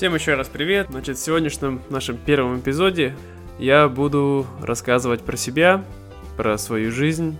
Всем 0.00 0.14
еще 0.14 0.32
раз 0.32 0.48
привет. 0.48 0.86
Значит, 0.88 1.18
в 1.18 1.20
сегодняшнем 1.22 1.82
нашем 1.90 2.16
первом 2.16 2.58
эпизоде 2.58 3.14
я 3.58 3.86
буду 3.86 4.46
рассказывать 4.62 5.20
про 5.20 5.36
себя, 5.36 5.84
про 6.38 6.56
свою 6.56 6.90
жизнь, 6.90 7.36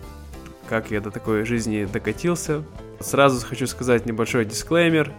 как 0.68 0.90
я 0.90 1.00
до 1.00 1.10
такой 1.10 1.46
жизни 1.46 1.88
докатился. 1.90 2.62
Сразу 3.00 3.46
хочу 3.46 3.66
сказать 3.66 4.04
небольшой 4.04 4.44
дисклеймер. 4.44 5.10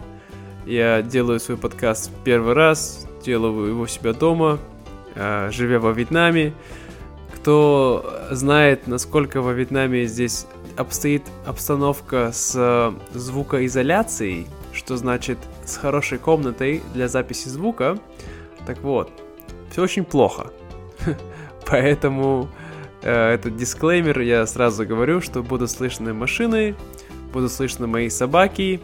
Я 0.67 1.01
делаю 1.01 1.39
свой 1.39 1.57
подкаст 1.57 2.11
первый 2.23 2.53
раз, 2.53 3.07
делаю 3.25 3.69
его 3.69 3.87
себя 3.87 4.13
дома, 4.13 4.59
а, 5.15 5.49
живя 5.49 5.79
во 5.79 5.93
Вьетнаме. 5.93 6.53
Кто 7.33 8.19
знает, 8.29 8.85
насколько 8.85 9.41
во 9.41 9.53
Вьетнаме 9.53 10.05
здесь 10.05 10.45
обстоит 10.77 11.23
обстановка 11.47 12.29
с 12.33 12.93
звукоизоляцией, 13.15 14.45
что 14.73 14.95
значит 14.95 15.39
с 15.65 15.77
хорошей 15.77 16.17
комнатой 16.17 16.81
для 16.93 17.07
записи 17.07 17.49
звука. 17.49 17.97
Так 18.65 18.81
вот, 18.81 19.11
все 19.71 19.83
очень 19.83 20.03
плохо. 20.03 20.51
Поэтому 21.65 22.49
э, 23.01 23.33
этот 23.33 23.55
дисклеймер 23.55 24.19
я 24.21 24.45
сразу 24.45 24.85
говорю, 24.85 25.21
что 25.21 25.43
будут 25.43 25.71
слышны 25.71 26.13
машины, 26.13 26.75
будут 27.31 27.51
слышны 27.51 27.87
мои 27.87 28.09
собаки, 28.09 28.81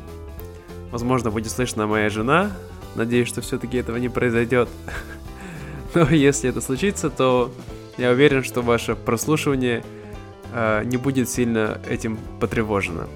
возможно, 0.91 1.31
будет 1.31 1.52
слышна 1.52 1.88
моя 1.88 2.09
жена. 2.09 2.52
Надеюсь, 2.95 3.28
что 3.28 3.41
все-таки 3.41 3.78
этого 3.78 3.98
не 3.98 4.09
произойдет. 4.09 4.70
Но 5.94 6.09
если 6.09 6.50
это 6.50 6.62
случится, 6.62 7.09
то 7.09 7.52
я 7.98 8.12
уверен, 8.12 8.44
что 8.44 8.62
ваше 8.62 8.95
прослушивание 8.95 9.84
э, 10.53 10.84
не 10.86 10.98
будет 10.98 11.30
сильно 11.30 11.80
этим 11.88 12.17
потревожено. 12.39 13.08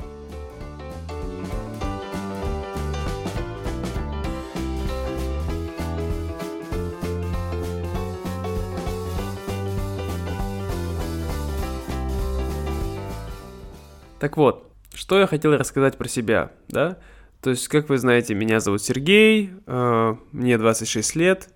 Так 14.22 14.38
вот, 14.38 14.72
что 14.94 15.20
я 15.20 15.26
хотел 15.26 15.58
рассказать 15.58 15.98
про 15.98 16.08
себя, 16.08 16.52
да? 16.68 17.00
То 17.42 17.50
есть, 17.50 17.68
как 17.70 17.90
вы 17.90 17.98
знаете, 17.98 18.36
меня 18.36 18.60
зовут 18.60 18.84
Сергей, 18.84 19.50
э, 19.66 20.16
мне 20.32 20.60
26 20.60 21.16
лет, 21.16 21.50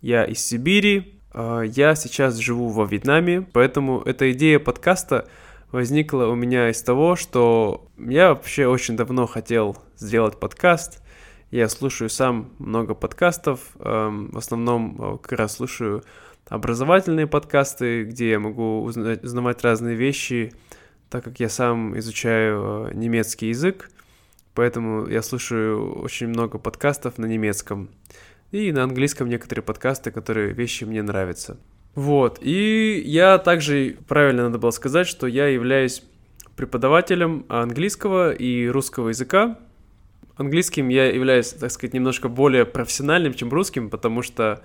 я 0.00 0.24
из 0.24 0.44
Сибири, 0.44 1.20
э, 1.32 1.62
я 1.68 1.94
сейчас 1.94 2.34
живу 2.38 2.66
во 2.70 2.84
Вьетнаме, 2.84 3.42
поэтому 3.42 4.00
эта 4.00 4.32
идея 4.32 4.58
подкаста 4.58 5.28
возникла 5.70 6.24
у 6.24 6.34
меня 6.34 6.70
из 6.70 6.82
того, 6.82 7.14
что 7.14 7.86
я 7.96 8.30
вообще 8.30 8.66
очень 8.66 8.96
давно 8.96 9.28
хотел 9.28 9.76
сделать 9.96 10.40
подкаст. 10.40 11.04
Я 11.52 11.68
слушаю 11.68 12.10
сам 12.10 12.50
много 12.58 12.94
подкастов, 12.94 13.60
э, 13.76 14.08
в 14.32 14.36
основном 14.36 14.96
э, 14.98 15.18
как 15.18 15.38
раз 15.38 15.58
слушаю 15.58 16.02
образовательные 16.48 17.28
подкасты, 17.28 18.02
где 18.02 18.30
я 18.30 18.40
могу 18.40 18.82
узнавать 18.82 19.62
разные 19.62 19.94
вещи, 19.94 20.52
так 21.10 21.24
как 21.24 21.40
я 21.40 21.48
сам 21.48 21.98
изучаю 21.98 22.88
э, 22.88 22.94
немецкий 22.94 23.48
язык, 23.48 23.90
поэтому 24.54 25.08
я 25.08 25.22
слушаю 25.22 26.00
очень 26.00 26.28
много 26.28 26.58
подкастов 26.58 27.18
на 27.18 27.26
немецком. 27.26 27.90
И 28.52 28.72
на 28.72 28.84
английском 28.84 29.28
некоторые 29.28 29.64
подкасты, 29.64 30.12
которые 30.12 30.52
вещи 30.52 30.84
мне 30.84 31.02
нравятся. 31.02 31.56
Вот, 31.96 32.38
и 32.40 33.02
я 33.04 33.38
также, 33.38 33.96
правильно 34.06 34.44
надо 34.44 34.58
было 34.58 34.70
сказать, 34.70 35.08
что 35.08 35.26
я 35.26 35.48
являюсь 35.48 36.04
преподавателем 36.56 37.44
английского 37.48 38.32
и 38.32 38.68
русского 38.68 39.08
языка. 39.08 39.58
Английским 40.36 40.88
я 40.88 41.12
являюсь, 41.12 41.50
так 41.50 41.72
сказать, 41.72 41.92
немножко 41.92 42.28
более 42.28 42.64
профессиональным, 42.64 43.34
чем 43.34 43.50
русским, 43.50 43.90
потому 43.90 44.22
что 44.22 44.62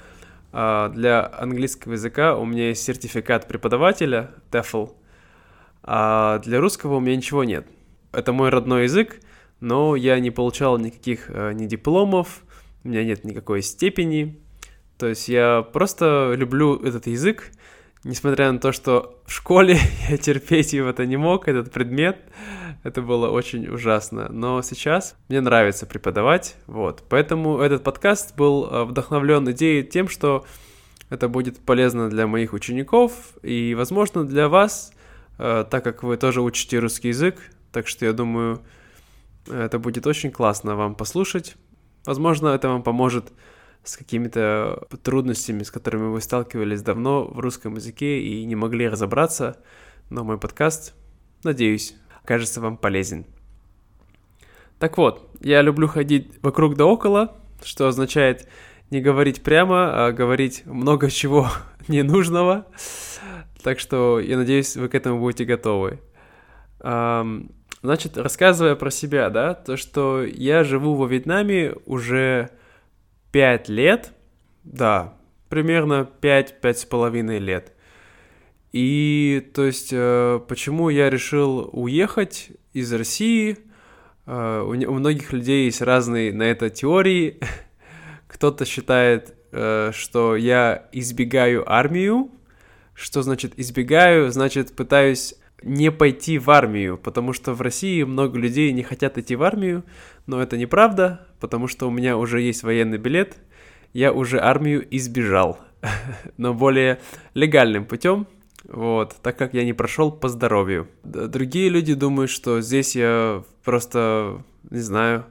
а, 0.52 0.90
для 0.90 1.28
английского 1.40 1.94
языка 1.94 2.38
у 2.38 2.46
меня 2.46 2.70
есть 2.70 2.84
сертификат 2.84 3.48
преподавателя 3.48 4.30
TEFL– 4.52 4.94
а 5.86 6.40
для 6.40 6.60
русского 6.60 6.96
у 6.96 7.00
меня 7.00 7.16
ничего 7.16 7.44
нет. 7.44 7.68
Это 8.12 8.34
мой 8.34 8.50
родной 8.50 8.84
язык, 8.84 9.22
но 9.60 9.96
я 9.96 10.20
не 10.20 10.32
получал 10.32 10.78
никаких 10.80 11.30
э, 11.30 11.54
ни 11.54 11.68
дипломов, 11.68 12.44
у 12.84 12.90
меня 12.90 13.04
нет 13.04 13.24
никакой 13.24 13.62
степени. 13.62 14.40
То 14.98 15.08
есть 15.08 15.28
я 15.28 15.62
просто 15.62 16.34
люблю 16.36 16.76
этот 16.78 17.06
язык, 17.08 17.52
несмотря 18.04 18.52
на 18.52 18.60
то, 18.60 18.72
что 18.72 19.22
в 19.26 19.32
школе 19.32 19.78
я 20.10 20.18
терпеть 20.18 20.74
его 20.74 20.90
это 20.90 21.06
не 21.06 21.18
мог, 21.18 21.48
этот 21.48 21.72
предмет. 21.72 22.18
Это 22.84 23.02
было 23.02 23.30
очень 23.30 23.68
ужасно. 23.68 24.30
Но 24.30 24.62
сейчас 24.62 25.16
мне 25.28 25.42
нравится 25.42 25.86
преподавать, 25.86 26.56
вот. 26.66 27.04
Поэтому 27.10 27.60
этот 27.60 27.84
подкаст 27.84 28.36
был 28.36 28.66
э, 28.66 28.84
вдохновлен 28.86 29.52
идеей 29.52 29.84
тем, 29.84 30.08
что 30.08 30.46
это 31.10 31.28
будет 31.28 31.60
полезно 31.60 32.10
для 32.10 32.26
моих 32.26 32.54
учеников 32.54 33.12
и, 33.44 33.76
возможно, 33.76 34.24
для 34.24 34.50
вас, 34.50 34.92
так 35.38 35.84
как 35.84 36.04
вы 36.04 36.18
тоже 36.18 36.42
учите 36.42 36.80
русский 36.80 37.10
язык, 37.10 37.38
так 37.72 37.88
что 37.88 38.06
я 38.06 38.14
думаю, 38.14 38.62
это 39.48 39.80
будет 39.80 40.08
очень 40.08 40.32
классно 40.32 40.76
вам 40.76 40.96
послушать. 40.96 41.56
Возможно, 42.06 42.50
это 42.50 42.70
вам 42.70 42.84
поможет 42.84 43.32
с 43.84 43.98
какими-то 43.98 44.88
трудностями, 45.04 45.64
с 45.64 45.72
которыми 45.72 46.08
вы 46.08 46.22
сталкивались 46.22 46.82
давно 46.82 47.26
в 47.26 47.40
русском 47.40 47.76
языке 47.76 48.22
и 48.22 48.44
не 48.46 48.56
могли 48.56 48.88
разобраться, 48.88 49.58
но 50.10 50.24
мой 50.24 50.40
подкаст, 50.40 50.94
надеюсь, 51.44 51.96
окажется 52.24 52.62
вам 52.62 52.78
полезен. 52.78 53.26
Так 54.80 54.98
вот, 54.98 55.30
я 55.40 55.62
люблю 55.62 55.88
ходить 55.88 56.34
вокруг 56.42 56.76
да 56.76 56.86
около, 56.86 57.38
что 57.64 57.88
означает 57.88 58.48
не 58.90 59.02
говорить 59.02 59.42
прямо, 59.42 60.08
а 60.08 60.12
говорить 60.12 60.64
много 60.66 61.10
чего 61.10 61.50
ненужного. 61.88 62.68
Так 63.66 63.80
что 63.80 64.20
я 64.20 64.38
надеюсь, 64.38 64.76
вы 64.76 64.90
к 64.90 64.94
этому 64.94 65.20
будете 65.20 65.44
готовы. 65.44 66.00
Значит, 66.80 68.16
рассказывая 68.16 68.76
про 68.76 68.92
себя, 68.92 69.32
да, 69.32 69.56
то, 69.56 69.76
что 69.76 70.24
я 70.24 70.64
живу 70.64 70.94
во 70.94 71.08
Вьетнаме 71.08 71.74
уже 71.88 72.52
5 73.32 73.70
лет, 73.70 74.12
да, 74.64 75.16
примерно 75.50 76.08
5-5 76.22 76.74
с 76.76 76.86
половиной 76.86 77.40
лет. 77.40 77.74
И, 78.72 79.50
то 79.56 79.66
есть, 79.66 79.90
э, 79.92 80.40
почему 80.48 80.90
я 80.90 81.10
решил 81.10 81.68
уехать 81.74 82.50
из 82.74 82.94
России? 82.94 83.58
Э, 84.28 84.62
у 84.62 84.94
многих 84.94 85.34
людей 85.34 85.66
есть 85.66 85.82
разные 85.82 86.32
на 86.32 86.44
это 86.44 86.70
теории. 86.70 87.40
Кто-то 88.28 88.64
считает, 88.66 89.34
э, 89.52 89.90
что 89.92 90.36
я 90.36 90.88
избегаю 90.92 91.68
армию, 91.68 92.30
что 92.96 93.22
значит 93.22 93.54
избегаю? 93.58 94.32
Значит 94.32 94.76
пытаюсь 94.76 95.36
не 95.62 95.92
пойти 95.92 96.40
в 96.40 96.50
армию, 96.50 96.98
потому 96.98 97.34
что 97.34 97.54
в 97.54 97.62
России 97.62 98.04
много 98.04 98.40
людей 98.40 98.72
не 98.72 98.84
хотят 98.84 99.18
идти 99.18 99.36
в 99.36 99.44
армию, 99.44 99.84
но 100.26 100.42
это 100.42 100.58
неправда, 100.58 101.28
потому 101.40 101.68
что 101.68 101.88
у 101.88 101.92
меня 101.92 102.18
уже 102.18 102.42
есть 102.42 102.64
военный 102.64 102.98
билет, 102.98 103.38
я 103.94 104.12
уже 104.14 104.40
армию 104.40 104.86
избежал, 104.96 105.60
но 106.38 106.54
более 106.54 107.00
легальным 107.34 107.86
путем, 107.86 108.28
вот, 108.64 109.16
так 109.22 109.38
как 109.38 109.54
я 109.54 109.64
не 109.64 109.74
прошел 109.74 110.12
по 110.12 110.30
здоровью. 110.30 110.88
Другие 111.04 111.70
люди 111.70 111.94
думают, 111.94 112.32
что 112.32 112.62
здесь 112.62 112.96
я 112.96 113.44
просто, 113.64 114.42
не 114.70 114.80
знаю, 114.80 115.26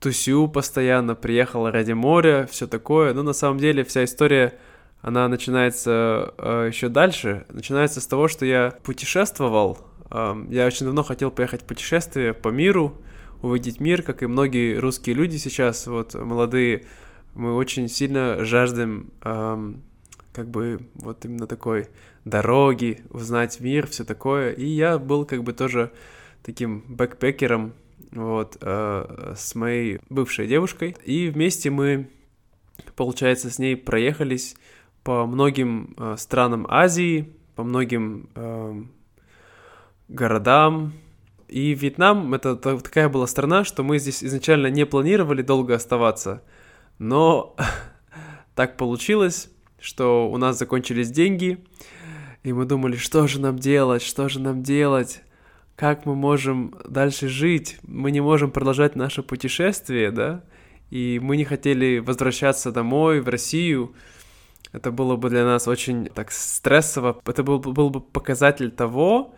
тусю 0.00 0.48
постоянно, 0.48 1.14
приехал 1.14 1.70
ради 1.70 1.92
моря, 1.92 2.48
все 2.50 2.66
такое, 2.66 3.14
но 3.14 3.22
на 3.22 3.32
самом 3.32 3.58
деле 3.58 3.84
вся 3.84 4.04
история 4.04 4.58
она 5.06 5.28
начинается 5.28 6.34
э, 6.36 6.70
еще 6.72 6.88
дальше. 6.88 7.46
Начинается 7.50 8.00
с 8.00 8.08
того, 8.08 8.26
что 8.26 8.44
я 8.44 8.76
путешествовал. 8.82 9.78
Э, 10.10 10.34
я 10.50 10.66
очень 10.66 10.84
давно 10.84 11.04
хотел 11.04 11.30
поехать 11.30 11.62
в 11.62 11.64
путешествие 11.64 12.34
по 12.34 12.48
миру, 12.48 13.00
увидеть 13.40 13.78
мир, 13.78 14.02
как 14.02 14.24
и 14.24 14.26
многие 14.26 14.76
русские 14.78 15.14
люди 15.14 15.36
сейчас, 15.36 15.86
вот 15.86 16.14
молодые. 16.14 16.86
Мы 17.36 17.54
очень 17.54 17.88
сильно 17.88 18.44
жаждем 18.44 19.12
э, 19.22 19.74
как 20.32 20.48
бы 20.50 20.80
вот 20.94 21.24
именно 21.24 21.46
такой 21.46 21.86
дороги, 22.24 23.04
узнать 23.10 23.60
мир, 23.60 23.86
все 23.86 24.02
такое. 24.02 24.50
И 24.54 24.66
я 24.66 24.98
был 24.98 25.24
как 25.24 25.44
бы 25.44 25.52
тоже 25.52 25.92
таким 26.42 26.82
бэкпекером, 26.88 27.74
вот, 28.10 28.58
э, 28.60 29.34
с 29.36 29.54
моей 29.54 30.00
бывшей 30.08 30.48
девушкой. 30.48 30.96
И 31.04 31.28
вместе 31.28 31.70
мы, 31.70 32.10
получается, 32.96 33.50
с 33.50 33.60
ней 33.60 33.76
проехались 33.76 34.56
по 35.06 35.24
многим 35.24 35.94
э, 35.96 36.16
странам 36.18 36.66
Азии, 36.68 37.32
по 37.54 37.62
многим 37.62 38.28
э, 38.34 38.82
городам. 40.08 40.94
И 41.46 41.74
Вьетнам 41.74 42.34
это 42.34 42.56
такая 42.56 43.08
была 43.08 43.28
страна, 43.28 43.62
что 43.62 43.84
мы 43.84 44.00
здесь 44.00 44.24
изначально 44.24 44.66
не 44.66 44.84
планировали 44.84 45.42
долго 45.42 45.76
оставаться. 45.76 46.42
Но 46.98 47.54
так 48.56 48.76
получилось, 48.76 49.48
что 49.78 50.28
у 50.28 50.38
нас 50.38 50.58
закончились 50.58 51.12
деньги, 51.12 51.64
и 52.42 52.52
мы 52.52 52.64
думали, 52.64 52.96
что 52.96 53.28
же 53.28 53.40
нам 53.40 53.60
делать, 53.60 54.02
что 54.02 54.28
же 54.28 54.40
нам 54.40 54.64
делать, 54.64 55.22
как 55.76 56.04
мы 56.04 56.16
можем 56.16 56.74
дальше 56.84 57.28
жить, 57.28 57.78
мы 57.86 58.10
не 58.10 58.20
можем 58.20 58.50
продолжать 58.50 58.96
наше 58.96 59.22
путешествие, 59.22 60.10
да, 60.10 60.42
и 60.90 61.20
мы 61.22 61.36
не 61.36 61.44
хотели 61.44 62.00
возвращаться 62.00 62.72
домой, 62.72 63.20
в 63.20 63.28
Россию. 63.28 63.94
Это 64.76 64.90
было 64.90 65.16
бы 65.16 65.30
для 65.30 65.44
нас 65.44 65.66
очень 65.68 66.06
так 66.06 66.30
стрессово. 66.30 67.18
Это 67.24 67.42
был, 67.42 67.58
был 67.60 67.88
бы 67.88 68.02
показатель 68.02 68.70
того, 68.70 69.34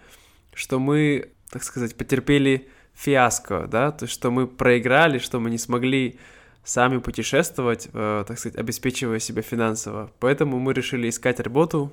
что 0.52 0.81
мы, 0.81 1.31
так 1.52 1.62
сказать, 1.62 1.96
потерпели 1.96 2.69
фиаско, 2.93 3.69
да, 3.70 3.93
то 3.93 4.06
есть 4.06 4.14
что 4.14 4.32
мы 4.32 4.49
проиграли, 4.49 5.19
что 5.19 5.38
мы 5.38 5.50
не 5.50 5.58
смогли 5.58 6.19
сами 6.64 6.99
путешествовать, 6.99 7.88
э, 7.93 8.25
так 8.26 8.37
сказать, 8.37 8.58
обеспечивая 8.58 9.20
себя 9.20 9.43
финансово. 9.43 10.11
Поэтому 10.19 10.58
мы 10.58 10.73
решили 10.73 11.08
искать 11.08 11.38
работу, 11.38 11.93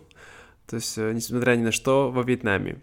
то 0.65 0.77
есть, 0.77 0.97
э, 0.97 1.12
несмотря 1.13 1.56
ни 1.56 1.62
на 1.62 1.71
что, 1.71 2.09
во 2.09 2.24
Вьетнаме. 2.24 2.77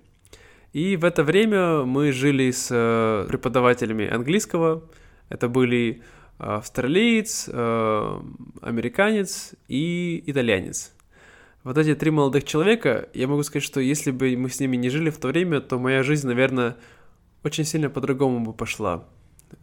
И 0.73 0.94
в 0.94 1.05
это 1.05 1.25
время 1.25 1.82
мы 1.82 2.12
жили 2.12 2.53
с 2.53 2.69
э, 2.70 3.26
преподавателями 3.29 4.09
английского. 4.09 4.85
Это 5.29 5.49
были 5.49 6.03
австралиец, 6.43 7.49
э, 7.53 8.21
американец 8.61 9.55
и 9.69 10.23
итальянец. 10.27 10.93
Вот 11.62 11.79
эти 11.79 11.94
три 11.94 12.11
молодых 12.11 12.43
человека, 12.44 13.09
я 13.15 13.29
могу 13.29 13.44
сказать, 13.44 13.62
что 13.62 13.81
если 13.81 14.11
бы 14.11 14.37
мы 14.37 14.49
с 14.49 14.59
ними 14.59 14.77
не 14.77 14.91
жили 14.91 15.11
в 15.11 15.19
то 15.19 15.29
время, 15.29 15.61
то 15.61 15.79
моя 15.79 16.03
жизнь, 16.03 16.27
наверное, 16.27 16.77
очень 17.44 17.65
сильно 17.65 17.89
по-другому 17.89 18.41
бы 18.44 18.53
пошла. 18.53 19.06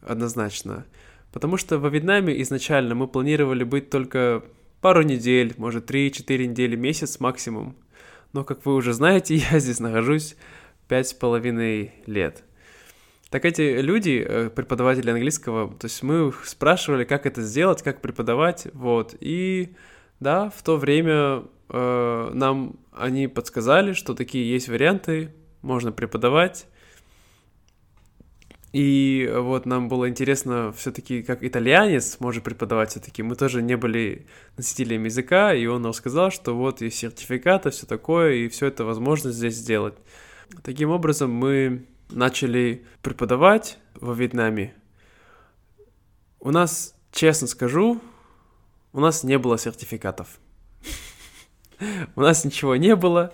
Однозначно. 0.02 0.86
Потому 1.34 1.58
что 1.58 1.78
во 1.78 1.90
Вьетнаме 1.90 2.42
изначально 2.42 2.96
мы 2.96 3.08
планировали 3.08 3.66
быть 3.66 3.90
только 3.90 4.44
пару 4.80 5.02
недель, 5.02 5.54
может 5.58 5.92
3-4 5.92 6.48
недели, 6.48 6.78
месяц 6.78 7.20
максимум. 7.20 7.76
Но, 8.32 8.46
как 8.46 8.66
вы 8.66 8.76
уже 8.76 8.94
знаете, 8.94 9.36
я 9.52 9.60
здесь 9.60 9.82
нахожусь 9.82 10.38
пять 10.88 11.10
с 11.10 11.14
половиной 11.14 11.92
лет. 12.06 12.44
Так 13.30 13.46
эти 13.46 13.80
люди, 13.80 14.26
э, 14.28 14.50
преподаватели 14.50 15.12
английского, 15.12 15.70
то 15.76 15.86
есть 15.86 16.02
мы 16.02 16.34
спрашивали, 16.44 17.04
как 17.04 17.28
это 17.28 17.44
сделать, 17.44 17.84
как 17.84 18.02
преподавать, 18.02 18.68
вот, 18.74 19.16
и 19.20 19.76
да, 20.20 20.50
в 20.50 20.64
то 20.64 20.78
время 20.78 21.44
э, 21.70 22.32
нам 22.34 22.80
они 22.92 23.28
подсказали, 23.28 23.94
что 23.94 24.16
такие 24.16 24.50
есть 24.52 24.68
варианты, 24.68 25.32
можно 25.62 25.92
преподавать, 25.92 26.66
и 28.72 29.32
вот 29.36 29.66
нам 29.66 29.90
было 29.90 30.10
интересно 30.10 30.72
все-таки, 30.76 31.24
как 31.24 31.44
итальянец 31.44 32.20
может 32.20 32.44
преподавать 32.44 32.92
все-таки. 32.92 33.24
Мы 33.24 33.36
тоже 33.36 33.64
не 33.64 33.76
были 33.76 34.28
носителями 34.58 35.06
языка, 35.06 35.56
и 35.56 35.66
он 35.66 35.82
нам 35.82 35.94
сказал, 35.94 36.30
что 36.30 36.56
вот 36.56 36.82
есть 36.82 36.98
сертификаты, 36.98 37.72
все 37.72 37.88
такое, 37.88 38.34
и 38.34 38.48
все 38.48 38.68
это 38.68 38.86
возможно 38.86 39.32
здесь 39.32 39.56
сделать. 39.56 39.96
Таким 40.64 40.92
образом, 40.92 41.32
мы 41.32 41.86
начали 42.10 42.86
преподавать 43.02 43.78
во 43.96 44.14
Вьетнаме. 44.14 44.74
У 46.40 46.52
нас, 46.52 46.96
честно 47.12 47.48
скажу, 47.48 48.02
у 48.94 49.00
нас 49.00 49.24
не 49.24 49.38
было 49.38 49.58
сертификатов. 49.58 50.40
У 52.16 52.22
нас 52.22 52.44
ничего 52.44 52.76
не 52.76 52.96
было. 52.96 53.34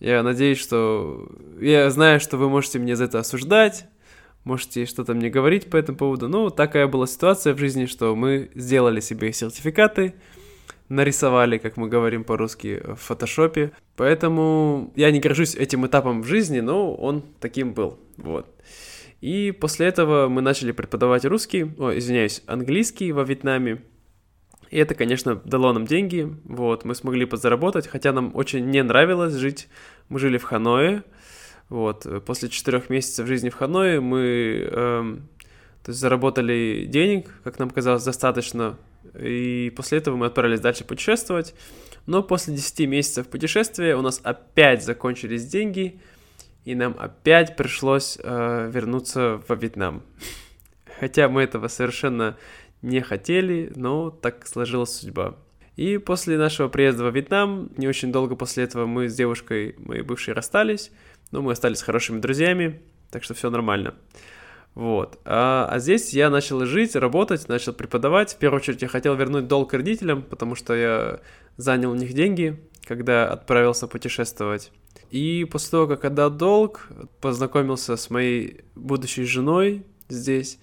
Я 0.00 0.22
надеюсь, 0.22 0.58
что... 0.58 1.28
Я 1.60 1.90
знаю, 1.90 2.20
что 2.20 2.36
вы 2.36 2.48
можете 2.48 2.78
меня 2.78 2.96
за 2.96 3.04
это 3.04 3.20
осуждать, 3.20 3.86
можете 4.44 4.86
что-то 4.86 5.14
мне 5.14 5.30
говорить 5.30 5.70
по 5.70 5.76
этому 5.76 5.98
поводу. 5.98 6.28
Ну, 6.28 6.50
такая 6.50 6.88
была 6.88 7.06
ситуация 7.06 7.54
в 7.54 7.58
жизни, 7.58 7.86
что 7.86 8.16
мы 8.16 8.50
сделали 8.54 9.00
себе 9.00 9.32
сертификаты, 9.32 10.14
нарисовали, 10.92 11.56
как 11.58 11.76
мы 11.76 11.88
говорим 11.88 12.22
по-русски, 12.22 12.82
в 12.84 12.96
фотошопе. 12.96 13.72
Поэтому 13.96 14.92
я 14.94 15.10
не 15.10 15.20
горжусь 15.20 15.54
этим 15.54 15.86
этапом 15.86 16.22
в 16.22 16.26
жизни, 16.26 16.60
но 16.60 16.94
он 16.94 17.22
таким 17.40 17.72
был. 17.72 17.98
Вот. 18.18 18.46
И 19.22 19.52
после 19.52 19.86
этого 19.86 20.28
мы 20.28 20.42
начали 20.42 20.72
преподавать 20.72 21.24
русский, 21.24 21.72
о, 21.78 21.96
извиняюсь, 21.96 22.42
английский 22.46 23.12
во 23.12 23.24
Вьетнаме. 23.24 23.82
И 24.70 24.78
это, 24.78 24.94
конечно, 24.94 25.36
дало 25.36 25.72
нам 25.72 25.86
деньги, 25.86 26.34
вот, 26.44 26.84
мы 26.84 26.94
смогли 26.94 27.26
подзаработать, 27.26 27.86
хотя 27.86 28.12
нам 28.12 28.34
очень 28.34 28.66
не 28.70 28.82
нравилось 28.82 29.34
жить. 29.34 29.68
Мы 30.08 30.18
жили 30.18 30.38
в 30.38 30.44
Ханое, 30.44 31.04
вот, 31.68 32.06
после 32.26 32.48
четырех 32.48 32.90
месяцев 32.90 33.26
жизни 33.26 33.50
в 33.50 33.54
Ханое 33.54 34.00
мы 34.00 34.68
эм, 34.70 35.28
то 35.84 35.90
есть 35.90 36.00
заработали 36.00 36.86
денег, 36.88 37.30
как 37.44 37.58
нам 37.58 37.70
казалось, 37.70 38.04
достаточно 38.04 38.78
и 39.18 39.72
после 39.74 39.98
этого 39.98 40.16
мы 40.16 40.26
отправились 40.26 40.60
дальше 40.60 40.84
путешествовать. 40.84 41.54
Но 42.06 42.22
после 42.22 42.54
10 42.54 42.88
месяцев 42.88 43.28
путешествия 43.28 43.96
у 43.96 44.02
нас 44.02 44.20
опять 44.24 44.84
закончились 44.84 45.46
деньги, 45.46 46.00
и 46.64 46.74
нам 46.74 46.96
опять 46.98 47.56
пришлось 47.56 48.18
э, 48.22 48.70
вернуться 48.72 49.40
во 49.46 49.54
Вьетнам. 49.54 50.02
Хотя 51.00 51.28
мы 51.28 51.42
этого 51.42 51.68
совершенно 51.68 52.36
не 52.82 53.00
хотели, 53.00 53.72
но 53.76 54.10
так 54.10 54.46
сложилась 54.46 54.90
судьба. 54.90 55.36
И 55.76 55.98
после 55.98 56.36
нашего 56.36 56.68
приезда 56.68 57.04
во 57.04 57.10
Вьетнам, 57.10 57.70
не 57.76 57.88
очень 57.88 58.12
долго 58.12 58.36
после 58.36 58.64
этого 58.64 58.86
мы 58.86 59.08
с 59.08 59.14
девушкой, 59.14 59.74
моей 59.78 60.02
бывшей, 60.02 60.34
расстались, 60.34 60.90
но 61.30 61.40
мы 61.40 61.52
остались 61.52 61.82
хорошими 61.82 62.20
друзьями, 62.20 62.82
так 63.10 63.24
что 63.24 63.34
все 63.34 63.48
нормально. 63.48 63.94
Вот. 64.74 65.18
А, 65.24 65.68
а 65.70 65.78
здесь 65.78 66.12
я 66.14 66.30
начал 66.30 66.64
жить, 66.64 66.96
работать, 66.96 67.48
начал 67.48 67.72
преподавать. 67.72 68.32
В 68.32 68.36
первую 68.36 68.60
очередь 68.60 68.82
я 68.82 68.88
хотел 68.88 69.14
вернуть 69.14 69.46
долг 69.46 69.74
родителям, 69.74 70.22
потому 70.22 70.54
что 70.54 70.74
я 70.74 71.20
занял 71.56 71.90
у 71.90 71.94
них 71.94 72.14
деньги, 72.14 72.58
когда 72.86 73.30
отправился 73.30 73.86
путешествовать. 73.86 74.72
И 75.10 75.46
после 75.50 75.70
того, 75.72 75.86
как 75.86 76.06
отдал 76.06 76.30
долг, 76.30 76.88
познакомился 77.20 77.96
с 77.96 78.08
моей 78.08 78.62
будущей 78.74 79.24
женой 79.24 79.84
здесь. 80.08 80.58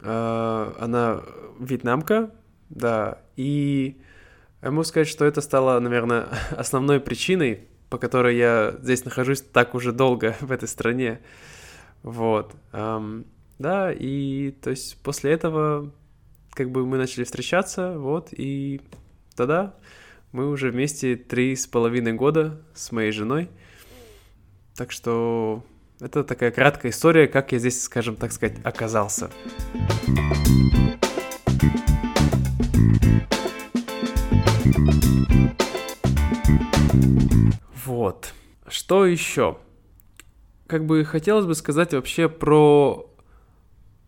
А, 0.00 0.74
она 0.80 1.22
вьетнамка, 1.60 2.30
да. 2.70 3.18
И 3.36 4.00
я 4.62 4.70
могу 4.72 4.82
сказать, 4.82 5.06
что 5.06 5.24
это 5.24 5.40
стало, 5.40 5.78
наверное, 5.78 6.26
основной 6.50 6.98
причиной, 6.98 7.68
по 7.88 7.98
которой 7.98 8.36
я 8.36 8.74
здесь 8.82 9.04
нахожусь 9.04 9.40
так 9.40 9.74
уже 9.74 9.92
долго 9.92 10.36
в 10.40 10.50
этой 10.50 10.68
стране. 10.68 11.20
Вот. 12.02 12.54
Um, 12.72 13.26
да, 13.58 13.92
и 13.92 14.52
то 14.52 14.70
есть 14.70 15.02
после 15.02 15.32
этого 15.32 15.92
как 16.50 16.70
бы 16.70 16.86
мы 16.86 16.96
начали 16.96 17.24
встречаться, 17.24 17.98
вот, 17.98 18.28
и 18.32 18.80
тогда 19.36 19.74
мы 20.32 20.48
уже 20.48 20.70
вместе 20.70 21.16
три 21.16 21.54
с 21.56 21.66
половиной 21.66 22.12
года 22.12 22.60
с 22.74 22.92
моей 22.92 23.12
женой. 23.12 23.48
Так 24.74 24.92
что 24.92 25.64
это 26.00 26.22
такая 26.22 26.50
краткая 26.50 26.92
история, 26.92 27.26
как 27.26 27.52
я 27.52 27.58
здесь, 27.58 27.82
скажем 27.82 28.16
так 28.16 28.32
сказать, 28.32 28.58
оказался. 28.64 29.30
Вот. 37.84 38.32
Что 38.68 39.06
еще? 39.06 39.58
Как 40.68 40.84
бы 40.84 41.02
хотелось 41.04 41.46
бы 41.46 41.54
сказать 41.54 41.94
вообще 41.94 42.28
про, 42.28 43.10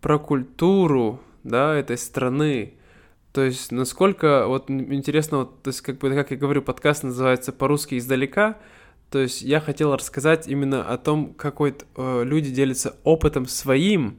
про 0.01 0.19
культуру, 0.19 1.21
да, 1.43 1.75
этой 1.75 1.97
страны. 1.99 2.75
То 3.33 3.43
есть, 3.43 3.73
насколько, 3.73 4.47
вот 4.47 4.71
интересно, 4.71 5.39
вот, 5.39 5.63
то 5.63 5.69
есть, 5.69 5.81
как 5.81 5.99
бы, 5.99 6.15
как 6.15 6.31
я 6.31 6.37
говорю, 6.37 6.63
подкаст 6.63 7.03
называется 7.03 7.53
по-русски 7.53 7.97
издалека, 7.97 8.59
то 9.11 9.19
есть 9.19 9.43
я 9.43 9.61
хотел 9.61 9.95
рассказать 9.97 10.47
именно 10.49 10.85
о 10.85 10.99
том, 10.99 11.35
какой 11.35 11.75
э, 11.97 12.25
люди 12.25 12.51
делятся 12.51 12.97
опытом 13.05 13.47
своим, 13.47 14.19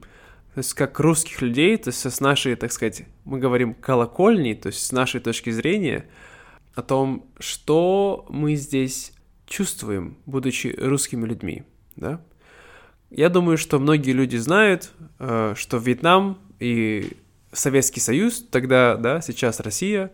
то 0.53 0.57
есть 0.57 0.73
как 0.73 0.99
русских 0.99 1.41
людей, 1.41 1.77
то 1.77 1.89
есть 1.89 2.01
с 2.01 2.19
нашей, 2.19 2.55
так 2.55 2.71
сказать, 2.71 3.03
мы 3.23 3.39
говорим 3.39 3.73
колокольни, 3.73 4.53
то 4.53 4.67
есть 4.67 4.83
с 4.83 4.91
нашей 4.91 5.21
точки 5.21 5.49
зрения, 5.51 6.07
о 6.73 6.81
том, 6.81 7.29
что 7.39 8.25
мы 8.29 8.55
здесь 8.55 9.13
чувствуем, 9.45 10.17
будучи 10.25 10.75
русскими 10.77 11.25
людьми, 11.25 11.63
да? 11.95 12.21
Я 13.11 13.27
думаю, 13.27 13.57
что 13.57 13.77
многие 13.77 14.11
люди 14.11 14.37
знают, 14.37 14.91
э, 15.19 15.53
что 15.57 15.77
Вьетнам 15.77 16.37
и 16.61 17.11
Советский 17.51 17.99
Союз, 17.99 18.41
тогда, 18.41 18.95
да, 18.95 19.19
сейчас 19.19 19.59
Россия, 19.59 20.11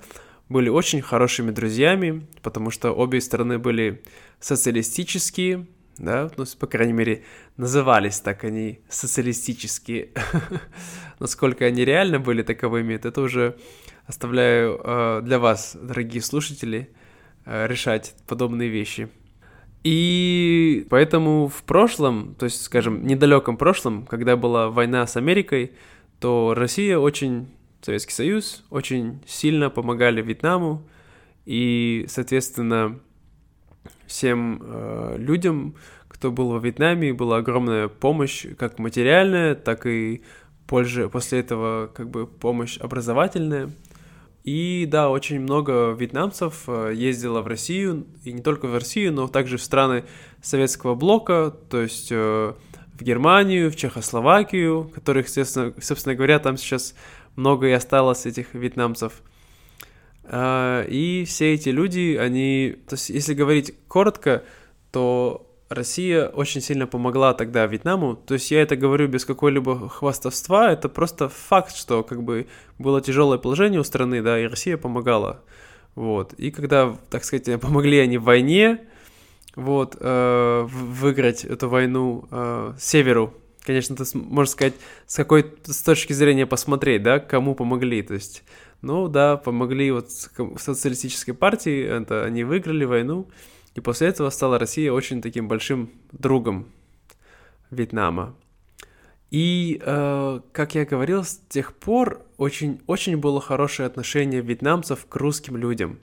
были 0.49 0.67
очень 0.69 1.03
хорошими 1.03 1.51
друзьями, 1.51 2.25
потому 2.41 2.71
что 2.71 2.91
обе 2.91 3.21
страны 3.21 3.59
были 3.59 4.01
социалистические, 4.39 5.67
да, 5.99 6.31
ну, 6.37 6.45
по 6.59 6.65
крайней 6.65 6.93
мере, 6.93 7.23
назывались 7.55 8.19
так 8.19 8.43
они 8.43 8.79
социалистические. 8.89 10.09
Насколько 11.19 11.65
они 11.65 11.85
реально 11.85 12.19
были 12.19 12.41
таковыми, 12.41 12.95
это 12.95 13.21
уже 13.21 13.57
оставляю 14.07 14.81
э, 14.83 15.21
для 15.23 15.37
вас, 15.37 15.77
дорогие 15.79 16.23
слушатели, 16.23 16.89
э, 17.45 17.67
решать 17.67 18.15
подобные 18.25 18.69
вещи. 18.69 19.07
И 19.83 20.85
поэтому 20.89 21.47
в 21.47 21.63
прошлом, 21.63 22.35
то 22.35 22.45
есть, 22.45 22.61
скажем, 22.63 23.05
недалеком 23.05 23.57
прошлом, 23.57 24.05
когда 24.05 24.35
была 24.35 24.69
война 24.69 25.05
с 25.07 25.15
Америкой, 25.17 25.71
то 26.19 26.53
Россия 26.55 26.97
очень, 26.97 27.47
Советский 27.81 28.13
Союз, 28.13 28.63
очень 28.69 29.21
сильно 29.25 29.69
помогали 29.69 30.21
Вьетнаму, 30.21 30.83
и, 31.45 32.05
соответственно, 32.09 32.99
всем 34.07 34.61
э, 34.61 35.15
людям, 35.17 35.75
кто 36.07 36.31
был 36.31 36.49
во 36.49 36.59
Вьетнаме, 36.59 37.13
была 37.13 37.37
огромная 37.37 37.87
помощь, 37.87 38.45
как 38.57 38.79
материальная, 38.79 39.55
так 39.55 39.85
и 39.85 40.23
позже, 40.65 41.09
после 41.09 41.39
этого 41.39 41.87
как 41.87 42.09
бы 42.09 42.27
помощь 42.27 42.77
образовательная. 42.77 43.69
И 44.47 44.85
да, 44.89 45.09
очень 45.09 45.41
много 45.41 45.91
вьетнамцев 45.91 46.63
э, 46.67 46.93
ездило 46.95 47.41
в 47.41 47.47
Россию, 47.47 48.07
и 48.23 48.31
не 48.31 48.41
только 48.41 48.67
в 48.67 48.73
Россию, 48.73 49.11
но 49.11 49.27
также 49.27 49.57
в 49.57 49.61
страны 49.61 50.05
советского 50.41 50.95
блока, 50.95 51.53
то 51.69 51.81
есть 51.81 52.07
э, 52.11 52.53
в 52.93 53.03
Германию, 53.03 53.69
в 53.69 53.75
Чехословакию, 53.75 54.89
которых, 54.95 55.25
естественно, 55.25 55.73
собственно 55.81 56.15
говоря, 56.15 56.39
там 56.39 56.55
сейчас 56.55 56.95
много 57.35 57.67
и 57.67 57.71
осталось 57.71 58.25
этих 58.25 58.53
вьетнамцев. 58.53 59.21
А, 60.23 60.81
и 60.83 61.25
все 61.25 61.53
эти 61.53 61.67
люди, 61.67 62.15
они, 62.15 62.77
то 62.87 62.93
есть 62.93 63.09
если 63.09 63.33
говорить 63.33 63.73
коротко, 63.89 64.45
то 64.93 65.46
Россия 65.69 66.27
очень 66.27 66.61
сильно 66.61 66.87
помогла 66.87 67.33
тогда 67.33 67.65
Вьетнаму. 67.65 68.15
То 68.15 68.35
есть 68.35 68.51
я 68.51 68.61
это 68.61 68.75
говорю 68.75 69.07
без 69.07 69.25
какой-либо 69.25 69.89
хвастовства, 69.89 70.71
это 70.71 70.87
просто 70.87 71.29
факт, 71.29 71.75
что 71.75 72.03
как 72.03 72.23
бы 72.23 72.47
было 72.79 73.01
тяжелое 73.01 73.37
положение 73.37 73.79
у 73.81 73.83
страны, 73.83 74.21
да, 74.21 74.39
и 74.39 74.47
Россия 74.47 74.77
помогала. 74.77 75.43
Вот. 75.95 76.33
И 76.33 76.51
когда, 76.51 76.95
так 77.09 77.23
сказать, 77.23 77.59
помогли 77.61 77.99
они 77.99 78.17
в 78.17 78.23
войне, 78.23 78.81
вот, 79.55 79.97
э, 79.99 80.67
выиграть 80.69 81.43
эту 81.43 81.67
войну 81.67 82.27
э, 82.31 82.73
северу, 82.79 83.33
конечно, 83.65 83.95
ты 83.95 84.05
можешь 84.13 84.51
сказать, 84.51 84.75
с 85.05 85.15
какой 85.15 85.51
с 85.65 85.81
точки 85.81 86.13
зрения 86.13 86.45
посмотреть, 86.45 87.03
да, 87.03 87.19
кому 87.19 87.55
помогли, 87.55 88.03
то 88.03 88.13
есть, 88.13 88.43
ну 88.81 89.07
да, 89.09 89.35
помогли 89.35 89.91
вот 89.91 90.09
социалистической 90.57 91.33
партии, 91.33 91.83
это 91.83 92.23
они 92.23 92.43
выиграли 92.43 92.85
войну, 92.85 93.27
и 93.77 93.79
после 93.79 94.07
этого 94.07 94.31
стала 94.31 94.57
Россия 94.57 94.91
очень 94.91 95.21
таким 95.21 95.47
большим 95.47 95.91
другом 96.11 96.65
Вьетнама. 97.69 98.35
И, 99.29 99.79
э, 99.85 100.39
как 100.51 100.73
я 100.73 100.83
говорил, 100.83 101.23
с 101.23 101.39
тех 101.47 101.75
пор 101.75 102.25
очень, 102.37 102.81
очень 102.87 103.17
было 103.17 103.39
хорошее 103.39 103.85
отношение 103.85 104.41
вьетнамцев 104.41 105.05
к 105.05 105.15
русским 105.17 105.57
людям. 105.57 105.99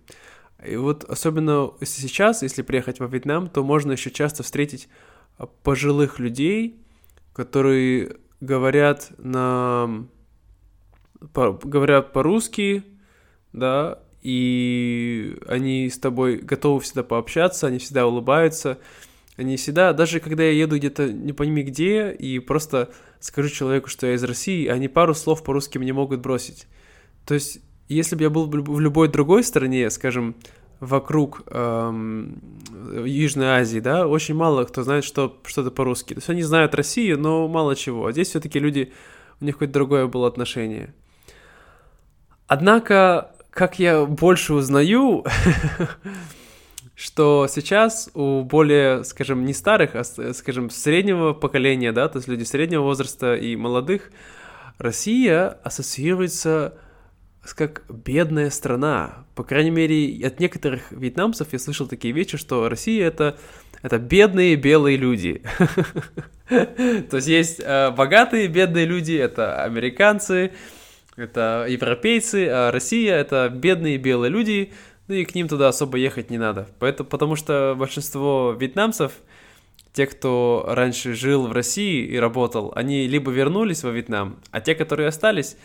И 0.65 0.77
вот 0.77 1.03
особенно 1.03 1.73
сейчас, 1.83 2.43
если 2.43 2.63
приехать 2.63 3.01
во 3.01 3.09
Вьетнам, 3.09 3.49
то 3.49 3.65
можно 3.65 3.91
еще 3.91 4.13
часто 4.13 4.45
встретить 4.45 4.89
пожилых 5.65 6.21
людей, 6.21 6.81
которые 7.33 8.19
говорят 8.41 9.11
на 9.19 10.07
по, 11.33 11.53
говорят 11.53 12.13
по-русски, 12.13 12.85
да, 13.53 13.99
и 14.25 15.37
они 15.47 15.91
с 15.91 15.99
тобой 15.99 16.39
готовы 16.39 16.81
всегда 16.81 17.03
пообщаться, 17.03 17.67
они 17.67 17.79
всегда 17.79 18.07
улыбаются, 18.07 18.79
они 19.37 19.57
всегда, 19.57 19.93
даже 19.93 20.19
когда 20.19 20.43
я 20.45 20.53
еду 20.53 20.77
где-то 20.79 21.13
не 21.13 21.33
пойми 21.35 21.63
где, 21.63 22.11
и 22.11 22.39
просто 22.39 22.91
скажу 23.21 23.51
человеку, 23.51 23.91
что 23.91 24.07
я 24.07 24.15
из 24.15 24.25
России, 24.25 24.67
они 24.67 24.89
пару 24.89 25.15
слов 25.15 25.45
по-русски 25.45 25.77
мне 25.77 25.93
могут 25.93 26.21
бросить. 26.21 26.67
То 27.27 27.35
есть, 27.35 27.61
если 27.89 28.17
бы 28.17 28.23
я 28.23 28.31
был 28.31 28.47
в 28.47 28.81
любой 28.81 29.09
другой 29.09 29.45
стране, 29.45 29.91
скажем, 29.91 30.37
вокруг 30.81 31.43
эм, 31.47 32.41
Южной 33.05 33.47
Азии, 33.47 33.81
да, 33.81 34.07
очень 34.07 34.35
мало 34.35 34.65
кто 34.65 34.83
знает 34.83 35.05
что, 35.05 35.39
что-то 35.45 35.71
по-русски. 35.71 36.15
То 36.15 36.19
есть 36.19 36.31
они 36.31 36.43
знают 36.43 36.75
Россию, 36.75 37.19
но 37.19 37.47
мало 37.47 37.77
чего. 37.77 38.07
А 38.07 38.13
здесь 38.13 38.29
все-таки 38.29 38.59
люди, 38.59 38.93
у 39.41 39.45
них 39.45 39.57
какое-то 39.57 39.75
другое 39.75 40.07
было 40.07 40.27
отношение. 40.27 40.95
Однако 42.47 43.34
как 43.55 43.79
я 43.79 44.05
больше 44.05 44.53
узнаю, 44.53 45.25
что 46.97 47.47
сейчас 47.49 48.11
у 48.15 48.43
более, 48.43 49.05
скажем, 49.05 49.45
не 49.45 49.53
старых, 49.53 49.95
а, 49.95 50.05
скажем, 50.05 50.71
среднего 50.71 51.33
поколения, 51.33 51.93
да, 51.93 52.09
то 52.09 52.19
есть 52.19 52.29
люди 52.29 52.43
среднего 52.43 52.83
возраста 52.83 53.35
и 53.35 53.55
молодых, 53.55 54.11
Россия 54.79 55.49
ассоциируется 55.63 56.75
с 57.45 57.55
как 57.55 57.85
бедная 57.89 58.51
страна. 58.51 59.27
По 59.37 59.45
крайней 59.45 59.71
мере, 59.71 60.27
от 60.27 60.41
некоторых 60.41 60.91
вьетнамцев 60.91 61.53
я 61.53 61.59
слышал 61.59 61.87
такие 61.87 62.13
вещи, 62.13 62.37
что 62.37 62.69
Россия 62.69 63.07
это 63.07 63.39
это 63.83 63.99
бедные 63.99 64.57
белые 64.57 64.97
люди. 64.97 65.43
То 66.49 67.17
есть 67.17 67.29
есть 67.29 67.61
э, 67.63 67.91
богатые 67.91 68.49
бедные 68.49 68.87
люди, 68.87 69.13
это 69.13 69.63
американцы, 69.63 70.53
это 71.17 71.67
европейцы, 71.69 72.49
а 72.49 72.71
Россия— 72.71 73.15
это 73.17 73.49
бедные 73.49 73.99
белые 73.99 74.31
люди, 74.31 74.73
ну 75.09 75.15
и 75.15 75.25
к 75.25 75.35
ним 75.35 75.49
туда 75.49 75.69
особо 75.69 75.99
ехать 75.99 76.31
не 76.31 76.39
надо. 76.39 76.69
Поэтому, 76.79 77.09
потому 77.09 77.37
что 77.37 77.75
большинство 77.79 78.57
вьетнамцев, 78.59 79.13
те, 79.93 80.07
кто 80.07 80.65
раньше 80.67 81.15
жил 81.15 81.47
в 81.47 81.53
России 81.53 82.05
и 82.05 82.17
работал, 82.17 82.73
они 82.75 83.07
либо 83.07 83.31
вернулись 83.31 83.85
во 83.85 83.91
Вьетнам, 83.91 84.41
а 84.51 84.61
те, 84.61 84.75
которые 84.75 85.09
остались, 85.09 85.57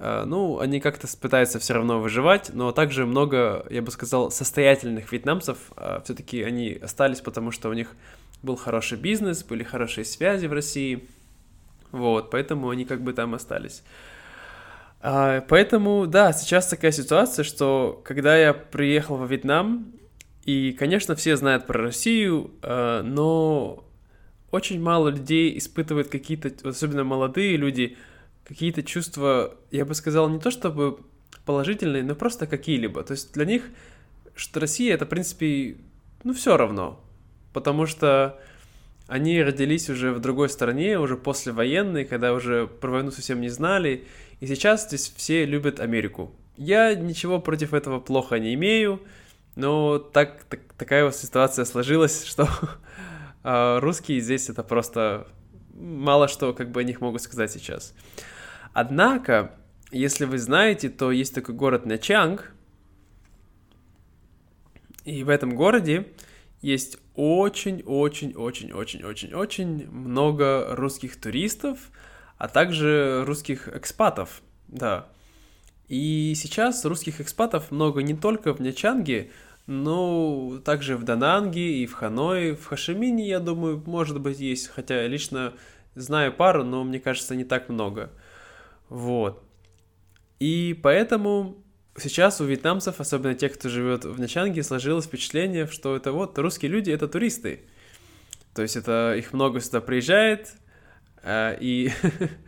э, 0.00 0.24
ну, 0.26 0.58
они 0.58 0.80
как-то 0.80 1.06
пытаются 1.20 1.60
все 1.60 1.74
равно 1.74 2.00
выживать, 2.00 2.50
но 2.52 2.72
также 2.72 3.06
много, 3.06 3.64
я 3.70 3.82
бы 3.82 3.92
сказал, 3.92 4.32
состоятельных 4.32 5.12
вьетнамцев, 5.12 5.58
а 5.76 6.00
все-таки 6.04 6.42
они 6.42 6.72
остались, 6.72 7.20
потому 7.20 7.52
что 7.52 7.68
у 7.68 7.74
них 7.74 7.94
был 8.42 8.56
хороший 8.56 8.98
бизнес, 8.98 9.44
были 9.44 9.62
хорошие 9.62 10.04
связи 10.04 10.46
в 10.46 10.52
России, 10.52 11.08
вот, 11.92 12.30
поэтому 12.30 12.70
они 12.70 12.84
как 12.84 13.02
бы 13.02 13.12
там 13.12 13.34
остались. 13.34 13.84
А, 15.08 15.40
поэтому, 15.42 16.08
да, 16.08 16.32
сейчас 16.32 16.66
такая 16.66 16.90
ситуация, 16.90 17.44
что 17.44 18.02
когда 18.04 18.36
я 18.36 18.52
приехал 18.52 19.16
во 19.16 19.26
Вьетнам, 19.26 19.92
и, 20.44 20.72
конечно, 20.72 21.14
все 21.14 21.36
знают 21.36 21.64
про 21.64 21.80
Россию, 21.80 22.50
а, 22.60 23.04
но 23.04 23.84
очень 24.50 24.82
мало 24.82 25.10
людей 25.10 25.56
испытывают 25.58 26.08
какие-то, 26.08 26.50
особенно 26.68 27.04
молодые 27.04 27.56
люди, 27.56 27.96
какие-то 28.42 28.82
чувства, 28.82 29.54
я 29.70 29.84
бы 29.84 29.94
сказал, 29.94 30.28
не 30.28 30.40
то 30.40 30.50
чтобы 30.50 30.98
положительные, 31.44 32.02
но 32.02 32.16
просто 32.16 32.48
какие-либо. 32.48 33.04
То 33.04 33.12
есть 33.12 33.32
для 33.32 33.44
них, 33.44 33.62
что 34.34 34.58
Россия 34.58 34.92
это, 34.92 35.06
в 35.06 35.08
принципе, 35.08 35.76
ну, 36.24 36.34
все 36.34 36.56
равно. 36.56 36.98
Потому 37.52 37.86
что 37.86 38.40
они 39.06 39.42
родились 39.42 39.88
уже 39.88 40.12
в 40.12 40.20
другой 40.20 40.48
стране, 40.48 40.98
уже 40.98 41.16
послевоенной, 41.16 42.04
когда 42.04 42.32
уже 42.32 42.66
про 42.66 42.90
войну 42.90 43.10
совсем 43.10 43.40
не 43.40 43.48
знали, 43.48 44.04
и 44.40 44.46
сейчас 44.46 44.86
здесь 44.86 45.12
все 45.16 45.44
любят 45.44 45.80
Америку. 45.80 46.32
Я 46.56 46.94
ничего 46.94 47.38
против 47.40 47.72
этого 47.74 48.00
плохо 48.00 48.38
не 48.38 48.54
имею, 48.54 49.00
но 49.54 49.98
так, 49.98 50.44
так 50.44 50.60
такая 50.76 51.04
вот 51.04 51.14
ситуация 51.14 51.64
сложилась, 51.64 52.24
что 52.26 52.48
э, 53.44 53.78
русские 53.78 54.20
здесь 54.20 54.48
это 54.48 54.62
просто 54.62 55.28
мало 55.74 56.26
что 56.26 56.52
как 56.52 56.70
бы 56.70 56.80
о 56.80 56.84
них 56.84 57.00
могу 57.00 57.18
сказать 57.18 57.52
сейчас. 57.52 57.94
Однако, 58.72 59.54
если 59.90 60.24
вы 60.24 60.38
знаете, 60.38 60.88
то 60.88 61.12
есть 61.12 61.34
такой 61.34 61.54
город 61.54 61.86
Начанг, 61.86 62.52
и 65.04 65.22
в 65.22 65.28
этом 65.28 65.54
городе 65.54 66.08
есть 66.60 66.98
очень-очень-очень-очень-очень-очень 67.14 69.90
много 69.90 70.74
русских 70.74 71.20
туристов, 71.20 71.90
а 72.38 72.48
также 72.48 73.24
русских 73.26 73.68
экспатов, 73.68 74.42
да. 74.68 75.08
И 75.88 76.34
сейчас 76.36 76.84
русских 76.84 77.20
экспатов 77.20 77.70
много 77.70 78.02
не 78.02 78.14
только 78.14 78.52
в 78.52 78.60
Нячанге, 78.60 79.30
но 79.66 80.58
также 80.64 80.96
в 80.96 81.04
Дананге 81.04 81.82
и 81.82 81.86
в 81.86 81.94
Ханое, 81.94 82.54
в 82.54 82.66
Хашимине, 82.66 83.28
я 83.28 83.40
думаю, 83.40 83.82
может 83.86 84.20
быть, 84.20 84.40
есть, 84.40 84.68
хотя 84.68 85.06
лично 85.06 85.54
знаю 85.94 86.32
пару, 86.32 86.64
но 86.64 86.84
мне 86.84 87.00
кажется, 87.00 87.34
не 87.34 87.44
так 87.44 87.68
много. 87.68 88.10
Вот. 88.88 89.42
И 90.38 90.78
поэтому 90.82 91.64
сейчас 91.98 92.40
у 92.40 92.44
вьетнамцев, 92.44 93.00
особенно 93.00 93.34
тех, 93.34 93.54
кто 93.54 93.68
живет 93.68 94.04
в 94.04 94.20
Нячанге, 94.20 94.62
сложилось 94.62 95.06
впечатление, 95.06 95.66
что 95.66 95.96
это 95.96 96.12
вот 96.12 96.38
русские 96.38 96.70
люди, 96.70 96.90
это 96.90 97.08
туристы. 97.08 97.60
То 98.54 98.62
есть 98.62 98.76
это 98.76 99.14
их 99.16 99.32
много 99.32 99.60
сюда 99.60 99.80
приезжает, 99.80 100.54
а, 101.22 101.56
и 101.60 101.90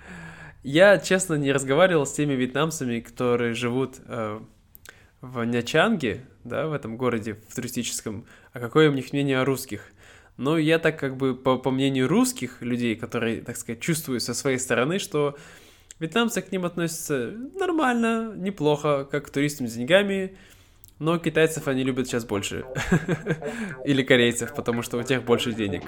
я, 0.62 0.98
честно, 0.98 1.34
не 1.34 1.52
разговаривал 1.52 2.06
с 2.06 2.12
теми 2.12 2.34
вьетнамцами, 2.34 3.00
которые 3.00 3.54
живут 3.54 3.96
э, 4.06 4.40
в 5.20 5.44
Нячанге, 5.44 6.24
да, 6.44 6.66
в 6.66 6.72
этом 6.72 6.96
городе, 6.96 7.38
в 7.48 7.54
туристическом, 7.54 8.24
а 8.52 8.60
какое 8.60 8.90
у 8.90 8.94
них 8.94 9.12
мнение 9.12 9.40
о 9.40 9.44
русских. 9.44 9.82
Но 10.36 10.56
я 10.56 10.78
так 10.78 10.98
как 10.98 11.16
бы 11.16 11.34
по, 11.34 11.58
по 11.58 11.70
мнению 11.70 12.06
русских 12.06 12.62
людей, 12.62 12.94
которые, 12.94 13.42
так 13.42 13.56
сказать, 13.56 13.80
чувствуют 13.80 14.22
со 14.22 14.34
своей 14.34 14.58
стороны, 14.58 14.98
что 15.00 15.36
вьетнамцы 16.00 16.42
к 16.42 16.52
ним 16.52 16.64
относятся 16.64 17.34
нормально, 17.54 18.32
неплохо, 18.36 19.04
как 19.10 19.26
к 19.26 19.30
туристам 19.30 19.68
с 19.68 19.72
деньгами, 19.72 20.36
но 20.98 21.18
китайцев 21.18 21.68
они 21.68 21.84
любят 21.84 22.06
сейчас 22.06 22.24
больше. 22.24 22.64
Или 23.84 24.02
корейцев, 24.02 24.54
потому 24.54 24.82
что 24.82 24.98
у 24.98 25.02
тех 25.02 25.24
больше 25.24 25.52
денег 25.52 25.82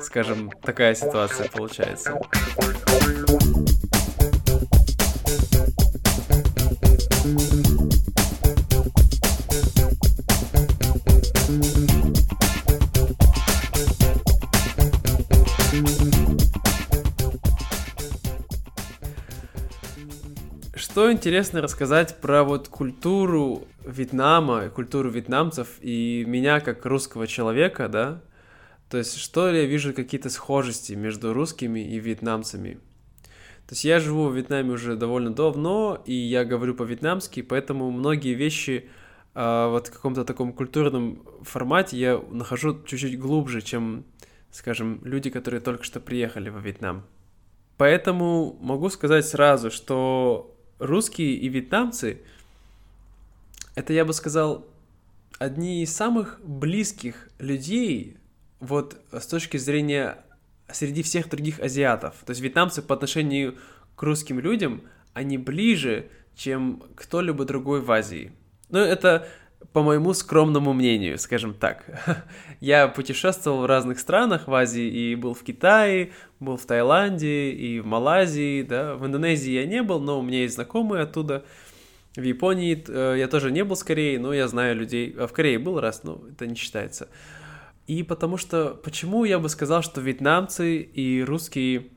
скажем, 0.00 0.50
такая 0.62 0.94
ситуация 0.94 1.48
получается. 1.48 2.18
Что 20.94 21.10
интересно 21.10 21.60
рассказать 21.60 22.20
про 22.20 22.44
вот 22.44 22.68
культуру 22.68 23.66
Вьетнама, 23.84 24.68
культуру 24.68 25.10
вьетнамцев 25.10 25.66
и 25.80 26.24
меня 26.24 26.60
как 26.60 26.86
русского 26.86 27.26
человека, 27.26 27.88
да? 27.88 28.22
То 28.88 28.98
есть, 28.98 29.18
что 29.18 29.50
я 29.50 29.64
вижу 29.64 29.92
какие-то 29.92 30.30
схожести 30.30 30.92
между 30.92 31.32
русскими 31.32 31.80
и 31.80 31.98
вьетнамцами. 31.98 32.74
То 33.66 33.72
есть 33.72 33.84
я 33.84 33.98
живу 33.98 34.28
в 34.28 34.36
Вьетнаме 34.36 34.70
уже 34.70 34.94
довольно 34.94 35.34
давно, 35.34 36.00
и 36.06 36.14
я 36.14 36.44
говорю 36.44 36.76
по-вьетнамски, 36.76 37.42
поэтому 37.42 37.90
многие 37.90 38.34
вещи 38.34 38.88
э, 39.34 39.68
вот 39.68 39.88
в 39.88 39.92
каком-то 39.92 40.24
таком 40.24 40.52
культурном 40.52 41.24
формате 41.42 41.96
я 41.98 42.22
нахожу 42.30 42.84
чуть-чуть 42.84 43.18
глубже, 43.18 43.62
чем, 43.62 44.04
скажем, 44.52 45.00
люди, 45.02 45.28
которые 45.28 45.60
только 45.60 45.82
что 45.82 45.98
приехали 45.98 46.50
во 46.50 46.60
Вьетнам. 46.60 47.02
Поэтому 47.78 48.56
могу 48.60 48.90
сказать 48.90 49.26
сразу, 49.26 49.72
что 49.72 50.53
русские 50.78 51.34
и 51.34 51.48
вьетнамцы 51.48 52.20
это, 53.74 53.92
я 53.92 54.04
бы 54.04 54.12
сказал, 54.12 54.66
одни 55.38 55.82
из 55.82 55.94
самых 55.94 56.40
близких 56.44 57.28
людей 57.38 58.16
вот 58.60 59.00
с 59.12 59.26
точки 59.26 59.56
зрения 59.56 60.18
среди 60.70 61.02
всех 61.02 61.28
других 61.28 61.60
азиатов. 61.60 62.14
То 62.24 62.30
есть 62.30 62.40
вьетнамцы 62.40 62.82
по 62.82 62.94
отношению 62.94 63.56
к 63.96 64.02
русским 64.02 64.38
людям, 64.38 64.82
они 65.12 65.38
ближе, 65.38 66.08
чем 66.36 66.82
кто-либо 66.96 67.44
другой 67.44 67.80
в 67.80 67.90
Азии. 67.90 68.32
Ну, 68.70 68.78
это 68.78 69.28
по 69.72 69.82
моему 69.82 70.14
скромному 70.14 70.72
мнению, 70.72 71.18
скажем 71.18 71.54
так. 71.54 71.84
Я 72.60 72.88
путешествовал 72.88 73.62
в 73.62 73.66
разных 73.66 73.98
странах 73.98 74.46
в 74.46 74.54
Азии 74.54 74.86
и 74.86 75.14
был 75.14 75.34
в 75.34 75.42
Китае, 75.42 76.12
был 76.40 76.56
в 76.56 76.66
Таиланде 76.66 77.50
и 77.50 77.80
в 77.80 77.86
Малайзии, 77.86 78.62
да. 78.62 78.94
В 78.94 79.06
Индонезии 79.06 79.52
я 79.52 79.66
не 79.66 79.82
был, 79.82 80.00
но 80.00 80.18
у 80.18 80.22
меня 80.22 80.42
есть 80.42 80.54
знакомые 80.54 81.02
оттуда. 81.02 81.44
В 82.16 82.22
Японии 82.22 82.84
э, 82.86 83.16
я 83.18 83.26
тоже 83.26 83.50
не 83.50 83.64
был 83.64 83.76
в 83.76 83.84
Корее, 83.84 84.18
но 84.18 84.32
я 84.32 84.46
знаю 84.46 84.76
людей. 84.76 85.14
А 85.18 85.26
в 85.26 85.32
Корее 85.32 85.58
был 85.58 85.80
раз, 85.80 86.04
но 86.04 86.20
это 86.30 86.46
не 86.46 86.54
считается. 86.54 87.08
И 87.86 88.02
потому 88.02 88.36
что, 88.36 88.80
почему 88.82 89.24
я 89.24 89.38
бы 89.38 89.48
сказал, 89.48 89.82
что 89.82 90.00
вьетнамцы 90.00 90.78
и 90.78 91.22
русские 91.22 91.88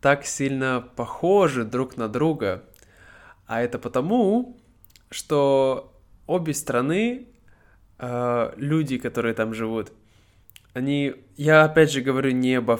так 0.00 0.26
сильно 0.26 0.86
похожи 0.96 1.64
друг 1.64 1.96
на 1.96 2.08
друга? 2.08 2.64
А 3.46 3.62
это 3.62 3.78
потому, 3.78 4.58
что 5.10 5.97
обе 6.28 6.54
страны, 6.54 7.26
э, 7.98 8.52
люди, 8.56 8.98
которые 8.98 9.34
там 9.34 9.54
живут, 9.54 9.92
они, 10.74 11.14
я 11.36 11.64
опять 11.64 11.90
же 11.90 12.02
говорю 12.02 12.30
не 12.30 12.54
обо, 12.54 12.78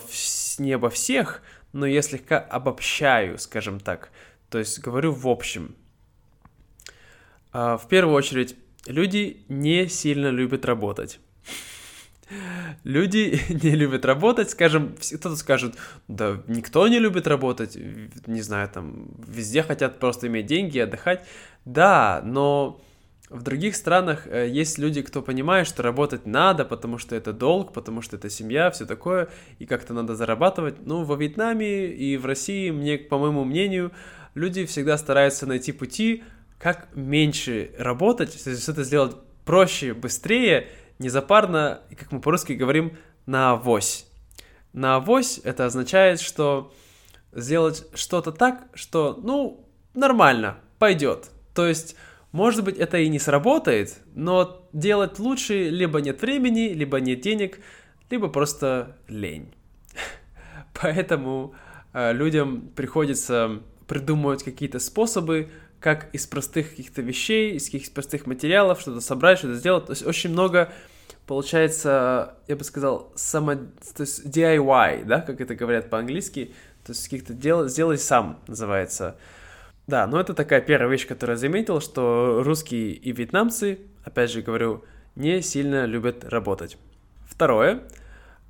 не 0.58 0.72
обо 0.72 0.90
всех, 0.90 1.42
но 1.72 1.86
я 1.86 2.02
слегка 2.02 2.38
обобщаю, 2.38 3.38
скажем 3.38 3.80
так. 3.80 4.10
То 4.50 4.58
есть 4.58 4.78
говорю 4.78 5.12
в 5.12 5.26
общем. 5.26 5.74
Э, 7.52 7.76
в 7.76 7.88
первую 7.88 8.14
очередь, 8.14 8.54
люди 8.86 9.44
не 9.48 9.88
сильно 9.88 10.28
любят 10.28 10.64
работать. 10.64 11.18
Люди 12.84 13.40
не 13.64 13.70
любят 13.70 14.04
работать, 14.04 14.50
скажем, 14.50 14.94
кто-то 14.96 15.36
скажет, 15.36 15.76
да 16.08 16.42
никто 16.46 16.86
не 16.88 16.98
любит 16.98 17.26
работать, 17.26 17.76
не 18.26 18.42
знаю, 18.42 18.68
там, 18.68 19.08
везде 19.26 19.62
хотят 19.62 19.98
просто 19.98 20.26
иметь 20.26 20.46
деньги, 20.46 20.78
отдыхать. 20.78 21.26
Да, 21.64 22.20
но 22.24 22.80
в 23.30 23.42
других 23.42 23.76
странах 23.76 24.26
э, 24.26 24.48
есть 24.48 24.78
люди, 24.78 25.02
кто 25.02 25.22
понимает, 25.22 25.66
что 25.66 25.82
работать 25.82 26.26
надо, 26.26 26.64
потому 26.64 26.98
что 26.98 27.14
это 27.14 27.32
долг, 27.32 27.72
потому 27.72 28.00
что 28.00 28.16
это 28.16 28.30
семья, 28.30 28.70
все 28.70 28.86
такое, 28.86 29.28
и 29.58 29.66
как-то 29.66 29.92
надо 29.92 30.14
зарабатывать. 30.14 30.86
Ну, 30.86 31.04
во 31.04 31.16
Вьетнаме 31.16 31.88
и 31.88 32.16
в 32.16 32.24
России, 32.26 32.70
мне, 32.70 32.96
по 32.96 33.18
моему 33.18 33.44
мнению, 33.44 33.92
люди 34.34 34.64
всегда 34.64 34.96
стараются 34.96 35.46
найти 35.46 35.72
пути, 35.72 36.24
как 36.58 36.88
меньше 36.94 37.72
работать, 37.78 38.42
то 38.42 38.50
есть 38.50 38.68
это 38.68 38.82
сделать 38.82 39.16
проще, 39.44 39.94
быстрее, 39.94 40.68
незапарно, 40.98 41.82
как 41.96 42.12
мы 42.12 42.20
по-русски 42.20 42.52
говорим, 42.52 42.96
на 43.26 43.52
авось. 43.52 44.06
На 44.72 44.96
авось 44.96 45.40
это 45.44 45.66
означает, 45.66 46.20
что 46.20 46.72
сделать 47.32 47.86
что-то 47.94 48.32
так, 48.32 48.68
что, 48.74 49.18
ну, 49.22 49.68
нормально, 49.94 50.58
пойдет. 50.78 51.30
То 51.54 51.66
есть, 51.66 51.96
может 52.32 52.64
быть, 52.64 52.76
это 52.76 52.98
и 52.98 53.08
не 53.08 53.18
сработает, 53.18 53.98
но 54.14 54.68
делать 54.72 55.18
лучше 55.18 55.70
либо 55.70 56.00
нет 56.00 56.20
времени, 56.20 56.72
либо 56.72 57.00
нет 57.00 57.20
денег, 57.20 57.60
либо 58.10 58.28
просто 58.28 58.96
лень. 59.08 59.54
Поэтому 60.80 61.54
э, 61.92 62.12
людям 62.12 62.70
приходится 62.76 63.60
придумывать 63.86 64.42
какие-то 64.42 64.78
способы, 64.78 65.48
как 65.80 66.12
из 66.12 66.26
простых 66.26 66.70
каких-то 66.70 67.02
вещей, 67.02 67.54
из 67.54 67.66
каких-то 67.66 67.94
простых 67.94 68.26
материалов 68.26 68.80
что-то 68.80 69.00
собрать, 69.00 69.38
что-то 69.38 69.54
сделать. 69.54 69.86
То 69.86 69.92
есть 69.92 70.04
очень 70.04 70.30
много 70.30 70.72
получается, 71.26 72.34
я 72.48 72.56
бы 72.56 72.64
сказал, 72.64 73.12
само, 73.14 73.54
то 73.54 74.00
есть 74.00 74.24
DIY, 74.24 75.04
да, 75.04 75.20
как 75.20 75.40
это 75.40 75.54
говорят 75.54 75.90
по-английски, 75.90 76.54
то 76.84 76.92
есть 76.92 77.04
каких-то 77.04 77.34
дел, 77.34 77.68
сделай 77.68 77.98
сам 77.98 78.40
называется. 78.48 79.16
Да, 79.88 80.06
но 80.06 80.20
это 80.20 80.34
такая 80.34 80.60
первая 80.60 80.90
вещь, 80.90 81.06
которую 81.06 81.36
я 81.36 81.40
заметил, 81.40 81.80
что 81.80 82.42
русские 82.44 82.92
и 82.92 83.10
вьетнамцы, 83.10 83.78
опять 84.04 84.30
же 84.30 84.42
говорю, 84.42 84.84
не 85.16 85.40
сильно 85.40 85.86
любят 85.86 86.24
работать. 86.24 86.76
Второе, 87.26 87.84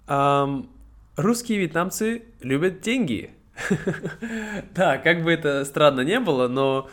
эм, 0.08 0.68
русские 1.16 1.58
и 1.58 1.60
вьетнамцы 1.60 2.24
любят 2.42 2.80
деньги. 2.80 3.30
Да, 4.74 4.98
как 4.98 5.22
бы 5.22 5.32
это 5.32 5.64
странно 5.64 6.00
не 6.00 6.18
было, 6.18 6.48
но 6.48 6.90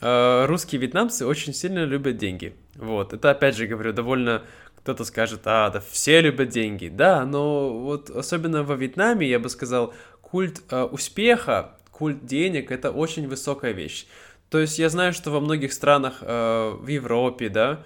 э, 0.00 0.46
русские 0.46 0.80
вьетнамцы 0.80 1.26
очень 1.26 1.52
сильно 1.52 1.84
любят 1.84 2.16
деньги. 2.16 2.56
Вот, 2.76 3.12
это 3.12 3.32
опять 3.32 3.54
же 3.54 3.66
говорю, 3.66 3.92
довольно 3.92 4.44
кто-то 4.76 5.04
скажет, 5.04 5.42
а, 5.44 5.68
да 5.68 5.82
все 5.90 6.22
любят 6.22 6.48
деньги. 6.48 6.88
Да, 6.88 7.26
но 7.26 7.78
вот 7.78 8.08
особенно 8.08 8.62
во 8.62 8.76
Вьетнаме, 8.76 9.28
я 9.28 9.38
бы 9.38 9.50
сказал, 9.50 9.92
культ 10.22 10.62
э, 10.70 10.84
успеха, 10.84 11.76
культ 12.04 12.26
денег— 12.26 12.70
это 12.70 12.90
очень 12.90 13.26
высокая 13.28 13.72
вещь. 13.72 14.06
То 14.50 14.58
есть 14.58 14.78
я 14.78 14.90
знаю, 14.90 15.14
что 15.14 15.30
во 15.30 15.40
многих 15.40 15.72
странах 15.72 16.18
э, 16.20 16.76
в 16.78 16.86
Европе, 16.86 17.48
да, 17.48 17.82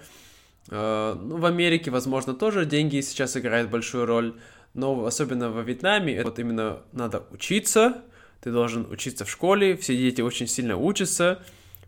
э, 0.69 1.15
ну, 1.17 1.37
в 1.37 1.45
Америке, 1.45 1.89
возможно, 1.89 2.33
тоже 2.33 2.65
деньги 2.65 2.99
сейчас 2.99 3.37
играют 3.37 3.69
большую 3.69 4.05
роль, 4.05 4.33
но 4.73 5.05
особенно 5.05 5.49
во 5.49 5.61
Вьетнаме 5.61 6.21
вот 6.21 6.37
именно 6.37 6.81
надо 6.91 7.23
учиться, 7.31 8.01
ты 8.41 8.51
должен 8.51 8.91
учиться 8.91 9.23
в 9.23 9.29
школе, 9.29 9.77
все 9.77 9.95
дети 9.95 10.19
очень 10.19 10.47
сильно 10.47 10.75
учатся, 10.75 11.41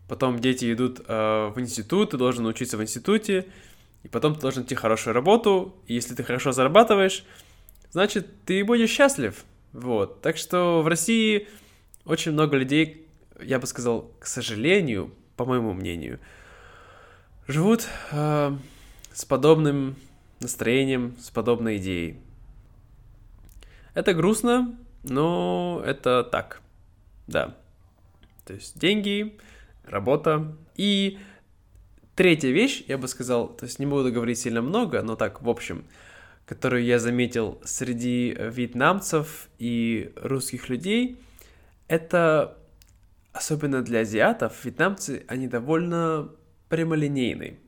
потом 0.08 0.38
дети 0.38 0.72
идут 0.72 1.02
э, 1.06 1.52
в 1.54 1.60
институт, 1.60 2.12
ты 2.12 2.16
должен 2.16 2.46
учиться 2.46 2.78
в 2.78 2.82
институте, 2.82 3.44
и 4.04 4.08
потом 4.08 4.34
ты 4.34 4.40
должен 4.40 4.62
найти 4.62 4.74
хорошую 4.74 5.12
работу, 5.12 5.74
и 5.86 5.92
если 5.92 6.14
ты 6.14 6.22
хорошо 6.22 6.52
зарабатываешь, 6.52 7.24
значит, 7.90 8.26
ты 8.46 8.64
будешь 8.64 8.88
счастлив. 8.88 9.44
Вот. 9.74 10.22
Так 10.22 10.38
что 10.38 10.80
в 10.80 10.88
России 10.88 11.46
очень 12.04 12.32
много 12.32 12.56
людей, 12.56 13.06
я 13.40 13.58
бы 13.58 13.66
сказал, 13.66 14.10
к 14.18 14.26
сожалению, 14.26 15.12
по 15.36 15.44
моему 15.44 15.72
мнению, 15.72 16.18
живут 17.46 17.86
э, 18.10 18.56
с 19.12 19.24
подобным 19.24 19.96
настроением, 20.40 21.16
с 21.20 21.30
подобной 21.30 21.78
идеей. 21.78 22.20
Это 23.94 24.14
грустно, 24.14 24.76
но 25.02 25.82
это 25.84 26.24
так. 26.24 26.60
Да. 27.26 27.56
То 28.44 28.54
есть 28.54 28.78
деньги, 28.78 29.38
работа 29.84 30.56
и 30.76 31.18
Третья 32.14 32.50
вещь, 32.50 32.84
я 32.88 32.98
бы 32.98 33.08
сказал, 33.08 33.48
то 33.48 33.64
есть 33.64 33.78
не 33.78 33.86
буду 33.86 34.12
говорить 34.12 34.38
сильно 34.38 34.60
много, 34.60 35.00
но 35.00 35.16
так, 35.16 35.40
в 35.40 35.48
общем, 35.48 35.86
которую 36.44 36.84
я 36.84 36.98
заметил 36.98 37.58
среди 37.64 38.36
вьетнамцев 38.38 39.48
и 39.58 40.12
русских 40.16 40.68
людей, 40.68 41.18
это 41.92 42.56
особенно 43.34 43.82
для 43.82 44.00
азиатов, 44.00 44.64
вьетнамцы, 44.64 45.26
они 45.28 45.46
довольно 45.46 46.30
прямолинейны. 46.70 47.58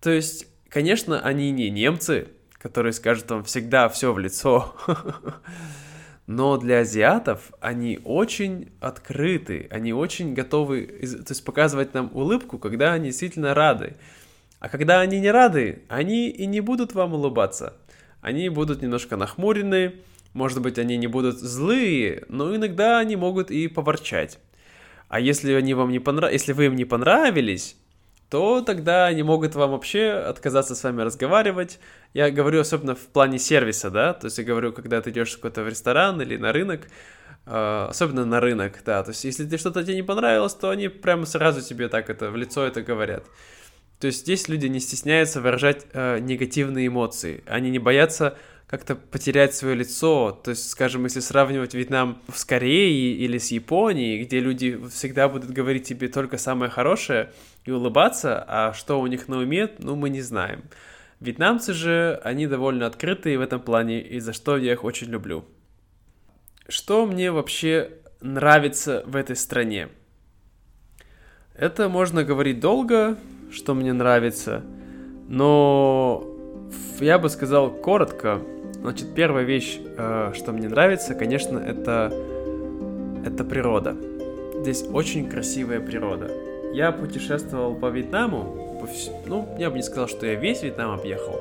То 0.00 0.10
есть, 0.10 0.46
конечно, 0.68 1.20
они 1.20 1.50
не 1.50 1.68
немцы, 1.68 2.28
которые 2.52 2.92
скажут 2.92 3.28
вам 3.28 3.42
всегда 3.42 3.88
все 3.88 4.12
в 4.12 4.20
лицо, 4.20 4.76
но 6.28 6.58
для 6.58 6.78
азиатов 6.78 7.50
они 7.60 7.98
очень 8.04 8.70
открыты, 8.80 9.66
они 9.68 9.92
очень 9.92 10.32
готовы, 10.32 10.86
то 10.86 11.32
есть 11.32 11.44
показывать 11.44 11.92
нам 11.92 12.10
улыбку, 12.14 12.60
когда 12.60 12.92
они 12.92 13.06
действительно 13.06 13.52
рады. 13.52 13.96
А 14.60 14.68
когда 14.68 15.00
они 15.00 15.18
не 15.18 15.32
рады, 15.32 15.82
они 15.88 16.30
и 16.30 16.46
не 16.46 16.60
будут 16.60 16.94
вам 16.94 17.14
улыбаться. 17.14 17.74
Они 18.20 18.48
будут 18.48 18.80
немножко 18.80 19.16
нахмурены, 19.16 19.96
может 20.34 20.60
быть, 20.60 20.78
они 20.78 20.96
не 20.96 21.06
будут 21.06 21.38
злые, 21.38 22.24
но 22.28 22.54
иногда 22.54 22.98
они 22.98 23.16
могут 23.16 23.50
и 23.50 23.68
поворчать. 23.68 24.38
А 25.08 25.20
если 25.20 25.52
они 25.52 25.74
вам 25.74 25.90
не 25.90 26.00
понрав... 26.00 26.32
если 26.32 26.52
вы 26.52 26.66
им 26.66 26.76
не 26.76 26.84
понравились, 26.84 27.76
то 28.30 28.62
тогда 28.62 29.06
они 29.06 29.22
могут 29.22 29.54
вам 29.54 29.70
вообще 29.70 30.10
отказаться 30.10 30.74
с 30.74 30.82
вами 30.82 31.02
разговаривать. 31.02 31.78
Я 32.14 32.32
говорю 32.32 32.60
особенно 32.60 32.96
в 32.96 33.06
плане 33.06 33.38
сервиса, 33.38 33.90
да, 33.90 34.12
то 34.12 34.26
есть 34.26 34.38
я 34.38 34.44
говорю, 34.44 34.72
когда 34.72 35.00
ты 35.00 35.10
идешь 35.10 35.36
какой-то 35.36 35.62
в 35.62 35.68
ресторан 35.68 36.20
или 36.20 36.36
на 36.36 36.52
рынок, 36.52 36.88
э, 37.46 37.86
особенно 37.88 38.24
на 38.24 38.40
рынок, 38.40 38.80
да, 38.84 39.04
то 39.04 39.10
есть 39.10 39.24
если 39.24 39.44
ты 39.44 39.56
что-то 39.56 39.84
тебе 39.84 39.94
не 39.94 40.02
понравилось, 40.02 40.54
то 40.54 40.70
они 40.70 40.88
прямо 40.88 41.26
сразу 41.26 41.60
тебе 41.60 41.88
так 41.88 42.10
это 42.10 42.32
в 42.32 42.36
лицо 42.36 42.66
это 42.66 42.82
говорят. 42.82 43.24
То 44.00 44.08
есть 44.08 44.22
здесь 44.22 44.48
люди 44.48 44.66
не 44.66 44.80
стесняются 44.80 45.40
выражать 45.40 45.86
э, 45.92 46.18
негативные 46.18 46.88
эмоции, 46.88 47.44
они 47.46 47.70
не 47.70 47.78
боятся 47.78 48.36
как-то 48.74 48.96
потерять 48.96 49.54
свое 49.54 49.76
лицо. 49.76 50.32
То 50.42 50.50
есть, 50.50 50.68
скажем, 50.68 51.04
если 51.04 51.20
сравнивать 51.20 51.74
Вьетнам 51.74 52.18
с 52.34 52.44
Кореей 52.44 53.14
или 53.24 53.38
с 53.38 53.52
Японией, 53.52 54.24
где 54.24 54.40
люди 54.40 54.80
всегда 54.90 55.28
будут 55.28 55.50
говорить 55.50 55.84
тебе 55.84 56.08
только 56.08 56.38
самое 56.38 56.72
хорошее 56.72 57.30
и 57.64 57.70
улыбаться, 57.70 58.44
а 58.48 58.72
что 58.72 59.00
у 59.00 59.06
них 59.06 59.28
на 59.28 59.38
уме, 59.38 59.70
ну, 59.78 59.94
мы 59.94 60.10
не 60.10 60.22
знаем. 60.22 60.64
Вьетнамцы 61.20 61.72
же, 61.72 62.20
они 62.24 62.48
довольно 62.48 62.86
открытые 62.86 63.38
в 63.38 63.42
этом 63.42 63.60
плане, 63.60 64.02
и 64.02 64.18
за 64.18 64.32
что 64.32 64.56
я 64.56 64.72
их 64.72 64.82
очень 64.82 65.06
люблю. 65.06 65.44
Что 66.66 67.06
мне 67.06 67.30
вообще 67.30 67.92
нравится 68.20 69.04
в 69.06 69.14
этой 69.14 69.36
стране? 69.36 69.88
Это 71.54 71.88
можно 71.88 72.24
говорить 72.24 72.58
долго, 72.58 73.18
что 73.52 73.72
мне 73.74 73.92
нравится, 73.92 74.64
но 75.28 76.26
я 76.98 77.20
бы 77.20 77.30
сказал 77.30 77.70
коротко. 77.70 78.42
Значит, 78.84 79.08
первая 79.14 79.44
вещь, 79.44 79.80
э, 79.96 80.32
что 80.34 80.52
мне 80.52 80.68
нравится, 80.68 81.14
конечно, 81.14 81.58
это, 81.58 82.12
это 83.24 83.42
природа. 83.42 83.96
Здесь 84.60 84.84
очень 84.92 85.30
красивая 85.30 85.80
природа. 85.80 86.30
Я 86.74 86.92
путешествовал 86.92 87.74
по 87.76 87.88
Вьетнаму, 87.88 88.78
по 88.82 88.86
вс... 88.86 89.10
ну, 89.24 89.48
я 89.58 89.70
бы 89.70 89.76
не 89.76 89.82
сказал, 89.82 90.06
что 90.06 90.26
я 90.26 90.34
весь 90.34 90.62
Вьетнам 90.62 90.90
объехал, 90.90 91.40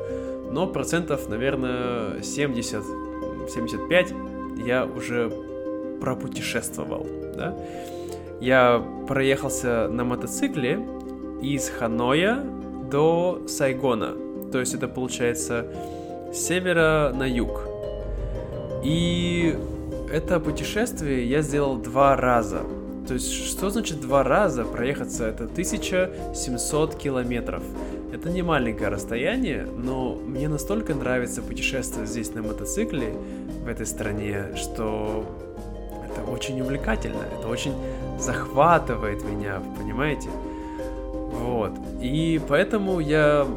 но 0.51 0.67
процентов, 0.67 1.27
наверное, 1.27 2.21
70-75 2.21 4.65
я 4.65 4.86
уже 4.86 5.29
пропутешествовал, 5.99 7.06
да. 7.36 7.58
Я 8.39 8.82
проехался 9.06 9.89
на 9.89 10.06
мотоцикле 10.06 10.79
из 11.41 11.67
Ханоя 11.67 12.41
до 12.89 13.41
Сайгона, 13.49 14.15
то 14.49 14.62
есть 14.62 14.75
это 14.75 14.88
получается 14.88 15.65
севера 16.34 17.12
на 17.15 17.24
юг. 17.24 17.62
И 18.84 19.58
это 20.12 20.39
путешествие 20.39 21.28
я 21.30 21.41
сделал 21.41 21.78
два 21.78 22.15
раза. 22.15 22.62
То 23.08 23.15
есть, 23.15 23.34
что 23.34 23.69
значит 23.69 24.00
два 24.00 24.24
раза 24.24 24.63
проехаться? 24.63 25.26
Это 25.26 25.43
1700 25.43 26.96
километров. 26.96 27.63
Это 28.13 28.30
не 28.30 28.41
маленькое 28.41 28.89
расстояние, 28.89 29.65
но 29.65 30.15
мне 30.15 30.48
настолько 30.48 30.93
нравится 30.93 31.41
путешествовать 31.41 32.10
здесь 32.10 32.34
на 32.34 32.41
мотоцикле, 32.43 33.13
в 33.63 33.67
этой 33.67 33.86
стране, 33.86 34.56
что 34.56 35.26
это 36.06 36.30
очень 36.30 36.62
увлекательно, 36.62 37.24
это 37.39 37.48
очень 37.48 37.74
захватывает 38.19 39.24
меня, 39.24 39.62
понимаете? 39.78 40.30
Вот. 41.32 41.72
И 42.02 42.39
поэтому 42.48 43.00
я 43.00 43.48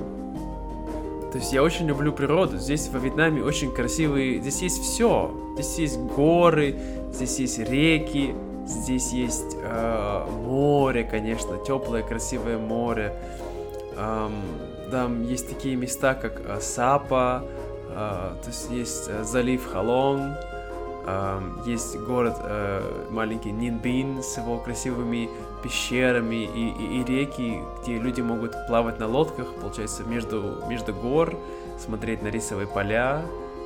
то 1.32 1.38
есть 1.38 1.52
я 1.52 1.62
очень 1.62 1.86
люблю 1.86 2.12
природу. 2.12 2.56
Здесь 2.58 2.88
во 2.88 2.98
Вьетнаме 2.98 3.42
очень 3.42 3.72
красивые... 3.72 4.40
Здесь 4.40 4.62
есть 4.62 4.82
все. 4.82 5.30
Здесь 5.54 5.78
есть 5.78 5.98
горы, 5.98 6.76
здесь 7.12 7.38
есть 7.38 7.58
реки, 7.58 8.34
здесь 8.66 9.12
есть 9.12 9.56
э, 9.60 10.26
море, 10.44 11.04
конечно, 11.04 11.58
теплое, 11.58 12.02
красивое 12.02 12.58
море. 12.58 13.14
Эм, 13.96 14.32
там 14.90 15.22
есть 15.22 15.48
такие 15.48 15.76
места, 15.76 16.14
как 16.14 16.40
э, 16.44 16.60
Сапа, 16.60 17.44
э, 17.90 17.94
то 17.94 18.48
есть 18.48 18.70
есть 18.70 19.08
э, 19.08 19.24
залив 19.24 19.66
Халон, 19.66 20.34
есть 21.64 21.98
город 22.00 22.36
э, 22.40 23.06
маленький 23.10 23.52
Нинбин 23.52 24.22
с 24.22 24.36
его 24.38 24.58
красивыми 24.58 25.28
пещерами 25.62 26.44
и, 26.44 26.68
и, 26.68 27.00
и 27.00 27.04
реки, 27.04 27.60
где 27.82 27.98
люди 27.98 28.20
могут 28.20 28.52
плавать 28.66 28.98
на 28.98 29.06
лодках, 29.06 29.54
получается, 29.54 30.02
между, 30.04 30.64
между 30.68 30.92
гор, 30.92 31.36
смотреть 31.78 32.22
на 32.22 32.28
рисовые 32.28 32.66
поля, 32.66 33.22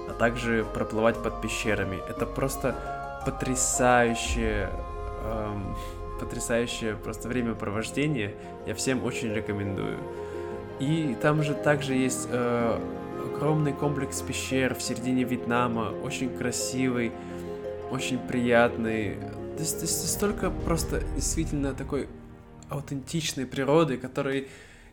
а 0.08 0.12
также 0.18 0.66
проплывать 0.74 1.22
под 1.22 1.40
пещерами. 1.40 2.00
Это 2.08 2.26
просто 2.26 2.74
потрясающее, 3.24 4.70
эм, 5.24 5.76
потрясающее 6.18 6.96
просто 6.96 7.28
времяпровождение. 7.28 8.34
Я 8.66 8.74
всем 8.74 9.04
очень 9.04 9.32
рекомендую. 9.32 9.98
И 10.78 11.16
там 11.20 11.42
же 11.42 11.54
также 11.54 11.94
есть 11.94 12.28
э, 12.30 12.80
огромный 13.20 13.72
комплекс 13.72 14.22
пещер 14.22 14.74
в 14.74 14.82
середине 14.82 15.24
Вьетнама, 15.24 15.92
очень 16.02 16.36
красивый, 16.36 17.12
очень 17.90 18.18
приятный. 18.18 19.16
То 19.56 19.60
есть, 19.60 19.76
то 19.76 19.82
есть 19.82 20.08
столько 20.08 20.50
просто 20.50 21.02
действительно 21.14 21.74
такой 21.74 22.08
аутентичной 22.68 23.46
природы, 23.46 23.98
которой, 23.98 24.48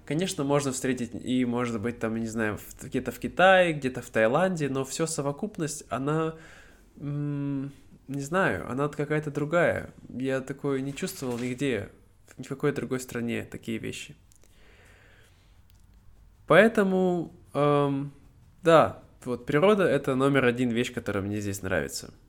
конечно, 0.06 0.44
можно 0.44 0.72
встретить 0.72 1.12
и, 1.14 1.46
может 1.46 1.80
быть, 1.82 2.00
там, 2.00 2.18
не 2.18 2.28
знаю, 2.28 2.60
где-то 2.82 3.12
в 3.12 3.20
Китае, 3.20 3.74
где-то 3.74 4.02
в 4.02 4.10
Таиланде, 4.10 4.70
но 4.70 4.84
все 4.84 5.06
совокупность, 5.06 5.84
она, 5.90 6.36
не 6.96 7.72
знаю, 8.08 8.70
она 8.70 8.88
какая-то 8.90 9.32
другая. 9.32 9.94
Я 10.10 10.42
такое 10.42 10.82
не 10.82 10.94
чувствовал 10.94 11.38
нигде, 11.38 11.90
в 12.26 12.40
никакой 12.40 12.72
другой 12.72 13.00
стране 13.00 13.48
такие 13.50 13.78
вещи. 13.78 14.16
Поэтому, 16.48 17.36
эм, 17.60 18.12
да, 18.64 19.00
вот 19.26 19.46
природа— 19.46 19.84
это 19.86 20.16
номер 20.16 20.46
один 20.46 20.70
вещь, 20.70 20.94
которая 20.94 21.24
мне 21.24 21.40
здесь 21.40 21.62
нравится— 21.62 22.14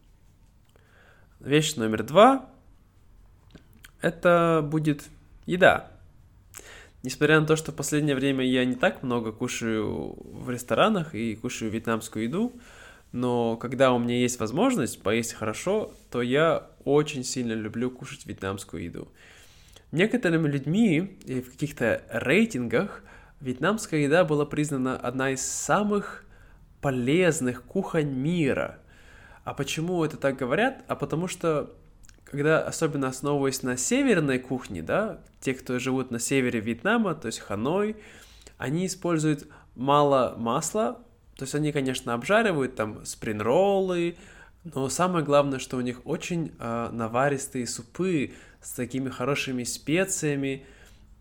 Вещь 1.40 1.76
номер 1.76 2.02
два– 2.02 2.50
это 4.00 4.60
будет 4.68 5.04
еда. 5.46 5.88
Несмотря 7.04 7.38
на 7.40 7.46
то, 7.46 7.54
что 7.54 7.70
в 7.70 7.76
последнее 7.76 8.16
время 8.16 8.44
я 8.44 8.64
не 8.64 8.74
так 8.74 9.04
много 9.04 9.30
кушаю 9.30 10.16
в 10.20 10.50
ресторанах 10.50 11.14
и 11.14 11.36
кушаю 11.36 11.70
вьетнамскую 11.70 12.24
еду, 12.24 12.52
но 13.12 13.56
когда 13.56 13.92
у 13.92 14.00
меня 14.00 14.16
есть 14.16 14.40
возможность 14.40 15.00
поесть 15.00 15.32
хорошо, 15.32 15.92
то 16.10 16.22
я 16.22 16.66
очень 16.84 17.22
сильно 17.22 17.52
люблю 17.52 17.88
кушать 17.92 18.26
вьетнамскую 18.26 18.82
еду. 18.82 19.08
Некоторыми 19.92 20.48
людьми 20.48 21.18
и 21.24 21.40
в 21.40 21.52
каких-то 21.52 22.02
рейтингах 22.10 23.04
вьетнамская 23.40 24.01
еда 24.01 24.24
была 24.24 24.44
признана 24.44 24.96
одна 24.96 25.31
из 25.31 25.42
самых 25.42 26.24
полезных 26.81 27.64
кухонь 27.64 28.11
мира– 28.11 28.79
а 29.48 29.55
почему 29.55 30.05
это 30.05 30.18
так 30.18 30.37
говорят? 30.37 30.85
А 30.88 30.94
потому 30.94 31.27
что, 31.27 31.74
когда 32.24 32.61
особенно 32.61 33.09
основываясь 33.09 33.62
на 33.62 33.79
северной 33.79 34.38
кухне, 34.38 34.83
да, 34.83 35.20
те, 35.40 35.55
кто 35.55 35.79
живут 35.79 36.11
на 36.11 36.18
севере 36.18 36.61
Вьетнама, 36.61 37.14
то 37.14 37.29
есть 37.29 37.38
Ханой, 37.38 37.96
они 38.59 38.85
используют 38.85 39.48
мало 39.74 40.35
масла, 40.37 41.01
то 41.35 41.44
есть 41.44 41.55
они, 41.55 41.72
конечно, 41.72 42.12
обжаривают 42.12 42.77
там 42.77 43.07
спринроллы, 43.07 44.16
но 44.64 44.90
самое 44.90 45.24
главное, 45.24 45.61
что 45.61 45.79
у 45.79 45.81
них 45.81 46.03
очень 46.05 46.53
э, 46.59 46.88
наваристые 46.92 47.66
супы 47.66 48.35
с 48.61 48.72
такими 48.72 49.09
хорошими 49.09 49.64
специями, 49.64 50.66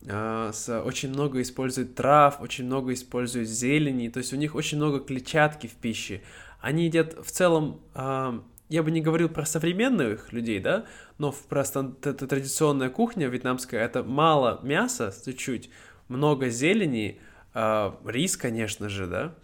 очень 0.05 1.09
много 1.09 1.41
используют 1.41 1.95
трав, 1.95 2.39
очень 2.41 2.65
много 2.65 2.93
используют 2.93 3.49
зелени, 3.49 4.09
то 4.09 4.19
есть 4.19 4.33
у 4.33 4.37
них 4.37 4.55
очень 4.55 4.77
много 4.77 4.99
клетчатки 4.99 5.67
в 5.67 5.73
пище. 5.73 6.21
Они 6.61 6.85
едят 6.85 7.13
в 7.13 7.31
целом, 7.31 7.81
э, 7.93 8.39
я 8.69 8.83
бы 8.83 8.91
не 8.91 9.01
говорил 9.01 9.29
про 9.29 9.45
современных 9.45 10.31
людей, 10.31 10.59
да, 10.59 10.85
но 11.17 11.33
это 11.49 12.27
традиционная 12.27 12.89
кухня 12.89 13.27
вьетнамская, 13.27 13.83
это 13.83 14.03
мало 14.03 14.59
мяса, 14.63 15.13
чуть-чуть, 15.25 15.69
много 16.07 16.49
зелени, 16.49 17.19
э, 17.53 17.91
рис, 18.05 18.37
конечно 18.37 18.89
же, 18.89 19.07
да, 19.07 19.35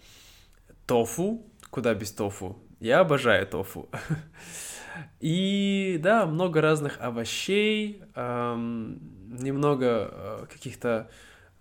тофу, 0.85 1.45
куда 1.69 1.93
без 1.93 2.11
тофу, 2.11 2.57
я 2.79 2.99
обожаю 2.99 3.47
тофу. 3.47 3.89
И 5.19 5.99
да, 6.01 6.25
много 6.25 6.61
разных 6.61 6.99
овощей, 6.99 8.03
эм, 8.15 8.99
немного 9.33 10.09
э, 10.11 10.45
каких-то, 10.51 11.09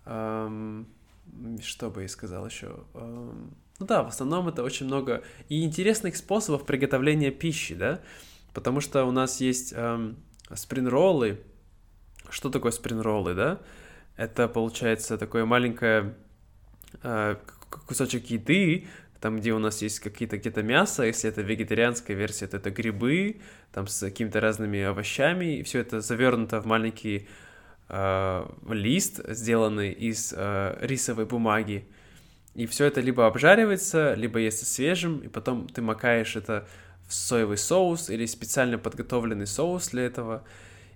эм, 0.05 0.87
что 1.61 1.89
бы 1.89 2.03
я 2.03 2.07
сказал 2.07 2.45
еще, 2.45 2.85
эм, 2.93 3.55
ну 3.79 3.85
да, 3.85 4.03
в 4.03 4.07
основном 4.07 4.47
это 4.47 4.63
очень 4.63 4.85
много 4.85 5.23
и 5.49 5.63
интересных 5.63 6.15
способов 6.15 6.65
приготовления 6.65 7.31
пищи, 7.31 7.75
да, 7.75 8.01
потому 8.53 8.81
что 8.81 9.05
у 9.05 9.11
нас 9.11 9.41
есть 9.41 9.73
эм, 9.75 10.17
спринроллы. 10.53 11.41
Что 12.29 12.49
такое 12.49 12.71
спринроллы, 12.71 13.33
да? 13.35 13.59
Это 14.15 14.47
получается 14.47 15.17
такое 15.17 15.45
маленькое 15.45 16.15
э, 17.01 17.35
кусочек 17.87 18.27
еды, 18.27 18.87
там, 19.23 19.37
где 19.39 19.53
у 19.53 19.59
нас 19.59 19.81
есть 19.81 20.01
какие-то 20.01 20.37
где-то 20.37 20.63
мясо, 20.63 21.03
если 21.03 21.29
это 21.29 21.41
вегетарианская 21.41 22.15
версия, 22.15 22.45
то 22.45 22.57
это 22.57 22.71
грибы, 22.71 23.39
там 23.71 23.87
с 23.87 24.01
какими-то 24.01 24.41
разными 24.41 24.81
овощами, 24.81 25.59
и 25.59 25.63
все 25.63 25.79
это 25.79 26.01
завернуто 26.01 26.59
в 26.59 26.65
маленький 26.65 27.27
э, 27.89 28.45
лист, 28.69 29.21
сделанный 29.27 29.91
из 29.91 30.33
э, 30.35 30.77
рисовой 30.81 31.25
бумаги. 31.25 31.87
И 32.55 32.65
все 32.67 32.85
это 32.85 33.01
либо 33.01 33.25
обжаривается, 33.25 34.13
либо 34.13 34.39
если 34.39 34.65
свежим, 34.65 35.19
и 35.19 35.27
потом 35.27 35.67
ты 35.67 35.81
макаешь 35.81 36.35
это 36.35 36.67
в 37.07 37.13
соевый 37.13 37.57
соус 37.57 38.09
или 38.09 38.25
специально 38.25 38.77
подготовленный 38.77 39.47
соус 39.47 39.89
для 39.89 40.03
этого. 40.03 40.43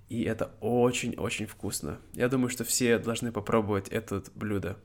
И 0.10 0.23
это 0.23 0.52
очень-очень 0.62 1.47
вкусно. 1.47 2.00
Я 2.13 2.30
думаю, 2.30 2.50
что 2.50 2.63
все 2.63 2.97
должны 2.97 3.32
попробовать 3.32 3.89
это 3.89 4.23
блюдо. 4.36 4.78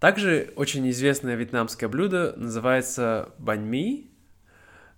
Также 0.00 0.52
очень 0.56 0.90
известное 0.90 1.36
вьетнамское 1.36 1.88
блюдо 1.88 2.34
называется 2.36 3.32
баньми. 3.38 4.10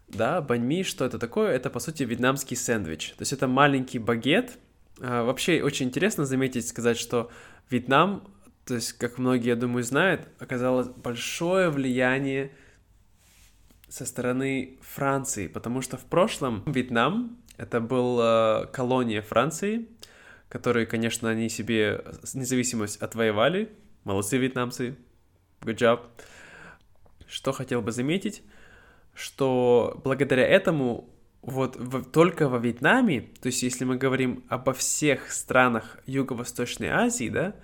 Да, 0.09 0.41
баньми, 0.41 0.83
что 0.83 1.05
это 1.05 1.19
такое? 1.19 1.53
Это, 1.53 1.69
по 1.69 1.79
сути, 1.79 2.05
вьетнамский 2.05 2.57
сэндвич. 2.57 3.11
То 3.11 3.23
есть 3.23 3.33
это 3.35 3.47
маленький 3.47 3.99
багет. 3.99 4.57
А, 5.01 5.25
вообще, 5.25 5.63
очень 5.63 5.87
интересно 5.87 6.25
заметить, 6.25 6.67
сказать, 6.69 6.99
что 6.99 7.31
Вьетнам, 7.71 8.29
то 8.65 8.75
есть, 8.75 8.93
как 8.95 9.19
многие, 9.19 9.49
я 9.49 9.57
думаю, 9.57 9.83
знают, 9.83 10.29
оказалось 10.39 10.89
большое 10.89 11.71
влияние 11.71 12.53
со 13.89 14.07
стороны 14.07 14.79
Франции, 14.83 15.47
потому 15.47 15.81
что 15.81 15.97
в 15.97 16.05
прошлом 16.05 16.63
Вьетнам 16.67 17.39
это 17.57 17.81
была 17.81 18.67
колония 18.67 19.23
Франции, 19.23 19.89
которые, 20.49 20.87
конечно, 20.87 21.29
они 21.29 21.49
себе 21.49 22.05
независимость 22.35 23.01
отвоевали, 23.03 23.71
Молодцы, 24.05 24.37
вьетнамцы. 24.37 24.97
Good 25.63 25.77
job. 25.77 26.01
Что 27.27 27.53
хотел 27.53 27.81
бы 27.81 27.91
заметить, 27.91 28.43
что 29.15 29.99
благодаря 30.05 30.47
этому 30.47 31.09
вот 31.47 31.77
в, 31.77 32.03
только 32.05 32.49
во 32.49 32.59
Вьетнаме, 32.59 33.23
то 33.41 33.47
есть 33.47 33.63
если 33.63 33.85
мы 33.85 33.97
говорим 33.97 34.45
обо 34.49 34.73
всех 34.73 35.31
странах 35.31 35.99
Юго-Восточной 36.07 36.89
Азии, 36.89 37.29
да, 37.29 37.55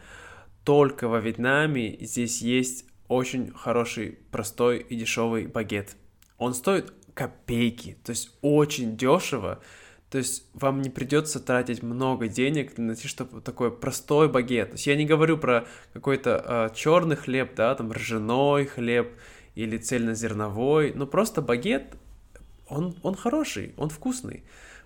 только 0.65 1.09
во 1.09 1.21
Вьетнаме 1.21 1.97
здесь 2.01 2.43
есть 2.43 2.85
очень 3.09 3.53
хороший, 3.53 4.19
простой 4.31 4.79
и 4.79 4.97
дешевый 4.97 5.47
багет. 5.47 5.97
Он 6.39 6.55
стоит 6.55 6.93
копейки, 7.15 7.97
то 8.05 8.11
есть 8.11 8.37
очень 8.43 8.97
дешево, 8.97 9.61
то 10.11 10.19
есть 10.19 10.45
вам 10.55 10.83
не 10.83 10.91
придется 10.91 11.41
тратить 11.41 11.83
много 11.83 12.29
денег 12.29 12.77
на 12.79 12.89
найти 12.89 13.09
чтобы 13.09 13.41
такой 13.41 13.71
простой 13.71 14.29
багет. 14.29 14.71
То 14.71 14.75
есть 14.75 14.87
я 14.87 14.97
не 14.97 15.07
говорю 15.07 15.39
про 15.39 15.67
какой-то 15.93 16.71
э, 16.73 16.75
черный 16.75 17.17
хлеб, 17.17 17.55
да, 17.55 17.75
там 17.75 17.93
ржаной 17.93 18.67
хлеб 18.67 19.13
или 19.55 19.79
цельнозерновой, 19.79 20.93
но 20.95 21.07
просто 21.07 21.43
багет, 21.43 21.97
он, 22.71 22.95
он 23.03 23.15
хороший, 23.15 23.75
он 23.77 23.91
вкусный. 23.91 24.43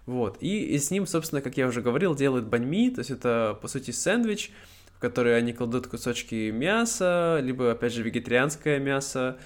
Вот. 0.06 0.36
И, 0.40 0.74
и 0.74 0.78
с 0.78 0.90
ним, 0.90 1.06
собственно, 1.06 1.40
как 1.40 1.56
я 1.56 1.66
уже 1.66 1.80
говорил, 1.80 2.14
делают 2.14 2.46
баньми, 2.46 2.90
то 2.90 3.00
есть 3.00 3.10
это, 3.10 3.58
по 3.60 3.68
сути, 3.68 3.90
сэндвич, 3.90 4.50
в 4.96 5.00
который 5.00 5.36
они 5.36 5.52
кладут 5.52 5.86
кусочки 5.86 6.50
мяса, 6.50 7.40
либо, 7.42 7.72
опять 7.72 7.92
же, 7.92 8.02
вегетарианское 8.02 8.78
мясо, 8.78 9.38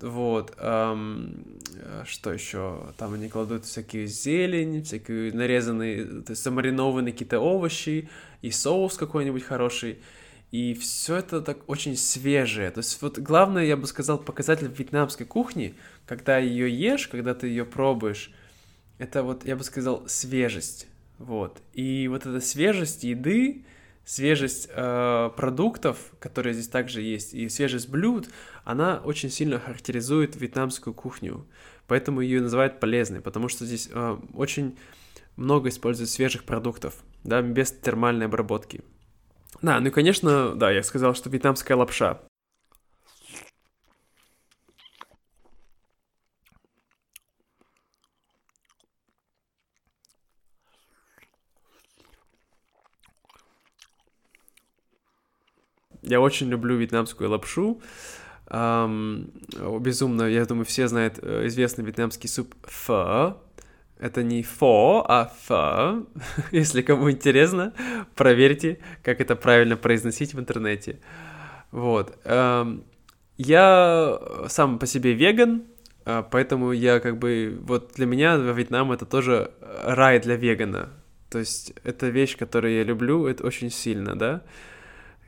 вот, 0.00 0.54
эм, 0.58 1.44
что 2.06 2.32
еще? 2.32 2.92
Там 2.98 3.14
они 3.14 3.28
кладут 3.28 3.64
всякие 3.64 4.06
зелень, 4.06 4.84
всякие 4.84 5.32
нарезанные, 5.32 6.04
то 6.22 6.30
есть 6.30 6.42
замаринованные 6.44 7.12
какие-то 7.12 7.40
овощи 7.40 8.08
и 8.40 8.50
соус 8.52 8.96
какой-нибудь 8.96 9.42
хороший. 9.42 9.98
И 10.50 10.72
все 10.74 11.16
это 11.16 11.42
так 11.42 11.68
очень 11.68 11.96
свежее. 11.96 12.70
То 12.70 12.78
есть 12.78 13.00
вот 13.02 13.18
главное, 13.18 13.64
я 13.64 13.76
бы 13.76 13.86
сказал, 13.86 14.18
показатель 14.18 14.68
вьетнамской 14.68 15.26
кухни, 15.26 15.74
когда 16.06 16.38
ее 16.38 16.70
ешь, 16.70 17.08
когда 17.08 17.34
ты 17.34 17.48
ее 17.48 17.66
пробуешь, 17.66 18.32
это 18.96 19.22
вот, 19.22 19.44
я 19.44 19.56
бы 19.56 19.64
сказал, 19.64 20.08
свежесть. 20.08 20.86
Вот. 21.18 21.60
И 21.74 22.08
вот 22.08 22.24
эта 22.24 22.40
свежесть 22.40 23.04
еды, 23.04 23.66
свежесть 24.04 24.70
э, 24.72 25.30
продуктов, 25.36 25.98
которые 26.18 26.54
здесь 26.54 26.68
также 26.68 27.02
есть, 27.02 27.34
и 27.34 27.48
свежесть 27.50 27.90
блюд, 27.90 28.28
она 28.64 29.02
очень 29.04 29.30
сильно 29.30 29.60
характеризует 29.60 30.34
вьетнамскую 30.34 30.94
кухню. 30.94 31.46
Поэтому 31.86 32.20
ее 32.22 32.40
называют 32.40 32.80
полезной, 32.80 33.20
потому 33.20 33.48
что 33.48 33.66
здесь 33.66 33.90
э, 33.92 34.18
очень 34.32 34.78
много 35.36 35.68
используют 35.68 36.10
свежих 36.10 36.44
продуктов, 36.44 36.94
да, 37.22 37.42
без 37.42 37.70
термальной 37.70 38.26
обработки. 38.26 38.82
Да, 39.60 39.80
ну 39.80 39.88
и, 39.88 39.90
конечно, 39.90 40.54
да, 40.54 40.70
я 40.70 40.82
сказал, 40.82 41.14
что 41.14 41.30
вьетнамская 41.30 41.76
лапша. 41.76 42.20
Я 56.02 56.20
очень 56.20 56.48
люблю 56.48 56.76
вьетнамскую 56.76 57.28
лапшу. 57.28 57.82
Um, 58.46 59.30
безумно, 59.80 60.22
я 60.22 60.46
думаю, 60.46 60.64
все 60.64 60.88
знают 60.88 61.18
э, 61.20 61.46
известный 61.48 61.84
вьетнамский 61.84 62.30
суп 62.30 62.54
фо. 62.62 63.42
Это 63.98 64.22
не 64.22 64.42
фо, 64.42 65.04
а 65.08 65.32
фо. 65.42 66.06
Если 66.52 66.82
кому 66.82 67.10
интересно, 67.10 67.72
проверьте, 68.14 68.78
как 69.02 69.20
это 69.20 69.36
правильно 69.36 69.76
произносить 69.76 70.34
в 70.34 70.40
интернете. 70.40 71.00
Вот. 71.70 72.16
Um, 72.24 72.84
я 73.36 74.18
сам 74.48 74.78
по 74.78 74.86
себе 74.86 75.12
веган, 75.14 75.64
а, 76.04 76.22
поэтому 76.22 76.72
я 76.72 77.00
как 77.00 77.18
бы... 77.18 77.58
Вот 77.62 77.92
для 77.94 78.06
меня 78.06 78.36
Вьетнам 78.36 78.92
это 78.92 79.04
тоже 79.04 79.50
рай 79.84 80.20
для 80.20 80.36
вегана. 80.36 80.90
То 81.28 81.38
есть 81.38 81.74
это 81.84 82.08
вещь, 82.08 82.36
которую 82.36 82.74
я 82.74 82.84
люблю, 82.84 83.26
это 83.26 83.46
очень 83.46 83.70
сильно, 83.70 84.16
да 84.16 84.42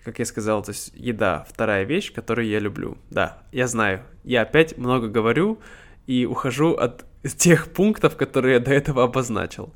как 0.04 0.18
я 0.18 0.24
сказал, 0.24 0.62
то 0.62 0.70
есть 0.70 0.92
еда 0.94 1.44
вторая 1.48 1.84
вещь, 1.84 2.12
которую 2.12 2.48
я 2.48 2.58
люблю. 2.58 2.96
Да, 3.10 3.42
я 3.52 3.66
знаю, 3.66 4.02
я 4.24 4.42
опять 4.42 4.78
много 4.78 5.08
говорю 5.08 5.60
и 6.10 6.26
ухожу 6.26 6.74
от 6.74 7.04
тех 7.36 7.72
пунктов, 7.72 8.16
которые 8.16 8.54
я 8.54 8.60
до 8.60 8.72
этого 8.72 9.04
обозначил. 9.04 9.72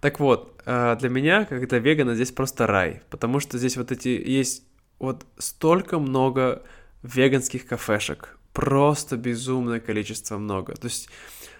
Так 0.00 0.18
вот, 0.18 0.60
э, 0.66 0.96
для 0.98 1.08
меня, 1.08 1.44
как 1.44 1.62
это 1.62 1.78
вегана, 1.78 2.16
здесь 2.16 2.32
просто 2.32 2.66
рай, 2.66 3.02
потому 3.08 3.38
что 3.38 3.56
здесь 3.56 3.76
вот 3.76 3.92
эти 3.92 4.08
есть 4.08 4.64
вот 4.98 5.24
столько 5.38 6.00
много 6.00 6.62
веганских 7.02 7.66
кафешек, 7.66 8.36
просто 8.52 9.16
безумное 9.16 9.78
количество 9.78 10.38
много. 10.38 10.74
То 10.74 10.88
есть 10.88 11.08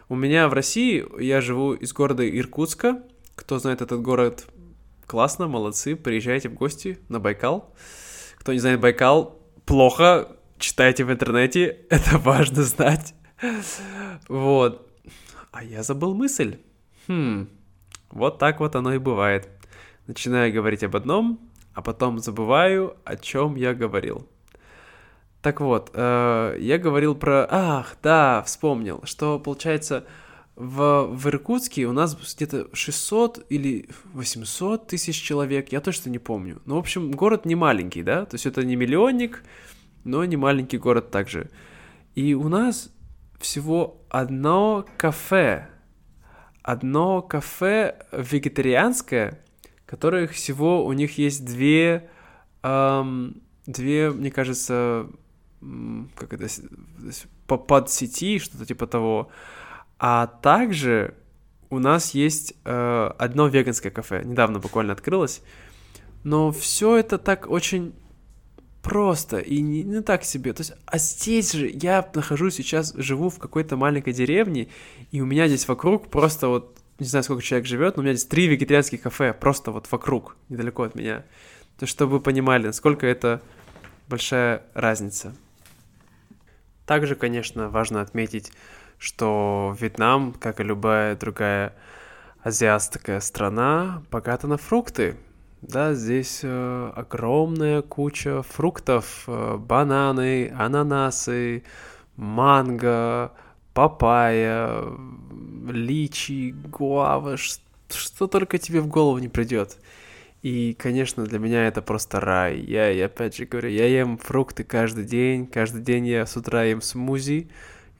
у 0.08 0.16
меня 0.16 0.48
в 0.48 0.54
России, 0.54 1.04
я 1.22 1.40
живу 1.40 1.74
из 1.74 1.92
города 1.92 2.28
Иркутска, 2.28 3.00
кто 3.36 3.58
знает 3.60 3.80
этот 3.80 4.02
город, 4.02 4.46
Классно, 5.06 5.48
молодцы, 5.48 5.96
приезжайте 5.96 6.48
в 6.48 6.54
гости 6.54 6.98
на 7.10 7.20
Байкал. 7.20 7.74
Кто 8.38 8.54
не 8.54 8.58
знает 8.58 8.80
Байкал, 8.80 9.38
плохо, 9.66 10.28
читайте 10.58 11.04
в 11.04 11.12
интернете, 11.12 11.80
это 11.90 12.18
важно 12.18 12.62
знать. 12.62 13.14
Вот. 14.28 14.88
А 15.52 15.62
я 15.62 15.82
забыл 15.82 16.14
мысль. 16.14 16.58
Хм, 17.06 17.48
вот 18.10 18.38
так 18.38 18.60
вот 18.60 18.76
оно 18.76 18.94
и 18.94 18.98
бывает. 18.98 19.48
Начинаю 20.06 20.52
говорить 20.52 20.84
об 20.84 20.96
одном, 20.96 21.38
а 21.74 21.82
потом 21.82 22.18
забываю, 22.18 22.96
о 23.04 23.16
чем 23.16 23.56
я 23.56 23.74
говорил. 23.74 24.28
Так 25.42 25.60
вот, 25.60 25.90
э, 25.92 26.56
я 26.58 26.78
говорил 26.78 27.14
про... 27.14 27.46
Ах, 27.50 27.96
да, 28.02 28.42
вспомнил, 28.46 29.02
что 29.04 29.38
получается 29.38 30.06
в, 30.56 31.06
в 31.06 31.28
Иркутске 31.28 31.86
у 31.86 31.92
нас 31.92 32.16
где-то 32.16 32.68
600 32.72 33.46
или 33.50 33.88
800 34.12 34.86
тысяч 34.86 35.20
человек, 35.20 35.72
я 35.72 35.80
точно 35.80 36.10
не 36.10 36.18
помню. 36.18 36.62
Ну, 36.64 36.76
в 36.76 36.78
общем, 36.78 37.10
город 37.10 37.44
не 37.44 37.56
маленький, 37.56 38.02
да, 38.02 38.24
то 38.24 38.36
есть 38.36 38.46
это 38.46 38.64
не 38.64 38.76
миллионник, 38.76 39.42
но 40.04 40.24
не 40.24 40.36
маленький 40.36 40.78
город 40.78 41.10
также. 41.10 41.50
И 42.14 42.34
у 42.34 42.48
нас 42.48 42.90
всего 43.44 44.00
одно 44.08 44.86
кафе, 44.96 45.68
одно 46.62 47.20
кафе 47.20 48.06
вегетарианское, 48.10 49.38
которых 49.84 50.32
всего 50.32 50.84
у 50.84 50.92
них 50.92 51.18
есть 51.18 51.44
две, 51.44 52.08
эм, 52.62 53.42
две, 53.66 54.10
мне 54.10 54.30
кажется, 54.30 55.08
как 56.16 56.32
это, 56.32 56.48
под 57.46 57.90
сети, 57.90 58.38
что-то 58.38 58.64
типа 58.64 58.86
того. 58.86 59.28
А 59.98 60.26
также 60.26 61.14
у 61.68 61.78
нас 61.78 62.14
есть 62.14 62.54
э, 62.64 63.10
одно 63.18 63.46
веганское 63.46 63.92
кафе, 63.92 64.22
недавно 64.24 64.58
буквально 64.58 64.94
открылось, 64.94 65.42
но 66.22 66.50
все 66.50 66.96
это 66.96 67.18
так 67.18 67.50
очень 67.50 67.94
просто 68.84 69.38
и 69.38 69.62
не, 69.62 69.82
не 69.82 70.02
так 70.02 70.24
себе. 70.24 70.52
То 70.52 70.60
есть, 70.60 70.74
а 70.84 70.98
здесь 70.98 71.52
же 71.52 71.68
я 71.72 72.08
нахожусь 72.14 72.54
сейчас, 72.54 72.92
живу 72.94 73.30
в 73.30 73.38
какой-то 73.38 73.76
маленькой 73.76 74.12
деревне, 74.12 74.68
и 75.10 75.22
у 75.22 75.24
меня 75.24 75.48
здесь 75.48 75.66
вокруг 75.66 76.10
просто 76.10 76.48
вот, 76.48 76.76
не 76.98 77.06
знаю, 77.06 77.24
сколько 77.24 77.42
человек 77.42 77.66
живет, 77.66 77.96
но 77.96 78.02
у 78.02 78.04
меня 78.04 78.14
здесь 78.14 78.28
три 78.28 78.46
вегетарианских 78.46 79.00
кафе, 79.00 79.32
просто 79.32 79.72
вот 79.72 79.90
вокруг, 79.90 80.36
недалеко 80.50 80.82
от 80.82 80.94
меня. 80.94 81.24
То 81.78 81.86
чтобы 81.86 82.12
вы 82.12 82.20
понимали, 82.20 82.66
насколько 82.66 83.06
это 83.06 83.40
большая 84.06 84.62
разница. 84.74 85.34
Также, 86.84 87.14
конечно, 87.14 87.70
важно 87.70 88.02
отметить, 88.02 88.52
что 88.98 89.74
Вьетнам, 89.80 90.34
как 90.34 90.60
и 90.60 90.62
любая 90.62 91.16
другая 91.16 91.74
азиатская 92.42 93.20
страна, 93.20 94.02
богата 94.10 94.46
на 94.46 94.58
фрукты. 94.58 95.16
Да, 95.68 95.94
здесь 95.94 96.40
э, 96.42 96.92
огромная 96.94 97.80
куча 97.80 98.42
фруктов, 98.42 99.24
э, 99.26 99.56
бананы, 99.56 100.52
ананасы, 100.54 101.64
манго, 102.16 103.32
папайя, 103.72 104.82
личи, 105.66 106.54
гуава, 106.68 107.38
что, 107.38 107.62
что 107.88 108.26
только 108.26 108.58
тебе 108.58 108.82
в 108.82 108.88
голову 108.88 109.18
не 109.18 109.28
придет. 109.28 109.78
И, 110.42 110.74
конечно, 110.78 111.24
для 111.24 111.38
меня 111.38 111.66
это 111.66 111.80
просто 111.80 112.20
рай. 112.20 112.58
Я, 112.58 112.90
я 112.90 113.06
опять 113.06 113.34
же 113.34 113.46
говорю, 113.46 113.70
я 113.70 113.86
ем 113.86 114.18
фрукты 114.18 114.64
каждый 114.64 115.04
день. 115.04 115.46
Каждый 115.46 115.80
день 115.80 116.06
я 116.06 116.26
с 116.26 116.36
утра 116.36 116.64
ем 116.64 116.82
смузи. 116.82 117.48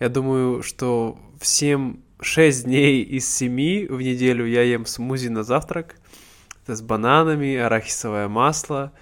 Я 0.01 0.11
думаю, 0.11 0.63
что 0.63 1.19
всем 1.41 2.01
6 2.21 2.65
дней 2.67 3.03
из 3.03 3.27
7 3.35 3.89
в 3.89 4.03
неделю 4.03 4.45
я 4.45 4.63
ем 4.63 4.85
смузи 4.85 5.29
на 5.29 5.43
завтрак. 5.43 5.97
С 6.67 6.81
бананами, 6.81 7.57
арахисовое 7.57 8.29
масло 8.29 8.93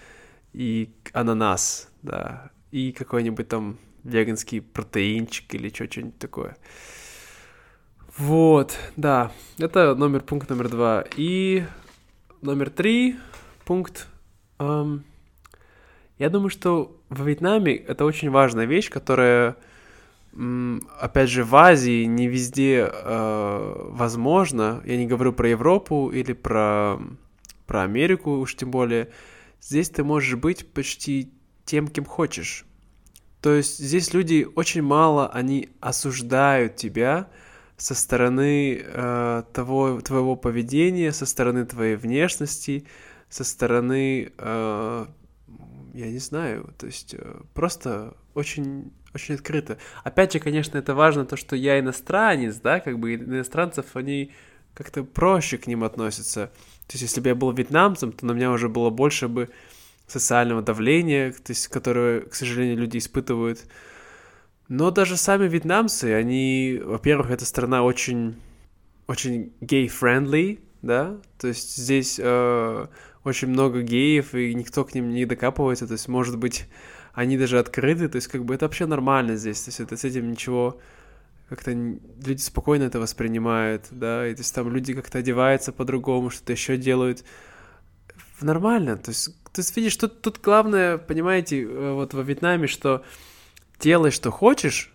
и 0.52 0.92
ананас, 1.12 1.90
да. 2.02 2.50
И 2.70 2.92
какой-нибудь 2.92 3.48
там 3.48 3.78
веганский 4.04 4.60
протеинчик 4.60 5.54
или 5.54 5.68
что-нибудь 5.68 6.18
такое. 6.18 6.56
Вот, 8.18 8.78
да, 8.96 9.32
это 9.58 9.94
номер, 9.94 10.20
пункт 10.20 10.50
номер 10.50 10.68
два. 10.68 11.04
И 11.16 11.64
номер 12.42 12.68
три, 12.68 13.16
пункт. 13.64 14.06
Эм, 14.58 15.04
я 16.18 16.28
думаю, 16.28 16.50
что 16.50 17.00
в 17.08 17.26
Вьетнаме 17.26 17.74
это 17.74 18.04
очень 18.04 18.30
важная 18.30 18.66
вещь, 18.66 18.90
которая, 18.90 19.56
опять 21.00 21.30
же, 21.30 21.42
в 21.44 21.56
Азии 21.56 22.04
не 22.04 22.28
везде 22.28 22.90
э, 22.92 23.86
возможно. 23.88 24.82
Я 24.84 24.98
не 24.98 25.06
говорю 25.06 25.32
про 25.32 25.48
Европу 25.48 26.10
или 26.10 26.32
про, 26.32 26.98
про 27.72 27.84
Америку 27.84 28.32
уж 28.32 28.54
тем 28.54 28.70
более. 28.70 29.08
Здесь 29.62 29.88
ты 29.88 30.04
можешь 30.04 30.34
быть 30.34 30.70
почти 30.74 31.32
тем, 31.64 31.88
кем 31.88 32.04
хочешь. 32.04 32.66
То 33.40 33.54
есть 33.54 33.78
здесь 33.78 34.12
люди 34.12 34.46
очень 34.56 34.82
мало, 34.82 35.30
они 35.30 35.70
осуждают 35.80 36.76
тебя, 36.76 37.30
со 37.78 37.94
стороны 37.94 38.78
э, 38.84 39.42
того, 39.54 40.02
твоего 40.02 40.36
поведения, 40.36 41.12
со 41.12 41.24
стороны 41.24 41.64
твоей 41.64 41.96
внешности, 41.96 42.86
со 43.30 43.42
стороны, 43.42 44.32
э, 44.36 45.06
я 45.94 46.10
не 46.10 46.18
знаю, 46.18 46.74
то 46.76 46.84
есть 46.84 47.14
э, 47.14 47.40
просто 47.54 48.14
очень, 48.34 48.92
очень 49.14 49.36
открыто. 49.36 49.78
Опять 50.04 50.34
же, 50.34 50.40
конечно, 50.40 50.76
это 50.76 50.94
важно, 50.94 51.24
то, 51.24 51.38
что 51.38 51.56
я 51.56 51.80
иностранец, 51.80 52.56
да, 52.56 52.80
как 52.80 52.98
бы 52.98 53.14
иностранцев, 53.14 53.96
они 53.96 54.30
как-то 54.74 55.04
проще 55.04 55.56
к 55.56 55.66
ним 55.66 55.84
относятся. 55.84 56.52
То 56.92 56.96
есть, 56.96 57.04
если 57.04 57.22
бы 57.22 57.30
я 57.30 57.34
был 57.34 57.50
вьетнамцем, 57.52 58.12
то 58.12 58.26
на 58.26 58.32
меня 58.32 58.50
уже 58.50 58.68
было 58.68 58.90
больше 58.90 59.26
бы 59.26 59.48
социального 60.06 60.60
давления, 60.60 61.32
то 61.32 61.52
есть, 61.52 61.68
которое, 61.68 62.20
к 62.20 62.34
сожалению, 62.34 62.76
люди 62.76 62.98
испытывают. 62.98 63.64
Но 64.68 64.90
даже 64.90 65.16
сами 65.16 65.48
вьетнамцы, 65.48 66.12
они, 66.12 66.78
во-первых, 66.84 67.30
эта 67.30 67.46
страна 67.46 67.82
очень, 67.82 68.36
очень 69.06 69.54
gay-friendly, 69.62 70.60
да, 70.82 71.16
то 71.38 71.48
есть 71.48 71.78
здесь 71.78 72.20
э, 72.22 72.86
очень 73.24 73.48
много 73.48 73.80
геев, 73.80 74.34
и 74.34 74.52
никто 74.54 74.84
к 74.84 74.94
ним 74.94 75.14
не 75.14 75.24
докапывается, 75.24 75.86
то 75.86 75.94
есть, 75.94 76.08
может 76.08 76.36
быть, 76.36 76.66
они 77.14 77.38
даже 77.38 77.58
открыты, 77.58 78.10
то 78.10 78.16
есть, 78.16 78.28
как 78.28 78.44
бы 78.44 78.54
это 78.54 78.66
вообще 78.66 78.84
нормально 78.84 79.36
здесь, 79.36 79.62
то 79.62 79.70
есть, 79.70 79.80
это 79.80 79.96
с 79.96 80.04
этим 80.04 80.30
ничего, 80.30 80.78
как-то 81.52 81.72
люди 81.72 82.40
спокойно 82.40 82.84
это 82.84 82.98
воспринимают, 82.98 83.86
да, 83.90 84.26
и 84.26 84.34
то 84.34 84.40
есть 84.40 84.54
там 84.54 84.72
люди 84.72 84.94
как-то 84.94 85.18
одеваются 85.18 85.72
по-другому, 85.72 86.30
что-то 86.30 86.52
еще 86.52 86.76
делают, 86.76 87.24
нормально, 88.40 88.96
то 88.96 89.10
есть, 89.10 89.34
то 89.52 89.60
есть, 89.60 89.76
видишь, 89.76 89.96
тут, 89.96 90.22
тут 90.22 90.40
главное, 90.42 90.98
понимаете, 90.98 91.62
э, 91.62 91.92
вот 91.92 92.14
во 92.14 92.22
Вьетнаме, 92.22 92.66
что 92.66 93.04
делай, 93.78 94.10
что 94.10 94.30
хочешь, 94.30 94.92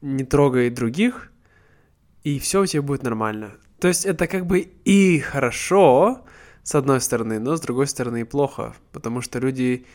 не 0.00 0.24
трогай 0.24 0.70
других, 0.70 1.30
и 2.24 2.38
все 2.38 2.62
у 2.62 2.66
тебя 2.66 2.82
будет 2.82 3.02
нормально. 3.02 3.52
То 3.80 3.88
есть 3.88 4.04
это 4.04 4.26
как 4.26 4.46
бы 4.46 4.60
и 4.60 5.20
хорошо, 5.20 6.24
с 6.62 6.74
одной 6.74 7.00
стороны, 7.00 7.38
но 7.38 7.56
с 7.56 7.60
другой 7.60 7.86
стороны 7.86 8.22
и 8.22 8.24
плохо, 8.24 8.74
потому 8.92 9.20
что 9.20 9.38
люди 9.38 9.86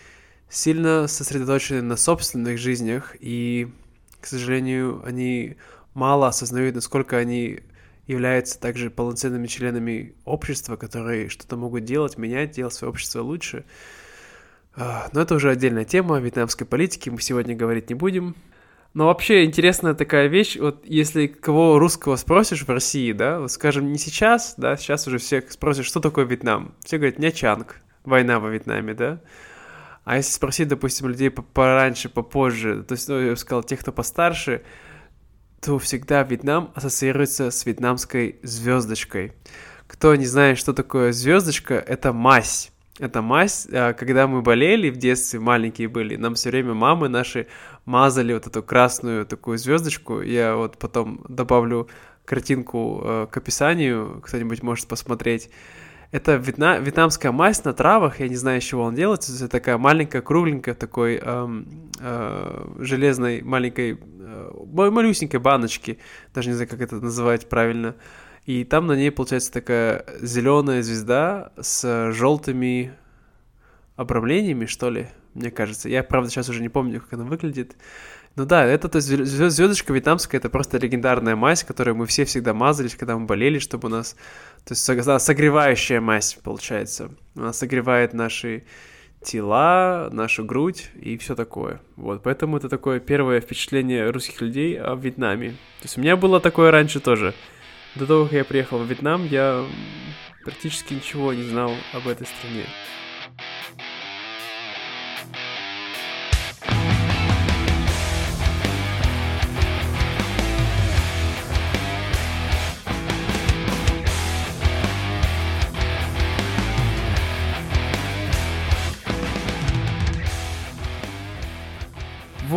сильно 0.50 1.08
сосредоточены 1.08 1.82
на 1.82 1.98
собственных 1.98 2.58
жизнях, 2.58 3.15
и, 3.20 3.70
к 4.22 4.26
сожалению, 4.26 5.02
они 5.06 5.58
мало 5.98 6.28
осознают, 6.28 6.76
насколько 6.76 7.18
они 7.18 7.60
являются 8.06 8.60
также 8.60 8.90
полноценными 8.90 9.48
членами 9.48 10.14
общества, 10.24 10.78
которые 10.78 11.28
что-то 11.28 11.58
могут 11.58 11.84
делать, 11.84 12.18
менять, 12.18 12.52
делать 12.52 12.74
свое 12.74 12.92
общество 12.92 13.22
лучше. 13.22 13.66
А, 14.76 15.10
но 15.12 15.22
это 15.22 15.36
уже 15.36 15.50
отдельная 15.50 15.86
тема 15.86 16.20
вьетнамской 16.20 16.66
политики, 16.66 17.10
мы 17.10 17.20
сегодня 17.20 17.56
говорить 17.56 17.90
не 17.90 17.96
будем. 17.96 18.36
Но 18.94 19.08
вообще 19.08 19.44
интересная 19.44 19.96
такая 19.96 20.28
вещь, 20.28 20.58
вот 20.58 20.86
если 20.86 21.28
кого 21.28 21.80
русского 21.80 22.16
спросишь 22.16 22.64
в 22.64 22.70
России, 22.70 23.12
да, 23.12 23.40
вот 23.40 23.52
скажем, 23.52 23.92
не 23.92 23.98
сейчас, 23.98 24.54
да, 24.56 24.78
сейчас 24.78 25.08
уже 25.08 25.18
всех 25.18 25.52
спросишь, 25.52 25.88
что 25.88 26.00
такое 26.00 26.26
Вьетнам. 26.26 26.76
Все 26.86 26.98
говорят, 26.98 27.20
нячанг, 27.20 27.82
война 28.06 28.40
во 28.40 28.50
Вьетнаме, 28.50 28.94
да. 28.94 29.20
А 30.06 30.16
если 30.18 30.32
спросить, 30.32 30.70
допустим, 30.70 31.10
людей 31.10 31.32
пораньше, 31.32 32.08
попозже, 32.08 32.84
то 32.84 32.94
есть, 32.94 33.10
ну, 33.10 33.20
я 33.20 33.32
бы 33.32 33.38
сказал, 33.38 33.64
тех, 33.64 33.80
кто 33.80 33.92
постарше, 33.92 34.62
то 35.62 35.80
всегда 35.80 36.24
Вьетнам 36.24 36.72
ассоциируется 36.76 37.52
с 37.52 37.65
вьетнамской 37.65 38.39
звездочкой. 38.43 39.34
Кто 39.88 40.15
не 40.15 40.26
знает, 40.26 40.58
что 40.58 40.74
такое 40.74 41.12
звездочка, 41.12 41.76
это 41.76 42.13
мазь 42.13 42.72
эта 43.00 43.22
мазь, 43.22 43.67
а, 43.72 43.93
когда 43.93 44.28
мы 44.28 44.41
болели 44.41 44.89
в 44.89 44.98
детстве, 44.98 45.39
маленькие 45.39 45.88
были, 45.88 46.15
нам 46.15 46.36
все 46.36 46.50
время 46.50 46.74
мамы 46.74 47.10
наши 47.10 47.48
мазали 47.86 48.34
вот 48.34 48.48
эту 48.48 48.63
красную 48.63 49.26
такую 49.26 49.58
звездочку. 49.58 50.22
Я 50.22 50.56
вот 50.56 50.78
потом 50.78 51.24
добавлю 51.30 51.88
картинку 52.26 53.02
э, 53.04 53.28
к 53.32 53.38
описанию, 53.38 54.22
кто-нибудь 54.26 54.62
может 54.62 54.88
посмотреть. 54.88 55.50
Это 56.12 56.36
вьетна... 56.36 56.80
вьетнамская 56.80 57.32
мазь 57.32 57.63
на 57.63 57.74
травах, 57.74 58.20
я 58.20 58.30
не 58.30 58.36
знаю, 58.36 58.60
из 58.60 58.63
чего 58.63 58.84
он 58.84 58.96
делается. 58.96 59.34
Это 59.36 59.50
такая 59.50 59.78
маленькая, 59.78 60.22
кругленькая, 60.22 60.74
такой 60.74 61.17
эм, 61.17 61.91
э, 62.00 62.67
железной 62.80 63.41
маленькой, 63.41 64.00
э, 64.00 64.52
малюсенькой 64.72 65.39
баночки. 65.39 66.00
Даже 66.34 66.50
не 66.50 66.56
знаю, 66.56 66.70
как 66.70 66.82
это 66.82 66.96
называть 66.98 67.50
правильно. 67.50 67.96
И 68.46 68.63
там 68.63 68.88
на 68.88 68.93
ней 68.93 69.12
получается 69.12 69.52
такая 69.52 70.06
зеленая 70.22 70.82
звезда 70.82 71.52
с 71.60 72.13
желтыми 72.13 72.93
обрамлениями, 73.98 74.65
что 74.65 74.89
ли, 74.89 75.08
мне 75.34 75.52
кажется. 75.52 75.89
Я, 75.89 76.04
правда, 76.04 76.30
сейчас 76.30 76.48
уже 76.48 76.62
не 76.62 76.70
помню, 76.70 77.02
как 77.02 77.13
она 77.13 77.26
выглядит. 77.26 77.76
Ну 78.38 78.46
да, 78.46 78.63
это 78.63 78.88
то 78.88 79.02
звездочка 79.02 79.91
вьетнамская, 79.91 80.39
это 80.39 80.50
просто 80.50 80.78
легендарная 80.78 81.36
мазь, 81.36 81.63
которую 81.63 81.96
мы 81.96 82.06
все 82.06 82.24
всегда 82.24 82.54
мазались, 82.54 82.96
когда 82.96 83.17
мы 83.17 83.26
болели, 83.26 83.60
чтобы 83.60 83.88
у 83.88 83.91
нас... 83.91 84.15
То 84.68 84.74
есть 84.74 84.84
согревающая 85.24 86.02
мазь, 86.02 86.38
получается. 86.44 87.12
Она 87.36 87.54
согревает 87.54 88.14
наши 88.14 88.66
тела, 89.22 90.10
нашу 90.12 90.44
грудь 90.44 90.90
и 91.00 91.18
все 91.18 91.36
такое. 91.36 91.80
Вот, 91.96 92.22
поэтому 92.22 92.58
это 92.58 92.68
такое 92.68 93.00
первое 93.00 93.40
впечатление 93.40 94.10
русских 94.10 94.42
людей 94.42 94.78
о 94.78 94.96
Вьетнаме. 94.96 95.52
То 95.52 95.84
есть 95.84 95.98
у 95.98 96.02
меня 96.02 96.18
было 96.18 96.42
такое 96.42 96.72
раньше 96.72 97.00
тоже. 97.00 97.34
До 97.96 98.06
того, 98.06 98.26
как 98.26 98.34
я 98.34 98.44
приехал 98.44 98.80
в 98.80 98.86
Вьетнам, 98.86 99.26
я 99.26 99.64
практически 100.44 100.96
ничего 100.96 101.34
не 101.34 101.44
знал 101.44 101.72
об 101.94 102.06
этой 102.10 102.28
стране. 102.28 102.66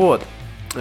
Вот. 0.01 0.27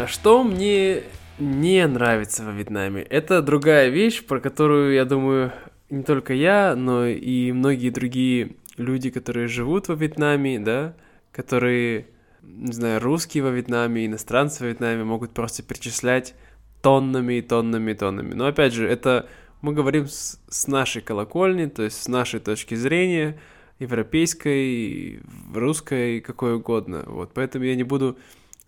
Что 0.07 0.45
мне 0.45 1.03
не 1.39 1.85
нравится 1.87 2.45
во 2.45 2.51
Вьетнаме. 2.51 3.01
Это 3.01 3.41
другая 3.41 3.89
вещь, 3.89 4.23
про 4.23 4.39
которую, 4.39 4.93
я 4.93 5.03
думаю, 5.03 5.51
не 5.89 6.03
только 6.03 6.33
я, 6.33 6.73
но 6.77 7.05
и 7.05 7.51
многие 7.51 7.89
другие 7.89 8.55
люди, 8.77 9.09
которые 9.09 9.49
живут 9.49 9.89
во 9.89 9.95
Вьетнаме, 9.95 10.57
да, 10.57 10.95
которые, 11.33 12.07
не 12.41 12.71
знаю, 12.71 13.01
русские 13.01 13.43
во 13.43 13.49
Вьетнаме, 13.49 14.05
иностранцы 14.05 14.63
во 14.63 14.69
Вьетнаме 14.69 15.03
могут 15.03 15.31
просто 15.31 15.63
перечислять 15.63 16.33
тоннами 16.81 17.39
и 17.39 17.41
тоннами 17.41 17.91
и 17.91 17.95
тоннами. 17.95 18.33
Но 18.33 18.45
опять 18.45 18.71
же, 18.71 18.87
это 18.87 19.27
мы 19.59 19.73
говорим 19.73 20.07
с, 20.07 20.39
с 20.47 20.67
нашей 20.67 21.01
колокольни, 21.01 21.65
то 21.65 21.83
есть 21.83 22.01
с 22.01 22.07
нашей 22.07 22.39
точки 22.39 22.75
зрения, 22.75 23.37
европейской, 23.79 25.19
русской, 25.53 26.21
какой 26.21 26.55
угодно. 26.55 27.03
Вот, 27.05 27.31
поэтому 27.33 27.65
я 27.65 27.75
не 27.75 27.83
буду 27.83 28.17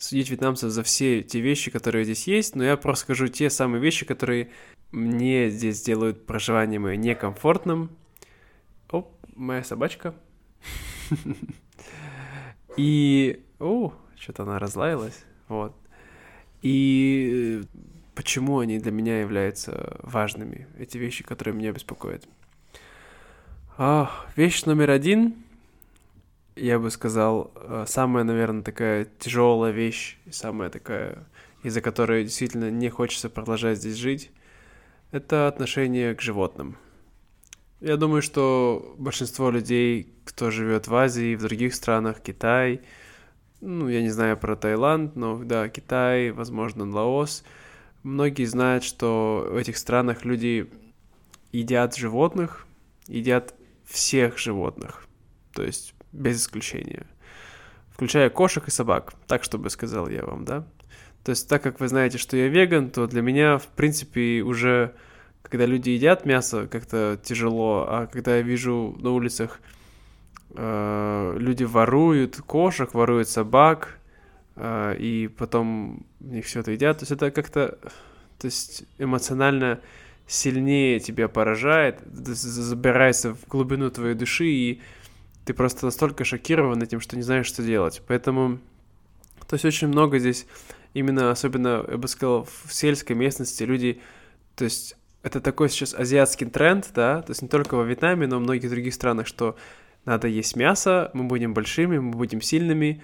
судить 0.02 0.32
вьетнамцев 0.32 0.72
за 0.72 0.82
все 0.82 1.22
те 1.22 1.40
вещи, 1.42 1.70
которые 1.70 2.06
здесь 2.06 2.26
есть, 2.28 2.56
но 2.56 2.64
я 2.64 2.76
просто 2.76 3.04
скажу 3.04 3.28
те 3.28 3.52
самые 3.52 3.80
вещи, 3.80 4.04
которые 4.04 4.50
мне 4.92 5.52
здесь 5.52 5.82
делают 5.84 6.26
проживание 6.26 6.80
мое 6.80 6.96
некомфортным. 6.96 7.92
Оп, 8.90 9.16
моя 9.36 9.64
собачка. 9.64 10.16
И... 12.78 13.44
О, 13.60 13.94
что-то 14.20 14.42
она 14.44 14.58
разлаялась. 14.58 15.24
Вот. 15.48 15.76
И 16.64 17.62
почему 18.16 18.58
они 18.58 18.80
для 18.80 18.92
меня 18.92 19.22
являются 19.22 20.00
важными, 20.02 20.68
эти 20.80 20.98
вещи, 20.98 21.24
которые 21.24 21.54
меня 21.54 21.74
беспокоят. 21.74 22.28
Вещь 24.36 24.64
номер 24.66 24.90
один, 24.90 25.36
я 26.56 26.80
бы 26.80 26.92
сказал, 26.92 27.52
э, 27.56 27.86
самая, 27.88 28.24
наверное, 28.24 28.64
такая 28.64 29.06
тяжелая 29.20 29.72
вещь, 29.72 30.18
самая 30.30 30.70
такая, 30.70 31.28
из-за 31.64 31.82
которой 31.82 32.24
действительно 32.24 32.70
не 32.70 32.90
хочется 32.90 33.30
продолжать 33.30 33.80
здесь 33.80 33.96
жить, 33.96 34.32
это 35.12 35.48
отношение 35.48 36.16
к 36.16 36.22
животным. 36.22 36.78
Я 37.80 37.98
думаю, 37.98 38.22
что 38.22 38.96
большинство 38.98 39.50
людей, 39.50 40.14
кто 40.26 40.52
живет 40.52 40.88
в 40.88 40.96
Азии, 40.96 41.36
в 41.36 41.42
других 41.42 41.74
странах, 41.74 42.22
Китай, 42.22 42.82
ну, 43.60 43.88
я 43.88 44.02
не 44.02 44.10
знаю 44.10 44.38
про 44.38 44.56
Таиланд, 44.56 45.16
но 45.16 45.38
да, 45.44 45.70
Китай, 45.70 46.32
возможно, 46.32 46.90
Лаос, 46.90 47.44
многие 48.04 48.46
знают, 48.46 48.84
что 48.84 49.48
в 49.52 49.56
этих 49.56 49.78
странах 49.78 50.26
люди 50.26 50.70
едят 51.52 51.96
животных, 51.96 52.68
едят 53.08 53.54
всех 53.86 54.38
животных, 54.38 55.08
то 55.54 55.64
есть 55.64 55.94
без 56.12 56.42
исключения, 56.42 57.06
включая 57.90 58.30
кошек 58.30 58.68
и 58.68 58.72
собак, 58.72 59.14
так 59.28 59.44
чтобы 59.44 59.70
сказал 59.70 60.10
я 60.10 60.26
вам, 60.26 60.46
да. 60.46 60.66
То 61.24 61.32
есть 61.32 61.48
так 61.48 61.62
как 61.62 61.80
вы 61.80 61.88
знаете, 61.88 62.18
что 62.18 62.36
я 62.36 62.48
веган, 62.48 62.90
то 62.90 63.08
для 63.08 63.22
меня, 63.22 63.58
в 63.58 63.68
принципе, 63.68 64.42
уже 64.42 64.96
когда 65.44 65.66
люди 65.66 65.90
едят 65.90 66.26
мясо, 66.26 66.68
как-то 66.68 67.20
тяжело, 67.22 67.86
а 67.88 68.08
когда 68.08 68.38
я 68.38 68.42
вижу 68.42 68.96
на 69.00 69.12
улицах 69.12 69.60
э, 70.56 71.36
люди 71.38 71.64
воруют 71.64 72.38
кошек, 72.38 72.94
воруют 72.94 73.28
собак, 73.28 74.00
э, 74.56 74.96
и 74.98 75.28
потом 75.28 76.06
у 76.22 76.26
них 76.26 76.46
все 76.46 76.62
это 76.62 76.72
едят, 76.72 77.00
то 77.00 77.04
есть 77.04 77.12
это 77.12 77.32
как-то, 77.32 77.78
то 78.40 78.46
есть 78.46 78.86
эмоционально 78.98 79.82
сильнее 80.26 81.00
тебя 81.00 81.28
поражает, 81.28 82.00
забирается 82.06 83.36
в 83.36 83.48
глубину 83.48 83.90
твоей 83.90 84.16
души, 84.16 84.46
и 84.46 84.82
ты 85.46 85.54
просто 85.54 85.86
настолько 85.86 86.24
шокирован 86.24 86.82
этим, 86.82 87.00
что 87.00 87.16
не 87.16 87.24
знаешь, 87.24 87.48
что 87.48 87.64
делать. 87.64 88.02
Поэтому, 88.08 88.60
то 89.48 89.56
есть 89.56 89.66
очень 89.66 89.88
много 89.88 90.20
здесь, 90.20 90.46
именно 90.94 91.32
особенно, 91.32 91.86
я 91.88 91.98
бы 91.98 92.08
сказал, 92.08 92.48
в 92.66 92.74
сельской 92.74 93.16
местности 93.16 93.64
люди, 93.64 94.02
то 94.56 94.64
есть 94.66 94.96
это 95.24 95.40
такой 95.40 95.70
сейчас 95.70 95.94
азиатский 95.94 96.48
тренд, 96.48 96.90
да, 96.94 97.22
то 97.22 97.32
есть 97.32 97.42
не 97.42 97.48
только 97.48 97.76
во 97.76 97.84
Вьетнаме, 97.84 98.28
но 98.28 98.38
в 98.38 98.42
многих 98.42 98.70
других 98.70 98.94
странах, 98.94 99.28
что 99.28 99.56
надо 100.06 100.28
есть 100.28 100.56
мясо, 100.56 101.12
мы 101.14 101.26
будем 101.26 101.54
большими, 101.54 102.00
мы 102.00 102.12
будем 102.12 102.42
сильными, 102.42 103.04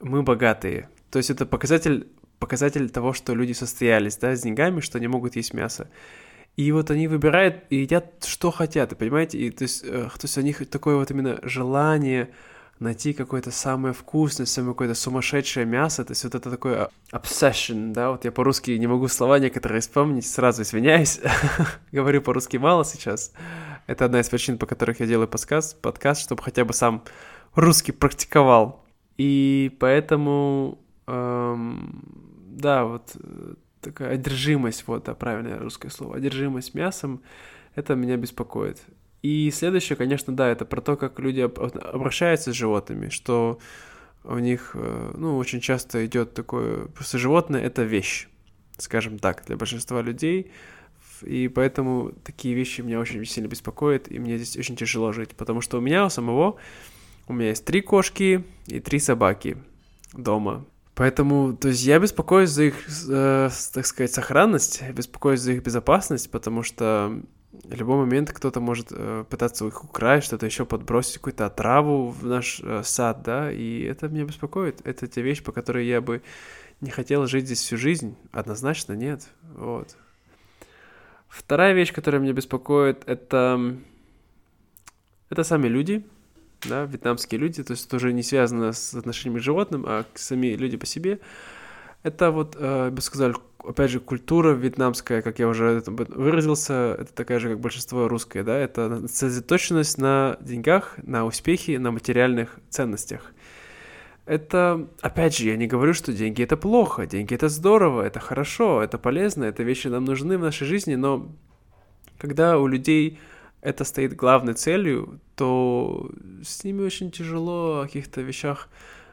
мы 0.00 0.22
богатые. 0.22 0.88
То 1.10 1.18
есть 1.18 1.30
это 1.30 1.44
показатель, 1.46 2.08
показатель 2.38 2.88
того, 2.88 3.12
что 3.12 3.34
люди 3.34 3.52
состоялись, 3.52 4.16
да, 4.16 4.34
с 4.36 4.42
деньгами, 4.42 4.80
что 4.80 4.98
они 4.98 5.08
могут 5.08 5.36
есть 5.36 5.54
мясо. 5.54 5.88
И 6.56 6.72
вот 6.72 6.90
они 6.90 7.08
выбирают 7.08 7.64
и 7.70 7.76
едят, 7.76 8.24
что 8.24 8.50
хотят, 8.50 8.96
понимаете? 8.98 9.38
И 9.38 9.50
то 9.50 9.62
есть, 9.62 9.82
э, 9.84 10.08
то 10.12 10.20
есть 10.22 10.36
у 10.36 10.40
них 10.42 10.68
такое 10.68 10.96
вот 10.96 11.10
именно 11.10 11.38
желание 11.42 12.30
найти 12.80 13.12
какое-то 13.12 13.50
самое 13.50 13.94
вкусное, 13.94 14.46
самое 14.46 14.74
какое-то 14.74 14.94
сумасшедшее 14.94 15.66
мясо, 15.66 16.04
то 16.04 16.12
есть 16.12 16.24
вот 16.24 16.34
это 16.34 16.50
такое 16.50 16.88
obsession, 17.12 17.92
да, 17.92 18.10
вот 18.10 18.24
я 18.24 18.32
по-русски 18.32 18.70
не 18.72 18.86
могу 18.86 19.06
слова 19.08 19.38
некоторые 19.38 19.82
вспомнить, 19.82 20.26
сразу 20.26 20.62
извиняюсь, 20.62 21.20
говорю 21.92 22.22
по-русски 22.22 22.56
мало 22.56 22.86
сейчас, 22.86 23.32
это 23.86 24.06
одна 24.06 24.20
из 24.20 24.30
причин, 24.30 24.56
по 24.56 24.64
которых 24.64 25.00
я 25.00 25.06
делаю 25.06 25.28
подкаст, 25.28 25.80
подкаст, 25.82 26.22
чтобы 26.22 26.42
хотя 26.42 26.64
бы 26.64 26.72
сам 26.72 27.04
русский 27.54 27.92
практиковал, 27.92 28.86
и 29.18 29.76
поэтому, 29.78 30.78
эм, 31.06 32.02
да, 32.48 32.86
вот 32.86 33.14
э, 33.22 33.54
такая 33.80 34.14
одержимость, 34.14 34.84
вот, 34.86 35.04
да, 35.04 35.14
правильное 35.14 35.58
русское 35.58 35.90
слово, 35.90 36.16
одержимость 36.16 36.74
мясом, 36.74 37.22
это 37.74 37.94
меня 37.94 38.16
беспокоит. 38.16 38.82
И 39.22 39.50
следующее, 39.50 39.96
конечно, 39.96 40.34
да, 40.34 40.48
это 40.48 40.64
про 40.64 40.80
то, 40.80 40.96
как 40.96 41.18
люди 41.18 41.40
обращаются 41.40 42.52
с 42.52 42.56
животными, 42.56 43.08
что 43.10 43.58
у 44.24 44.38
них, 44.38 44.72
э, 44.74 45.12
ну, 45.16 45.36
очень 45.36 45.60
часто 45.60 46.04
идет 46.06 46.34
такое, 46.34 46.86
просто 46.86 47.18
животное— 47.18 47.60
это 47.62 47.82
вещь, 47.82 48.28
скажем 48.78 49.18
так, 49.18 49.44
для 49.46 49.56
большинства 49.56 50.02
людей, 50.02 50.52
и 51.22 51.48
поэтому 51.48 52.12
такие 52.24 52.54
вещи 52.54 52.80
меня 52.80 52.98
очень 52.98 53.24
сильно 53.26 53.48
беспокоят, 53.48 54.10
и 54.10 54.18
мне 54.18 54.38
здесь 54.38 54.56
очень 54.56 54.76
тяжело 54.76 55.12
жить, 55.12 55.30
потому 55.30 55.60
что 55.60 55.78
у 55.78 55.80
меня 55.80 56.06
у 56.06 56.10
самого, 56.10 56.56
у 57.28 57.32
меня 57.32 57.48
есть 57.48 57.64
три 57.64 57.82
кошки 57.82 58.44
и 58.66 58.80
три 58.80 58.98
собаки 58.98 59.58
дома, 60.14 60.64
Поэтому, 61.00 61.56
то 61.56 61.68
есть 61.68 61.82
я 61.82 61.98
беспокоюсь 61.98 62.50
за 62.50 62.64
их, 62.64 62.74
э, 63.08 63.48
так 63.72 63.86
сказать, 63.86 64.12
сохранность, 64.12 64.82
беспокоюсь 64.92 65.40
за 65.40 65.52
их 65.52 65.62
безопасность, 65.62 66.30
потому 66.30 66.62
что 66.62 67.22
в 67.52 67.72
любой 67.72 67.96
момент 67.96 68.30
кто-то 68.30 68.60
может 68.60 68.88
э, 68.90 69.24
пытаться 69.30 69.66
их 69.66 69.82
украсть, 69.82 70.26
что-то 70.26 70.44
еще 70.44 70.66
подбросить, 70.66 71.14
какую-то 71.14 71.46
отраву 71.46 72.10
в 72.10 72.26
наш 72.26 72.60
э, 72.62 72.82
сад, 72.84 73.22
да, 73.22 73.50
и 73.50 73.80
это 73.84 74.08
меня 74.08 74.26
беспокоит. 74.26 74.86
Это 74.86 75.06
те 75.06 75.22
вещи, 75.22 75.42
по 75.42 75.52
которой 75.52 75.86
я 75.86 76.02
бы 76.02 76.20
не 76.82 76.90
хотел 76.90 77.26
жить 77.26 77.46
здесь 77.46 77.60
всю 77.60 77.78
жизнь. 77.78 78.14
Однозначно 78.30 78.92
нет, 78.92 79.26
вот. 79.56 79.96
Вторая 81.30 81.72
вещь, 81.72 81.94
которая 81.94 82.20
меня 82.20 82.34
беспокоит, 82.34 83.04
это, 83.06 83.74
это 85.30 85.44
сами 85.44 85.66
люди, 85.66 86.04
да, 86.68 86.84
вьетнамские 86.84 87.40
люди, 87.40 87.62
то 87.62 87.72
есть 87.72 87.86
это 87.86 87.96
уже 87.96 88.12
не 88.12 88.22
связано 88.22 88.72
с 88.72 88.94
отношениями 88.94 89.40
к 89.40 89.42
животным, 89.42 89.84
а 89.86 90.04
сами 90.14 90.48
люди 90.48 90.76
по 90.76 90.86
себе. 90.86 91.20
Это 92.02 92.30
вот, 92.30 92.56
э, 92.58 92.84
я 92.86 92.90
бы 92.90 93.00
сказал, 93.02 93.34
опять 93.64 93.90
же, 93.90 94.00
культура 94.00 94.52
вьетнамская, 94.52 95.22
как 95.22 95.38
я 95.38 95.48
уже 95.48 95.82
выразился, 95.86 96.96
это 96.98 97.12
такая 97.12 97.38
же, 97.38 97.50
как 97.50 97.60
большинство 97.60 98.08
русское, 98.08 98.42
да, 98.42 98.56
это 98.56 99.06
сосредоточенность 99.08 99.98
на 99.98 100.38
деньгах, 100.40 100.96
на 101.02 101.26
успехе, 101.26 101.78
на 101.78 101.90
материальных 101.90 102.58
ценностях. 102.70 103.32
Это, 104.26 104.86
опять 105.00 105.36
же, 105.36 105.46
я 105.46 105.56
не 105.56 105.66
говорю, 105.66 105.92
что 105.92 106.12
деньги 106.12 106.42
это 106.42 106.56
плохо, 106.56 107.06
деньги 107.06 107.34
это 107.34 107.48
здорово, 107.48 108.02
это 108.02 108.20
хорошо, 108.20 108.82
это 108.82 108.96
полезно, 108.96 109.44
это 109.44 109.62
вещи 109.62 109.88
нам 109.88 110.04
нужны 110.04 110.38
в 110.38 110.42
нашей 110.42 110.66
жизни, 110.66 110.94
но 110.94 111.32
когда 112.18 112.58
у 112.58 112.66
людей 112.66 113.18
это 113.62 113.84
стоит 113.84 114.16
главной 114.16 114.54
целью, 114.54 115.20
то 115.36 116.10
с 116.42 116.64
ними 116.64 116.82
очень 116.82 117.10
тяжело 117.10 117.80
о 117.80 117.86
каких-то 117.86 118.20
вещах 118.22 118.68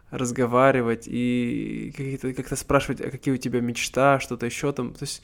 разговаривать 0.09 1.03
и 1.07 1.91
какие-то, 1.95 2.33
как-то 2.33 2.55
спрашивать, 2.55 3.01
а 3.01 3.09
какие 3.09 3.33
у 3.33 3.37
тебя 3.37 3.59
мечта, 3.59 4.19
что-то 4.19 4.45
еще 4.45 4.71
там. 4.71 4.93
То 4.93 5.03
есть 5.03 5.21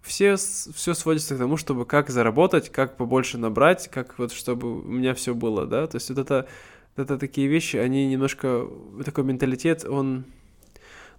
все, 0.00 0.36
все 0.36 0.94
сводится 0.94 1.34
к 1.34 1.38
тому, 1.38 1.56
чтобы 1.56 1.84
как 1.84 2.10
заработать, 2.10 2.70
как 2.70 2.96
побольше 2.96 3.38
набрать, 3.38 3.88
как 3.88 4.18
вот 4.18 4.32
чтобы 4.32 4.80
у 4.80 4.88
меня 4.88 5.14
все 5.14 5.34
было, 5.34 5.66
да. 5.66 5.86
То 5.86 5.96
есть 5.96 6.08
вот 6.08 6.18
это, 6.18 6.48
это 6.96 7.18
такие 7.18 7.46
вещи, 7.46 7.76
они 7.76 8.06
немножко, 8.06 8.66
такой 9.04 9.24
менталитет, 9.24 9.84
он 9.84 10.24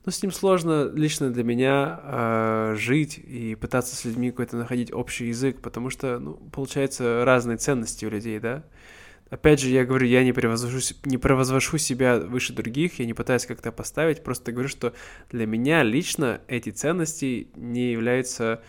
но 0.06 0.12
с 0.12 0.22
ним 0.22 0.32
сложно 0.32 0.92
лично 0.94 1.30
для 1.32 1.44
меня 1.44 2.00
э, 2.04 2.76
жить 2.78 3.18
и 3.18 3.56
пытаться 3.56 3.96
с 3.96 4.04
людьми 4.04 4.32
какой-то 4.32 4.58
находить 4.58 4.94
общий 4.94 5.28
язык, 5.28 5.62
потому 5.62 5.90
что, 5.90 6.20
ну, 6.20 6.34
получается, 6.52 7.24
разные 7.26 7.58
ценности 7.58 8.06
у 8.06 8.10
людей, 8.10 8.40
да. 8.40 8.64
Опять 9.30 9.62
же, 9.62 9.70
я 9.70 9.86
говорю, 9.86 10.06
я 10.06 10.24
не 10.24 10.34
превозвожу, 10.34 10.80
не 11.06 11.18
превозвожу 11.18 11.78
себя 11.78 12.20
выше 12.20 12.54
других, 12.54 13.00
я 13.00 13.06
не 13.06 13.14
пытаюсь 13.14 13.46
как-то 13.46 13.72
поставить, 13.72 14.24
просто 14.24 14.52
говорю, 14.52 14.70
что 14.70 14.94
для 15.32 15.48
меня 15.48 15.84
лично 15.84 16.42
эти 16.48 16.70
ценности 16.70 17.48
не 17.56 17.94
являются 17.94 18.62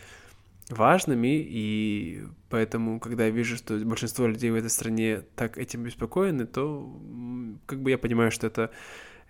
важными, 0.71 1.45
и 1.47 2.23
поэтому, 2.49 2.99
когда 3.01 3.25
я 3.25 3.31
вижу, 3.31 3.57
что 3.57 3.77
большинство 3.79 4.27
людей 4.27 4.51
в 4.51 4.55
этой 4.55 4.71
стране 4.71 5.23
так 5.35 5.59
этим 5.59 5.83
беспокоены, 5.83 6.47
то 6.47 6.99
как 7.67 7.83
бы 7.83 7.91
я 7.91 7.99
понимаю, 7.99 8.31
что 8.31 8.47
это 8.47 8.71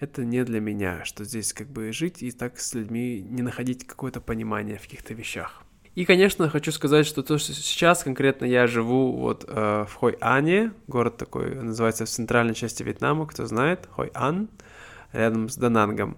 это 0.01 0.25
не 0.25 0.45
для 0.45 0.61
меня, 0.61 1.05
что 1.05 1.25
здесь 1.25 1.53
как 1.53 1.69
бы 1.69 1.93
жить 1.93 2.23
и 2.23 2.31
так 2.31 2.59
с 2.59 2.75
людьми 2.75 3.21
не 3.23 3.43
находить 3.43 3.87
какое-то 3.87 4.21
понимание 4.21 4.79
в 4.79 4.83
каких-то 4.83 5.15
вещах. 5.15 5.63
И, 5.95 6.05
конечно, 6.05 6.49
хочу 6.51 6.73
сказать, 6.73 7.07
что 7.07 7.23
то, 7.23 7.39
что 7.39 7.53
сейчас 7.53 8.03
конкретно 8.03 8.47
я 8.47 8.67
живу 8.67 9.13
вот 9.13 9.45
э, 9.47 9.87
в 9.89 9.95
Хой-Ане, 9.95 10.73
город 10.89 11.17
такой 11.19 11.55
называется 11.55 12.05
в 12.05 12.09
центральной 12.09 12.55
части 12.55 12.83
Вьетнама, 12.83 13.27
кто 13.27 13.47
знает, 13.47 13.89
Хой-Ан, 13.93 14.49
рядом 15.13 15.49
с 15.49 15.57
Данангом. 15.57 16.17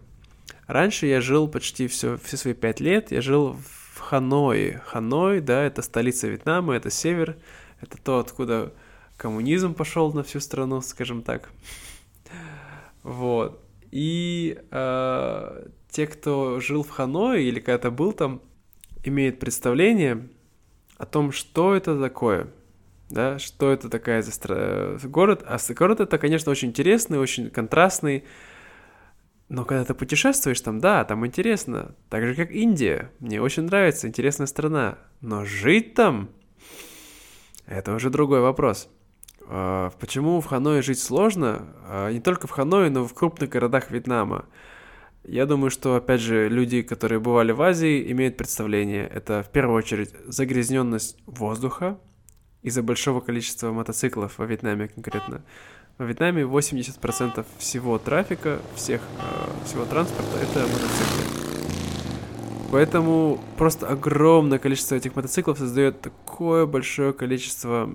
Раньше 0.67 1.07
я 1.07 1.21
жил 1.21 1.47
почти 1.47 1.89
все, 1.89 2.17
все 2.17 2.39
свои 2.39 2.55
пять 2.55 2.81
лет, 2.81 3.13
я 3.13 3.21
жил 3.21 3.55
в 3.95 3.99
Ханое. 4.01 4.83
Ханой, 4.87 5.41
да, 5.41 5.63
это 5.63 5.83
столица 5.83 6.27
Вьетнама, 6.27 6.75
это 6.75 6.89
север, 6.89 7.37
это 7.83 7.99
то, 7.99 8.19
откуда 8.19 8.73
коммунизм 9.19 9.75
пошел 9.75 10.11
на 10.15 10.23
всю 10.23 10.41
страну, 10.41 10.81
скажем 10.81 11.23
так. 11.23 11.51
Вот. 13.03 13.66
И 13.91 14.59
э, 14.71 15.67
те, 15.91 16.07
кто 16.07 16.61
жил 16.61 16.83
в 16.83 16.91
Ханое 16.91 17.39
или 17.39 17.61
когда-то 17.61 17.91
был 17.91 18.13
там, 18.13 18.43
имеют 19.05 19.39
представление 19.39 20.29
о 20.99 21.07
том, 21.07 21.33
что 21.33 21.75
это 21.75 22.01
такое, 22.01 22.49
да, 23.09 23.39
что 23.39 23.71
это 23.71 23.89
такая 23.89 24.23
за 24.23 24.33
стра... 24.33 24.99
город. 25.05 25.45
А 25.47 25.59
город 25.75 26.01
это, 26.01 26.19
конечно, 26.19 26.51
очень 26.51 26.69
интересный, 26.69 27.19
очень 27.19 27.51
контрастный. 27.51 28.25
Но 29.49 29.65
когда 29.65 29.85
ты 29.85 29.95
путешествуешь 29.95 30.61
там, 30.61 30.81
да, 30.81 31.05
там 31.05 31.25
интересно. 31.25 31.95
Так 32.11 32.25
же, 32.25 32.35
как 32.35 32.51
Индия. 32.51 33.13
Мне 33.21 33.41
очень 33.41 33.63
нравится, 33.65 34.09
интересная 34.09 34.47
страна. 34.47 34.99
Но 35.21 35.45
жить 35.45 35.95
там... 35.95 36.31
Это 37.67 37.95
уже 37.95 38.11
другой 38.11 38.41
вопрос. 38.41 38.89
А, 39.49 39.91
почему 40.01 40.41
в 40.41 40.47
Ханое 40.47 40.83
жить 40.83 41.01
сложно? 41.01 41.67
А, 41.85 42.11
не 42.11 42.21
только 42.21 42.47
в 42.47 42.51
Ханое, 42.51 42.91
но 42.91 43.05
и 43.05 43.07
в 43.07 43.15
крупных 43.15 43.51
городах 43.51 43.91
Вьетнама. 43.91 44.47
Я 45.25 45.47
думаю, 45.47 45.71
что, 45.71 45.97
опять 45.97 46.21
же, 46.21 46.49
люди, 46.49 46.83
которые 46.83 47.19
бывали 47.19 47.53
в 47.53 47.61
Азии, 47.61 48.11
имеют 48.13 48.37
представление. 48.37 49.07
Это, 49.07 49.43
в 49.43 49.51
первую 49.51 49.77
очередь, 49.77 50.15
загрязненность 50.27 51.17
воздуха 51.27 51.99
из-за 52.63 52.83
большого 52.83 53.21
количества 53.21 53.73
мотоциклов 53.73 54.39
во 54.39 54.47
Вьетнаме 54.47 54.89
конкретно. 54.89 55.43
Во 55.99 56.05
Вьетнаме 56.05 56.43
80% 56.43 57.45
всего 57.59 57.99
трафика, 57.99 58.61
всех, 58.75 59.01
э, 59.01 59.67
всего 59.67 59.85
транспорта— 59.85 60.39
это 60.43 60.61
мотоциклы. 60.61 61.37
Поэтому 62.71 63.41
просто 63.57 63.89
огромное 63.89 64.59
количество 64.59 64.97
этих 64.97 65.17
мотоциклов 65.17 65.59
создает 65.59 66.01
такое 66.01 66.67
большое 66.67 67.13
количество 67.13 67.91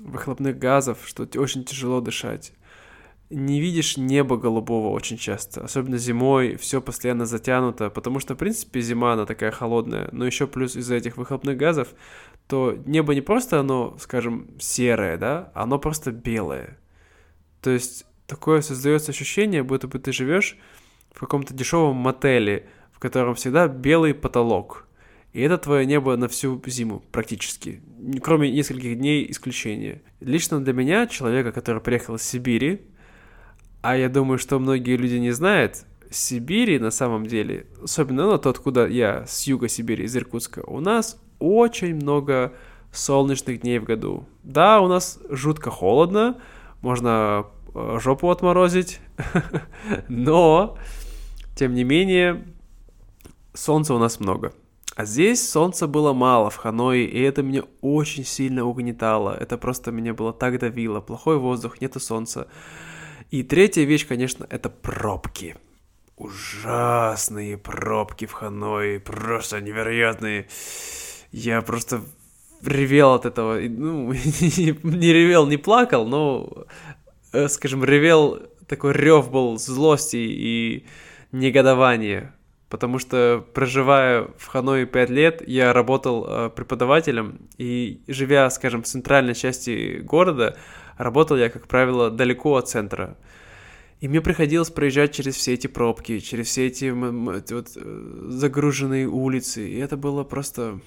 выхлопных 0.00 0.58
газов, 0.58 0.98
что 1.04 1.28
очень 1.38 1.64
тяжело 1.64 2.00
дышать 2.00 2.52
не 3.30 3.60
видишь 3.60 3.96
неба 3.96 4.36
голубого 4.36 4.88
очень 4.88 5.18
часто, 5.18 5.62
особенно 5.64 5.98
зимой, 5.98 6.56
все 6.56 6.80
постоянно 6.80 7.26
затянуто, 7.26 7.90
потому 7.90 8.20
что, 8.20 8.34
в 8.34 8.38
принципе, 8.38 8.80
зима, 8.80 9.12
она 9.12 9.26
такая 9.26 9.50
холодная, 9.50 10.08
но 10.12 10.24
еще 10.24 10.46
плюс 10.46 10.76
из-за 10.76 10.94
этих 10.94 11.16
выхлопных 11.16 11.56
газов, 11.56 11.88
то 12.46 12.78
небо 12.86 13.14
не 13.14 13.20
просто 13.20 13.60
оно, 13.60 13.96
скажем, 14.00 14.48
серое, 14.58 15.18
да, 15.18 15.52
оно 15.54 15.78
просто 15.78 16.10
белое. 16.10 16.78
То 17.60 17.70
есть 17.70 18.06
такое 18.26 18.62
создается 18.62 19.12
ощущение, 19.12 19.62
будто 19.62 19.88
бы 19.88 19.98
ты 19.98 20.12
живешь 20.12 20.56
в 21.12 21.20
каком-то 21.20 21.52
дешевом 21.52 21.96
мотеле, 21.96 22.66
в 22.92 22.98
котором 22.98 23.34
всегда 23.34 23.68
белый 23.68 24.14
потолок. 24.14 24.86
И 25.34 25.42
это 25.42 25.58
твое 25.58 25.84
небо 25.84 26.16
на 26.16 26.28
всю 26.28 26.62
зиму 26.66 27.02
практически, 27.12 27.82
кроме 28.22 28.50
нескольких 28.50 28.98
дней 28.98 29.30
исключения. 29.30 30.02
Лично 30.20 30.62
для 30.62 30.72
меня, 30.72 31.06
человека, 31.06 31.52
который 31.52 31.82
приехал 31.82 32.16
из 32.16 32.22
Сибири, 32.22 32.82
а 33.82 33.96
я 33.96 34.08
думаю, 34.08 34.38
что 34.38 34.58
многие 34.58 34.96
люди 34.96 35.16
не 35.16 35.30
знают, 35.30 35.84
Сибири 36.10 36.78
на 36.78 36.90
самом 36.90 37.26
деле, 37.26 37.66
особенно 37.82 38.26
ну, 38.26 38.38
то, 38.38 38.50
откуда 38.50 38.86
я, 38.86 39.24
с 39.26 39.44
юга 39.44 39.68
Сибири, 39.68 40.04
из 40.04 40.16
Иркутска, 40.16 40.60
у 40.66 40.80
нас 40.80 41.20
очень 41.38 41.94
много 41.94 42.54
солнечных 42.92 43.60
дней 43.60 43.78
в 43.78 43.84
году. 43.84 44.26
Да, 44.42 44.80
у 44.80 44.88
нас 44.88 45.20
жутко 45.28 45.70
холодно, 45.70 46.40
можно 46.80 47.46
э, 47.74 47.98
жопу 48.00 48.30
отморозить, 48.30 49.00
но, 50.08 50.78
тем 51.54 51.74
не 51.74 51.84
менее, 51.84 52.46
солнца 53.52 53.94
у 53.94 53.98
нас 53.98 54.20
много. 54.20 54.52
А 54.98 55.04
здесь 55.04 55.48
солнца 55.48 55.86
было 55.86 56.12
мало 56.12 56.50
в 56.50 56.56
Ханое, 56.56 57.04
и 57.04 57.20
это 57.20 57.44
меня 57.44 57.62
очень 57.82 58.24
сильно 58.24 58.64
угнетало. 58.64 59.30
Это 59.30 59.56
просто 59.56 59.92
меня 59.92 60.12
было 60.12 60.32
так 60.32 60.58
давило. 60.58 61.00
Плохой 61.00 61.38
воздух, 61.38 61.80
нету 61.80 62.00
солнца. 62.00 62.48
И 63.30 63.44
третья 63.44 63.84
вещь, 63.84 64.08
конечно, 64.08 64.44
это 64.50 64.68
пробки. 64.68 65.54
Ужасные 66.16 67.56
пробки 67.56 68.26
в 68.26 68.32
Ханое, 68.32 68.98
просто 68.98 69.60
невероятные. 69.60 70.48
Я 71.30 71.62
просто 71.62 72.00
ревел 72.64 73.12
от 73.12 73.24
этого. 73.24 73.60
Ну, 73.60 74.12
не 74.12 75.12
ревел, 75.12 75.46
не 75.46 75.58
плакал, 75.58 76.08
но, 76.08 76.66
э, 77.32 77.46
скажем, 77.46 77.84
ревел, 77.84 78.40
такой 78.66 78.94
рев 78.94 79.30
был 79.30 79.58
злости 79.58 80.16
и 80.16 80.86
негодования. 81.30 82.34
Потому 82.68 82.98
что, 82.98 83.44
проживая 83.54 84.28
в 84.36 84.46
Ханое 84.46 84.84
пять 84.84 85.08
лет, 85.08 85.42
я 85.46 85.72
работал 85.72 86.26
э, 86.28 86.50
преподавателем, 86.50 87.48
и 87.56 88.02
живя, 88.08 88.50
скажем, 88.50 88.82
в 88.82 88.86
центральной 88.86 89.34
части 89.34 90.00
города, 90.00 90.56
Работал 90.98 91.36
я, 91.36 91.48
как 91.48 91.68
правило, 91.68 92.10
далеко 92.10 92.56
от 92.56 92.68
центра. 92.68 93.16
И 94.00 94.08
мне 94.08 94.20
приходилось 94.20 94.70
проезжать 94.70 95.14
через 95.14 95.36
все 95.36 95.54
эти 95.54 95.68
пробки, 95.68 96.18
через 96.18 96.48
все 96.48 96.66
эти 96.66 96.90
вот, 96.90 97.72
э, 97.76 98.26
загруженные 98.28 99.08
улицы. 99.08 99.68
И 99.68 99.78
это 99.78 99.96
было 99.96 100.24
просто... 100.24 100.80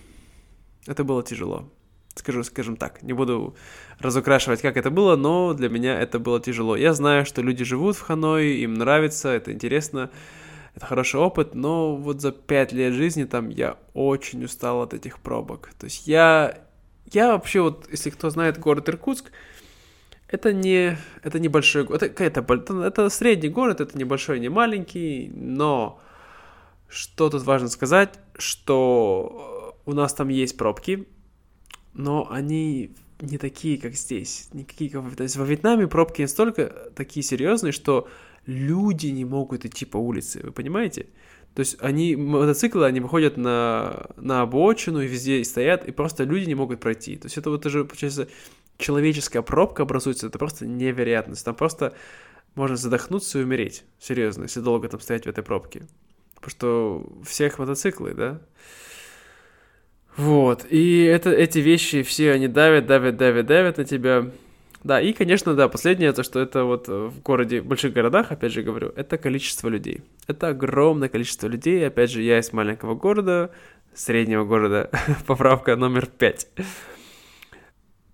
Это 0.86 1.04
было 1.06 1.24
тяжело. 1.24 1.72
Скажу, 2.16 2.44
скажем 2.44 2.76
так, 2.76 3.04
не 3.04 3.14
буду 3.14 3.56
разукрашивать, 4.00 4.62
как 4.62 4.76
это 4.76 4.92
было, 4.92 5.16
но 5.16 5.54
для 5.54 5.70
меня 5.70 5.98
это 6.00 6.20
было 6.20 6.42
тяжело. 6.42 6.76
Я 6.76 6.94
знаю, 6.94 7.26
что 7.26 7.42
люди 7.42 7.64
живут 7.64 7.96
в 7.96 8.02
Ханое, 8.02 8.44
им 8.44 8.74
нравится, 8.74 9.30
это 9.30 9.54
интересно, 9.54 10.10
это 10.76 10.86
хороший 10.86 11.20
опыт, 11.20 11.54
но 11.56 11.96
вот 11.96 12.22
за 12.22 12.32
пять 12.32 12.72
лет 12.72 12.94
жизни 12.94 13.26
там 13.26 13.50
я 13.50 13.78
очень 13.94 14.44
устал 14.44 14.82
от 14.82 14.94
этих 14.94 15.20
пробок. 15.20 15.72
То 15.78 15.86
есть 15.86 16.08
я, 16.08 16.60
я 17.12 17.34
вообще 17.34 17.62
вот, 17.62 17.88
если 17.92 18.10
кто 18.10 18.30
знает 18.30 18.58
город 18.58 18.88
Иркутск, 18.90 19.32
это 20.28 20.54
не, 20.54 20.98
это 21.24 21.40
небольшой 21.40 21.84
город, 21.84 22.04
это, 22.04 22.24
это, 22.24 22.84
это 22.84 23.10
средний 23.10 23.50
город, 23.50 23.82
это 23.82 23.98
небольшой, 23.98 24.40
не 24.40 24.50
маленький, 24.50 25.30
но 25.36 26.00
что 26.88 27.30
тут 27.30 27.44
важно 27.44 27.68
сказать, 27.68 28.18
что 28.38 29.78
у 29.86 29.94
нас 29.94 30.14
там 30.14 30.30
есть 30.30 30.58
пробки, 30.58 31.08
но 31.94 32.28
они 32.32 32.96
не 33.20 33.38
такие, 33.38 33.78
как 33.78 33.94
здесь, 33.94 34.50
никакие, 34.54 34.90
как... 34.90 35.16
То 35.16 35.24
есть 35.24 35.36
во 35.36 35.46
Вьетнаме 35.46 35.88
пробки 35.88 36.22
настолько 36.22 36.92
такие 36.96 37.24
серьезные, 37.24 37.72
что 37.72 38.08
люди 38.46 39.08
не 39.08 39.26
могут 39.26 39.66
идти 39.66 39.86
по 39.86 39.98
улице, 39.98 40.42
вы 40.44 40.52
понимаете? 40.52 41.08
То 41.54 41.60
есть 41.60 41.78
они, 41.82 42.16
мотоциклы, 42.16 42.86
они 42.86 43.02
выходят 43.02 43.36
на, 43.36 44.08
на 44.16 44.42
обочину 44.42 45.02
и 45.02 45.08
везде 45.08 45.44
стоят, 45.44 45.86
и 45.86 45.92
просто 45.92 46.24
люди 46.24 46.46
не 46.46 46.56
могут 46.56 46.80
пройти. 46.80 47.18
То 47.18 47.26
есть 47.26 47.38
это 47.38 47.50
вот 47.50 47.66
уже, 47.66 47.84
получается, 47.84 48.30
человеческая 48.78 49.42
пробка 49.42 49.84
образуется, 49.84 50.28
это 50.28 50.40
просто 50.40 50.66
невероятность. 50.66 51.44
Там 51.44 51.56
просто 51.56 51.94
можно 52.56 52.78
задохнуться 52.78 53.40
и 53.40 53.44
умереть. 53.44 53.84
Серьезно, 54.00 54.44
если 54.44 54.62
долго 54.62 54.88
там 54.88 55.02
стоять 55.02 55.26
в 55.26 55.30
этой 55.30 55.44
пробке. 55.44 55.88
Потому 56.36 56.52
что 56.52 57.24
всех 57.26 57.60
мотоциклы, 57.60 58.14
да? 58.14 58.42
Вот. 60.18 60.66
И 60.70 61.04
это, 61.04 61.32
эти 61.32 61.60
вещи 61.60 62.04
все, 62.04 62.32
они 62.32 62.48
давят, 62.48 62.86
давят, 62.86 63.18
давят, 63.18 63.46
давят 63.46 63.78
на 63.78 63.86
тебя. 63.86 64.32
Да, 64.84 65.00
и, 65.00 65.14
конечно, 65.14 65.54
да, 65.54 65.68
последнее, 65.68 66.12
то, 66.12 66.24
что 66.24 66.40
это 66.40 66.64
вот 66.64 66.88
в 66.88 67.22
городе, 67.22 67.62
в 67.62 67.66
больших 67.66 67.94
городах, 67.94 68.32
опять 68.32 68.52
же 68.52 68.64
говорю, 68.64 68.92
это 68.96 69.18
количество 69.18 69.68
людей. 69.70 70.02
Это 70.28 70.50
огромное 70.50 71.10
количество 71.10 71.48
людей. 71.48 71.86
Опять 71.86 72.12
же, 72.12 72.22
я 72.22 72.40
из 72.40 72.52
маленького 72.52 72.96
города, 72.96 73.52
среднего 73.94 74.46
города, 74.46 74.90
поправка 75.28 75.76
номер 75.76 76.08
пять 76.08 76.48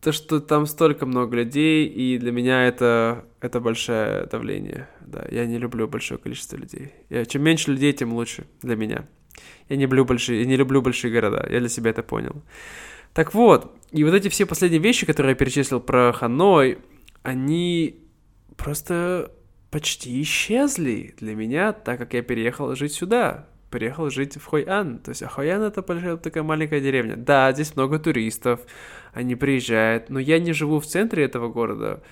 то, 0.08 0.14
что 0.14 0.40
там 0.40 0.66
столько 0.68 1.06
много 1.06 1.36
людей, 1.36 1.86
и 1.86 2.18
для 2.18 2.32
меня 2.32 2.66
это, 2.66 3.26
это 3.42 3.60
большое 3.60 4.26
давление. 4.28 4.88
Да, 5.02 5.26
я 5.30 5.46
не 5.46 5.58
люблю 5.58 5.88
большое 5.88 6.18
количество 6.18 6.56
людей. 6.56 6.94
Я, 7.10 7.26
чем 7.26 7.44
меньше 7.44 7.72
людей, 7.72 7.92
тем 7.92 8.14
лучше 8.14 8.46
для 8.62 8.78
меня. 8.78 9.06
Я 9.68 9.76
не 9.76 9.84
люблю 9.84 10.06
большие, 10.06 10.40
я 10.42 10.46
не 10.46 10.56
люблю 10.56 10.82
большие 10.82 11.12
города. 11.12 11.46
Я 11.52 11.60
для 11.60 11.68
себя 11.68 11.92
это 11.92 12.04
понял. 12.04 12.42
Так 13.18 13.34
вот, 13.34 13.76
и 13.90 14.04
вот 14.04 14.14
эти 14.14 14.28
все 14.28 14.46
последние 14.46 14.80
вещи, 14.80 15.08
которые 15.08 15.32
я 15.32 15.36
перечислил 15.36 15.80
про 15.80 16.14
Ханой, 16.14 16.78
они 17.24 18.04
просто 18.56 19.32
почти 19.72 20.22
исчезли 20.22 21.16
для 21.18 21.34
меня, 21.34 21.74
так 21.74 21.98
как 21.98 22.14
я 22.14 22.22
переехал 22.22 22.76
жить 22.76 22.94
сюда 22.94 23.48
приехал 23.72 24.12
жить 24.12 24.38
в 24.38 24.46
Хойан. 24.46 25.00
То 25.00 25.10
есть 25.10 25.24
а 25.24 25.28
Хойан 25.28 25.64
это 25.64 25.82
большая 25.82 26.18
такая 26.18 26.44
маленькая 26.44 26.80
деревня. 26.80 27.16
Да, 27.18 27.52
здесь 27.54 27.76
много 27.76 27.98
туристов, 27.98 28.60
они 29.14 29.36
приезжают, 29.36 30.10
но 30.10 30.20
я 30.20 30.38
не 30.38 30.54
живу 30.54 30.80
в 30.80 30.86
центре 30.86 31.24
этого 31.24 31.50
города. 31.50 32.04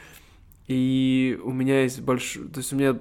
И 0.65 1.39
у 1.43 1.51
меня 1.51 1.83
есть 1.83 2.01
большой, 2.01 2.47
то 2.47 2.61
есть 2.61 2.73
у 2.73 2.77
меня 2.77 2.99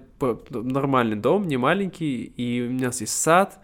нормальный 0.50 1.16
дом, 1.16 1.48
не 1.48 1.56
маленький, 1.56 2.22
и 2.24 2.60
у 2.60 2.70
меня 2.70 2.90
есть 3.00 3.18
сад, 3.18 3.58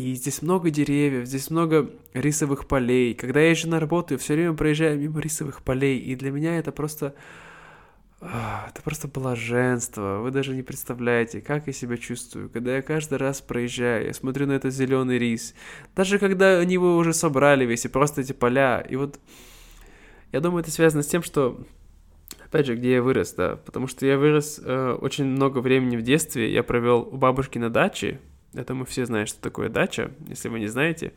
и 0.00 0.14
здесь 0.14 0.42
много 0.42 0.70
деревьев, 0.70 1.26
здесь 1.26 1.50
много 1.50 1.90
рисовых 2.14 2.66
полей. 2.66 3.14
Когда 3.14 3.40
я 3.40 3.50
езжу 3.50 3.68
на 3.68 3.80
работу, 3.80 4.14
я 4.14 4.18
все 4.18 4.34
время 4.34 4.54
проезжаю 4.54 4.98
мимо 4.98 5.20
рисовых 5.20 5.62
полей, 5.62 5.98
и 5.98 6.16
для 6.16 6.30
меня 6.30 6.58
это 6.58 6.72
просто 6.72 7.14
это 8.20 8.82
просто 8.84 9.08
блаженство. 9.08 10.20
Вы 10.22 10.30
даже 10.30 10.54
не 10.54 10.62
представляете, 10.62 11.40
как 11.40 11.66
я 11.66 11.72
себя 11.72 11.96
чувствую, 11.96 12.50
когда 12.50 12.76
я 12.76 12.82
каждый 12.82 13.16
раз 13.16 13.40
проезжаю, 13.40 14.06
я 14.06 14.12
смотрю 14.12 14.46
на 14.46 14.52
этот 14.52 14.74
зеленый 14.74 15.18
рис. 15.18 15.54
Даже 15.96 16.18
когда 16.18 16.58
они 16.58 16.74
его 16.74 16.96
уже 16.96 17.14
собрали 17.14 17.64
весь, 17.64 17.86
и 17.86 17.88
просто 17.88 18.20
эти 18.20 18.32
поля. 18.32 18.80
И 18.80 18.96
вот 18.96 19.18
я 20.32 20.40
думаю, 20.40 20.62
это 20.62 20.70
связано 20.70 21.02
с 21.02 21.06
тем, 21.06 21.22
что 21.22 21.66
опять 22.44 22.66
же, 22.66 22.76
где 22.76 22.94
я 22.94 23.02
вырос, 23.02 23.32
да, 23.32 23.56
потому 23.56 23.86
что 23.86 24.04
я 24.04 24.18
вырос 24.18 24.60
э, 24.62 24.98
очень 25.00 25.24
много 25.24 25.60
времени 25.60 25.96
в 25.96 26.02
детстве, 26.02 26.52
я 26.52 26.62
провел 26.62 27.08
у 27.10 27.16
бабушки 27.16 27.58
на 27.58 27.70
даче, 27.70 28.20
это 28.54 28.74
мы 28.74 28.84
все 28.84 29.06
знаем, 29.06 29.26
что 29.26 29.40
такое 29.40 29.68
дача, 29.68 30.10
если 30.28 30.48
вы 30.48 30.60
не 30.60 30.68
знаете. 30.68 31.12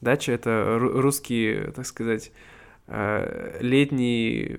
Дача— 0.00 0.32
это 0.32 0.78
русские, 0.78 1.72
так 1.72 1.86
сказать, 1.86 2.32
э, 2.88 3.58
летние 3.60 4.58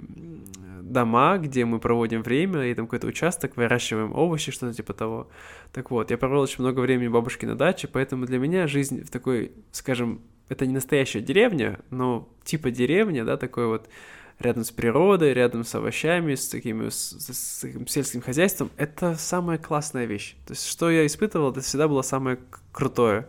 дома, 0.81 1.37
где 1.37 1.65
мы 1.65 1.79
проводим 1.79 2.21
время, 2.21 2.65
и 2.65 2.73
там 2.73 2.85
какой-то 2.85 3.07
участок, 3.07 3.57
выращиваем 3.57 4.13
овощи, 4.13 4.51
что-то 4.51 4.73
типа 4.73 4.93
того. 4.93 5.29
Так 5.71 5.91
вот, 5.91 6.11
я 6.11 6.17
провел 6.17 6.41
очень 6.41 6.63
много 6.63 6.79
времени 6.79 7.07
бабушки 7.07 7.45
на 7.45 7.55
даче, 7.55 7.87
поэтому 7.87 8.25
для 8.25 8.37
меня 8.37 8.67
жизнь 8.67 9.03
в 9.03 9.09
такой, 9.09 9.51
скажем, 9.71 10.21
это 10.49 10.65
не 10.65 10.73
настоящая 10.73 11.21
деревня, 11.21 11.79
но 11.89 12.29
типа 12.43 12.71
деревня, 12.71 13.25
да, 13.25 13.37
такой 13.37 13.67
вот 13.67 13.89
рядом 14.43 14.63
с 14.63 14.71
природой, 14.71 15.33
рядом 15.33 15.63
с 15.63 15.73
овощами, 15.73 16.35
с 16.35 16.47
такими 16.47 16.89
с, 16.89 17.11
с, 17.11 17.33
с 17.33 17.59
таким 17.61 17.87
сельским 17.87 18.21
хозяйством, 18.21 18.69
это 18.77 19.15
самая 19.15 19.57
классная 19.57 20.05
вещь. 20.05 20.35
То 20.45 20.51
есть, 20.53 20.67
что 20.67 20.91
я 20.91 21.05
испытывал, 21.05 21.51
это 21.51 21.61
всегда 21.61 21.87
было 21.87 22.01
самое 22.01 22.37
крутое. 22.71 23.27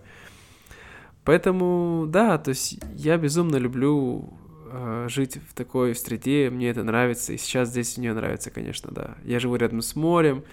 Поэтому, 1.24 2.06
да, 2.06 2.36
то 2.36 2.50
есть 2.50 2.78
я 2.96 3.16
безумно 3.16 3.56
люблю 3.56 4.34
э, 4.70 5.06
жить 5.08 5.38
в 5.48 5.54
такой 5.54 5.94
среде, 5.94 6.50
мне 6.50 6.68
это 6.68 6.82
нравится, 6.82 7.32
и 7.32 7.38
сейчас 7.38 7.70
здесь 7.70 7.96
мне 7.96 8.12
нравится, 8.12 8.50
конечно, 8.50 8.90
да. 8.92 9.16
Я 9.24 9.40
живу 9.40 9.56
рядом 9.56 9.80
с 9.80 9.96
морем, 9.96 10.44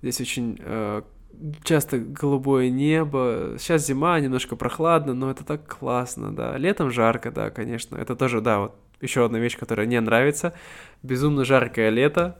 здесь 0.00 0.20
очень 0.20 0.56
э, 0.60 1.02
часто 1.64 1.98
голубое 1.98 2.70
небо, 2.70 3.56
сейчас 3.58 3.86
зима, 3.86 4.20
немножко 4.20 4.54
прохладно, 4.54 5.14
но 5.14 5.32
это 5.32 5.44
так 5.44 5.66
классно, 5.66 6.32
да. 6.34 6.56
Летом 6.56 6.92
жарко, 6.92 7.32
да, 7.32 7.50
конечно, 7.50 7.96
это 7.96 8.14
тоже, 8.14 8.40
да, 8.40 8.60
вот 8.60 8.76
еще 9.00 9.24
одна 9.24 9.38
вещь, 9.38 9.56
которая 9.56 9.86
не 9.86 10.00
нравится, 10.00 10.54
безумно 11.02 11.44
жаркое 11.44 11.90
лето, 11.90 12.38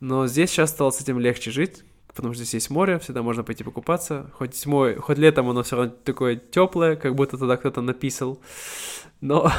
но 0.00 0.26
здесь 0.26 0.50
сейчас 0.50 0.70
стало 0.70 0.90
с 0.90 1.00
этим 1.00 1.18
легче 1.18 1.50
жить, 1.50 1.84
потому 2.06 2.34
что 2.34 2.42
здесь 2.42 2.54
есть 2.54 2.70
море, 2.70 2.98
всегда 2.98 3.22
можно 3.22 3.44
пойти 3.44 3.64
покупаться. 3.64 4.30
Хоть 4.34 4.56
зимой, 4.56 4.96
хоть 4.96 5.18
летом 5.18 5.48
оно 5.48 5.62
все 5.62 5.76
равно 5.76 5.92
такое 6.04 6.36
теплое, 6.36 6.96
как 6.96 7.14
будто 7.14 7.36
туда 7.38 7.56
кто-то 7.56 7.82
написал, 7.82 8.40
но 9.20 9.52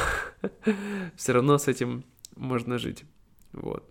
все 1.16 1.32
равно 1.32 1.58
с 1.58 1.68
этим 1.68 2.04
можно 2.36 2.78
жить. 2.78 3.04
Вот. 3.52 3.84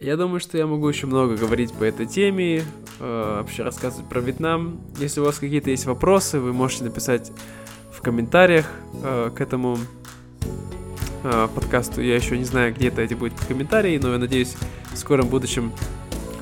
Я 0.00 0.16
думаю, 0.16 0.40
что 0.40 0.58
я 0.58 0.66
могу 0.66 0.88
еще 0.88 1.06
много 1.06 1.36
говорить 1.36 1.72
по 1.72 1.84
этой 1.84 2.06
теме, 2.06 2.64
э, 2.98 3.36
вообще 3.38 3.62
рассказывать 3.62 4.08
про 4.08 4.20
Вьетнам. 4.20 4.80
Если 4.98 5.20
у 5.20 5.24
вас 5.24 5.38
какие-то 5.38 5.70
есть 5.70 5.86
вопросы, 5.86 6.40
вы 6.40 6.52
можете 6.52 6.84
написать 6.84 7.30
в 7.92 8.02
комментариях 8.02 8.66
э, 9.02 9.30
к 9.34 9.40
этому 9.40 9.78
э, 11.24 11.48
подкасту. 11.52 12.00
Я 12.00 12.14
еще 12.14 12.38
не 12.38 12.44
знаю, 12.44 12.72
где 12.74 12.88
это 12.88 13.02
эти 13.02 13.14
будут 13.14 13.34
комментарии, 13.48 13.98
но 13.98 14.12
я 14.12 14.18
надеюсь, 14.18 14.54
в 14.92 14.96
скором 14.96 15.28
будущем 15.28 15.72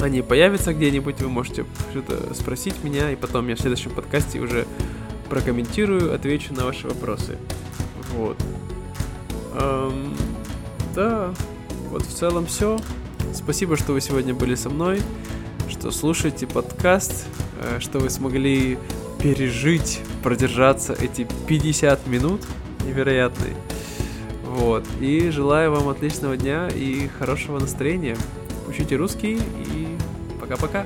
они 0.00 0.20
появятся 0.20 0.74
где-нибудь, 0.74 1.20
вы 1.20 1.28
можете 1.28 1.64
что-то 1.90 2.34
спросить 2.34 2.82
меня, 2.82 3.10
и 3.10 3.16
потом 3.16 3.48
я 3.48 3.56
в 3.56 3.60
следующем 3.60 3.92
подкасте 3.92 4.40
уже 4.40 4.66
прокомментирую, 5.30 6.12
отвечу 6.12 6.52
на 6.52 6.64
ваши 6.64 6.88
вопросы. 6.88 7.38
Вот. 8.14 8.36
Эм, 9.54 10.14
да, 10.94 11.32
вот 11.90 12.02
в 12.02 12.12
целом 12.12 12.46
все. 12.46 12.78
Спасибо, 13.32 13.76
что 13.76 13.92
вы 13.92 14.00
сегодня 14.00 14.34
были 14.34 14.56
со 14.56 14.68
мной, 14.68 15.00
что 15.68 15.90
слушаете 15.90 16.46
подкаст, 16.46 17.26
э, 17.62 17.78
что 17.80 17.98
вы 17.98 18.10
смогли 18.10 18.78
пережить, 19.22 20.00
продержаться 20.22 20.94
эти 21.00 21.26
50 21.46 22.06
минут 22.08 22.42
невероятные. 22.84 23.54
Вот. 24.52 24.84
И 25.00 25.30
желаю 25.30 25.72
вам 25.72 25.88
отличного 25.88 26.36
дня 26.36 26.68
и 26.68 27.08
хорошего 27.08 27.58
настроения. 27.58 28.16
Учите 28.68 28.96
русский 28.96 29.36
и 29.36 29.96
пока-пока. 30.38 30.84